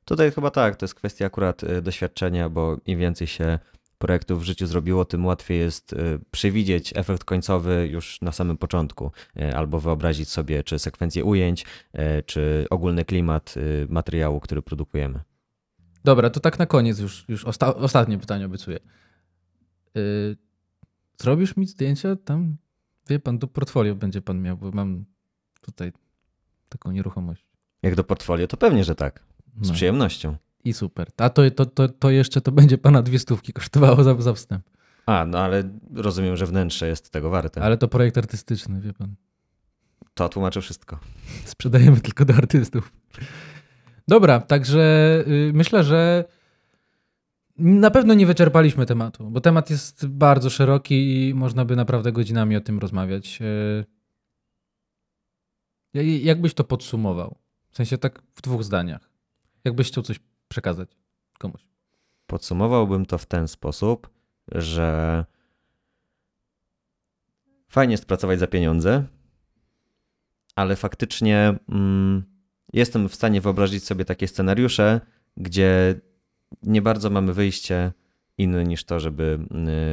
Tutaj 0.05 0.32
chyba 0.32 0.51
tak, 0.51 0.76
to 0.76 0.84
jest 0.84 0.95
kwestia 0.95 1.26
akurat 1.26 1.64
y, 1.64 1.82
doświadczenia, 1.82 2.49
bo 2.49 2.78
im 2.86 2.99
więcej 2.99 3.28
się 3.28 3.60
projektów 4.00 4.41
w 4.41 4.43
życiu 4.43 4.68
zrobiło, 4.68 5.06
tym 5.06 5.26
łatwiej 5.26 5.60
jest 5.60 5.93
y, 5.93 6.20
przewidzieć 6.32 6.93
efekt 6.95 7.24
końcowy 7.24 7.89
już 7.91 8.22
na 8.22 8.32
samym 8.32 8.58
początku, 8.58 9.12
y, 9.38 9.56
albo 9.56 9.80
wyobrazić 9.80 10.30
sobie, 10.30 10.64
czy 10.64 10.80
sekwencję 10.80 11.24
ujęć, 11.24 11.66
czy 12.26 12.66
ogólny 12.70 13.06
klimat 13.06 13.56
materiału, 13.89 14.39
który 14.39 14.62
produkujemy. 14.62 15.20
Dobra, 16.04 16.30
to 16.30 16.39
tak 16.39 16.60
na 16.60 16.66
koniec 16.66 17.00
już, 17.00 17.26
już 17.28 17.45
osta 17.45 17.76
ostatnie 17.76 18.18
pytanie 18.18 18.45
obiecuję. 18.45 18.80
Zrobisz 21.18 21.58
mi 21.58 21.66
zdjęcia 21.68 22.16
tam? 22.16 22.58
Wie 23.10 23.20
pan, 23.20 23.39
do 23.39 23.47
portfolio 23.47 23.95
będzie 23.95 24.22
pan 24.22 24.41
miał, 24.41 24.58
bo 24.58 24.72
mam 24.72 25.06
tutaj 25.62 25.91
taką 26.70 26.91
nieruchomość. 26.91 27.45
Jak 27.82 27.95
do 27.95 28.04
portfolio, 28.04 28.47
to 28.47 28.58
pewnie, 28.58 28.84
że 28.84 28.95
tak. 28.95 29.24
Z 29.62 29.68
no. 29.68 29.74
przyjemnością. 29.74 30.36
I 30.70 30.74
super. 30.74 31.07
A 31.17 31.30
to, 31.30 31.51
to, 31.51 31.65
to, 31.65 31.89
to 31.89 32.09
jeszcze 32.09 32.41
to 32.41 32.51
będzie 32.51 32.78
pana 32.78 33.01
dwie 33.01 33.20
stówki 33.20 33.53
kosztowało 33.53 34.03
za, 34.03 34.22
za 34.22 34.34
wstęp. 34.34 34.70
A, 35.05 35.26
no 35.26 35.39
ale 35.39 35.63
rozumiem, 35.95 36.38
że 36.38 36.45
wnętrze 36.45 36.88
jest 36.88 37.09
tego 37.09 37.30
warte. 37.30 37.61
Ale 37.61 37.78
to 37.78 37.88
projekt 37.88 38.17
artystyczny, 38.17 38.82
wie 38.82 38.93
pan. 38.93 39.15
To 40.13 40.30
tłumaczy 40.30 40.61
wszystko. 40.61 40.99
Sprzedajemy 41.45 42.01
tylko 42.01 42.26
do 42.26 42.34
artystów. 42.34 42.91
Dobra, 44.07 44.39
także 44.39 45.24
y, 45.28 45.51
myślę, 45.53 45.84
że 45.84 46.26
na 47.57 47.91
pewno 47.91 48.13
nie 48.13 48.26
wyczerpaliśmy 48.26 48.86
tematu, 48.86 49.30
bo 49.30 49.41
temat 49.41 49.70
jest 49.70 50.07
bardzo 50.07 50.49
szeroki 50.49 51.28
i 51.30 51.34
można 51.34 51.65
by 51.65 51.76
naprawdę 51.76 52.11
godzinami 52.11 52.55
o 52.55 52.61
tym 52.61 52.80
rozmawiać. 52.80 53.39
E, 55.93 56.03
jakbyś 56.03 56.53
to 56.53 56.63
podsumował? 56.63 57.38
W 57.70 57.78
sensie 57.78 57.97
tak 57.97 58.22
w 58.36 58.41
dwóch 58.41 58.63
zdaniach. 58.63 59.09
Jakbyś 59.63 59.88
chciał 59.88 60.03
coś 60.03 60.20
przekazać 60.50 60.89
komuś? 61.38 61.62
Podsumowałbym 62.28 63.06
to 63.06 63.18
w 63.18 63.26
ten 63.26 63.47
sposób, 63.47 64.10
że 64.52 65.26
fajnie 67.70 67.91
jest 67.91 68.06
pracować 68.06 68.39
za 68.39 68.47
pieniądze, 68.47 69.04
ale 70.56 70.76
faktycznie 70.76 71.56
mm, 71.70 72.24
jestem 72.74 73.10
w 73.10 73.16
stanie 73.16 73.41
wyobrazić 73.41 73.84
sobie 73.84 74.06
takie 74.06 74.28
scenariusze, 74.28 75.02
gdzie 75.38 76.02
nie 76.64 76.82
bardzo 76.82 77.10
mamy 77.10 77.34
wyjście 77.34 77.91
inne 78.38 78.64
niż 78.64 78.84
to, 78.84 79.00
żeby 79.00 79.39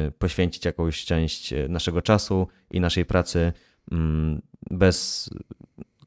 y, 0.07 0.11
poświęcić 0.11 0.65
jakąś 0.65 1.05
część 1.05 1.53
y, 1.53 1.69
naszego 1.69 2.01
czasu 2.01 2.47
i 2.71 2.79
naszej 2.79 3.05
pracy 3.05 3.53
mm, 3.91 4.41
bez 4.71 5.29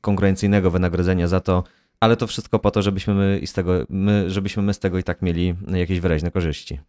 konkurencyjnego 0.00 0.70
wynagrodzenia 0.70 1.28
za 1.28 1.40
to, 1.40 1.64
ale 2.00 2.16
to 2.16 2.26
wszystko 2.26 2.58
po 2.58 2.70
to, 2.70 2.82
żebyśmy 2.82 3.14
my, 3.14 3.40
z 3.44 3.52
tego, 3.52 3.72
my, 3.88 4.30
żebyśmy 4.30 4.62
my 4.62 4.74
z 4.74 4.78
tego 4.78 4.98
i 4.98 5.02
tak 5.02 5.22
mieli 5.22 5.54
jakieś 5.68 6.00
wyraźne 6.00 6.30
korzyści. 6.30 6.80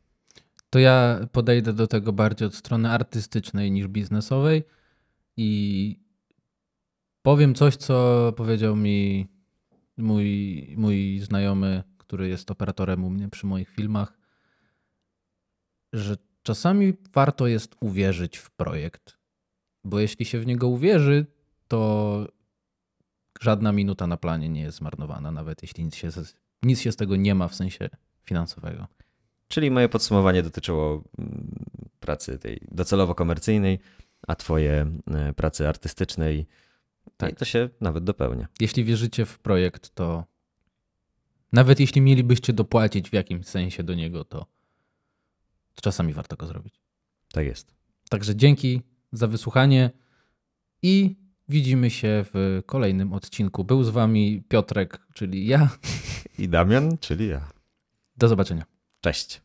To 0.69 0.79
ja 0.79 1.19
podejdę 1.31 1.73
do 1.73 1.87
tego 1.87 2.13
bardziej 2.13 2.47
od 2.47 2.55
strony 2.55 2.89
artystycznej 2.89 3.71
niż 3.71 3.87
biznesowej 3.87 4.63
i 5.37 6.01
Powiem 7.21 7.55
coś, 7.55 7.75
co 7.75 8.33
powiedział 8.37 8.75
mi 8.75 9.27
mój, 9.97 10.73
mój 10.77 11.19
znajomy, 11.19 11.83
który 11.97 12.27
jest 12.27 12.51
operatorem 12.51 13.03
u 13.03 13.09
mnie 13.09 13.29
przy 13.29 13.45
moich 13.45 13.69
filmach, 13.69 14.19
że 15.93 16.17
czasami 16.43 16.93
warto 17.13 17.47
jest 17.47 17.75
uwierzyć 17.79 18.37
w 18.37 18.51
projekt, 18.51 19.17
bo 19.83 19.99
jeśli 19.99 20.25
się 20.25 20.39
w 20.39 20.45
niego 20.45 20.67
uwierzy, 20.67 21.25
to 21.67 22.27
żadna 23.41 23.71
minuta 23.71 24.07
na 24.07 24.17
planie 24.17 24.49
nie 24.49 24.61
jest 24.61 24.77
zmarnowana, 24.77 25.31
nawet 25.31 25.61
jeśli 25.61 25.83
nic 25.83 25.95
się, 25.95 26.09
nic 26.63 26.79
się 26.79 26.91
z 26.91 26.95
tego 26.95 27.15
nie 27.15 27.35
ma 27.35 27.47
w 27.47 27.55
sensie 27.55 27.89
finansowego. 28.23 28.87
Czyli 29.47 29.71
moje 29.71 29.89
podsumowanie 29.89 30.43
dotyczyło 30.43 31.03
mm, 31.19 31.65
pracy 31.99 32.39
tej 32.39 32.61
docelowo 32.71 33.15
komercyjnej, 33.15 33.79
a 34.27 34.35
twoje 34.35 34.91
e, 35.07 35.33
pracy 35.33 35.67
artystycznej. 35.67 36.47
Tak. 37.17 37.31
I 37.31 37.35
to 37.35 37.45
się 37.45 37.69
nawet 37.81 38.03
dopełnia. 38.03 38.47
Jeśli 38.59 38.83
wierzycie 38.83 39.25
w 39.25 39.39
projekt, 39.39 39.95
to 39.95 40.25
nawet 41.53 41.79
jeśli 41.79 42.01
mielibyście 42.01 42.53
dopłacić 42.53 43.09
w 43.09 43.13
jakimś 43.13 43.45
sensie 43.45 43.83
do 43.83 43.93
niego, 43.93 44.23
to 44.23 44.45
czasami 45.81 46.13
warto 46.13 46.35
go 46.35 46.47
zrobić. 46.47 46.81
Tak 47.31 47.45
jest. 47.45 47.73
Także 48.09 48.35
dzięki 48.35 48.81
za 49.11 49.27
wysłuchanie 49.27 49.91
i 50.81 51.15
widzimy 51.51 51.89
się 51.89 52.25
w 52.33 52.61
kolejnym 52.65 53.13
odcinku. 53.13 53.63
Był 53.63 53.83
z 53.83 53.89
wami 53.89 54.43
Piotrek, 54.49 54.99
czyli 55.13 55.45
ja. 55.45 55.69
I 56.37 56.49
Damian, 56.49 56.97
czyli 56.97 57.27
ja. 57.27 57.41
Do 58.17 58.27
zobaczenia. 58.27 58.65
Cześć. 59.01 59.41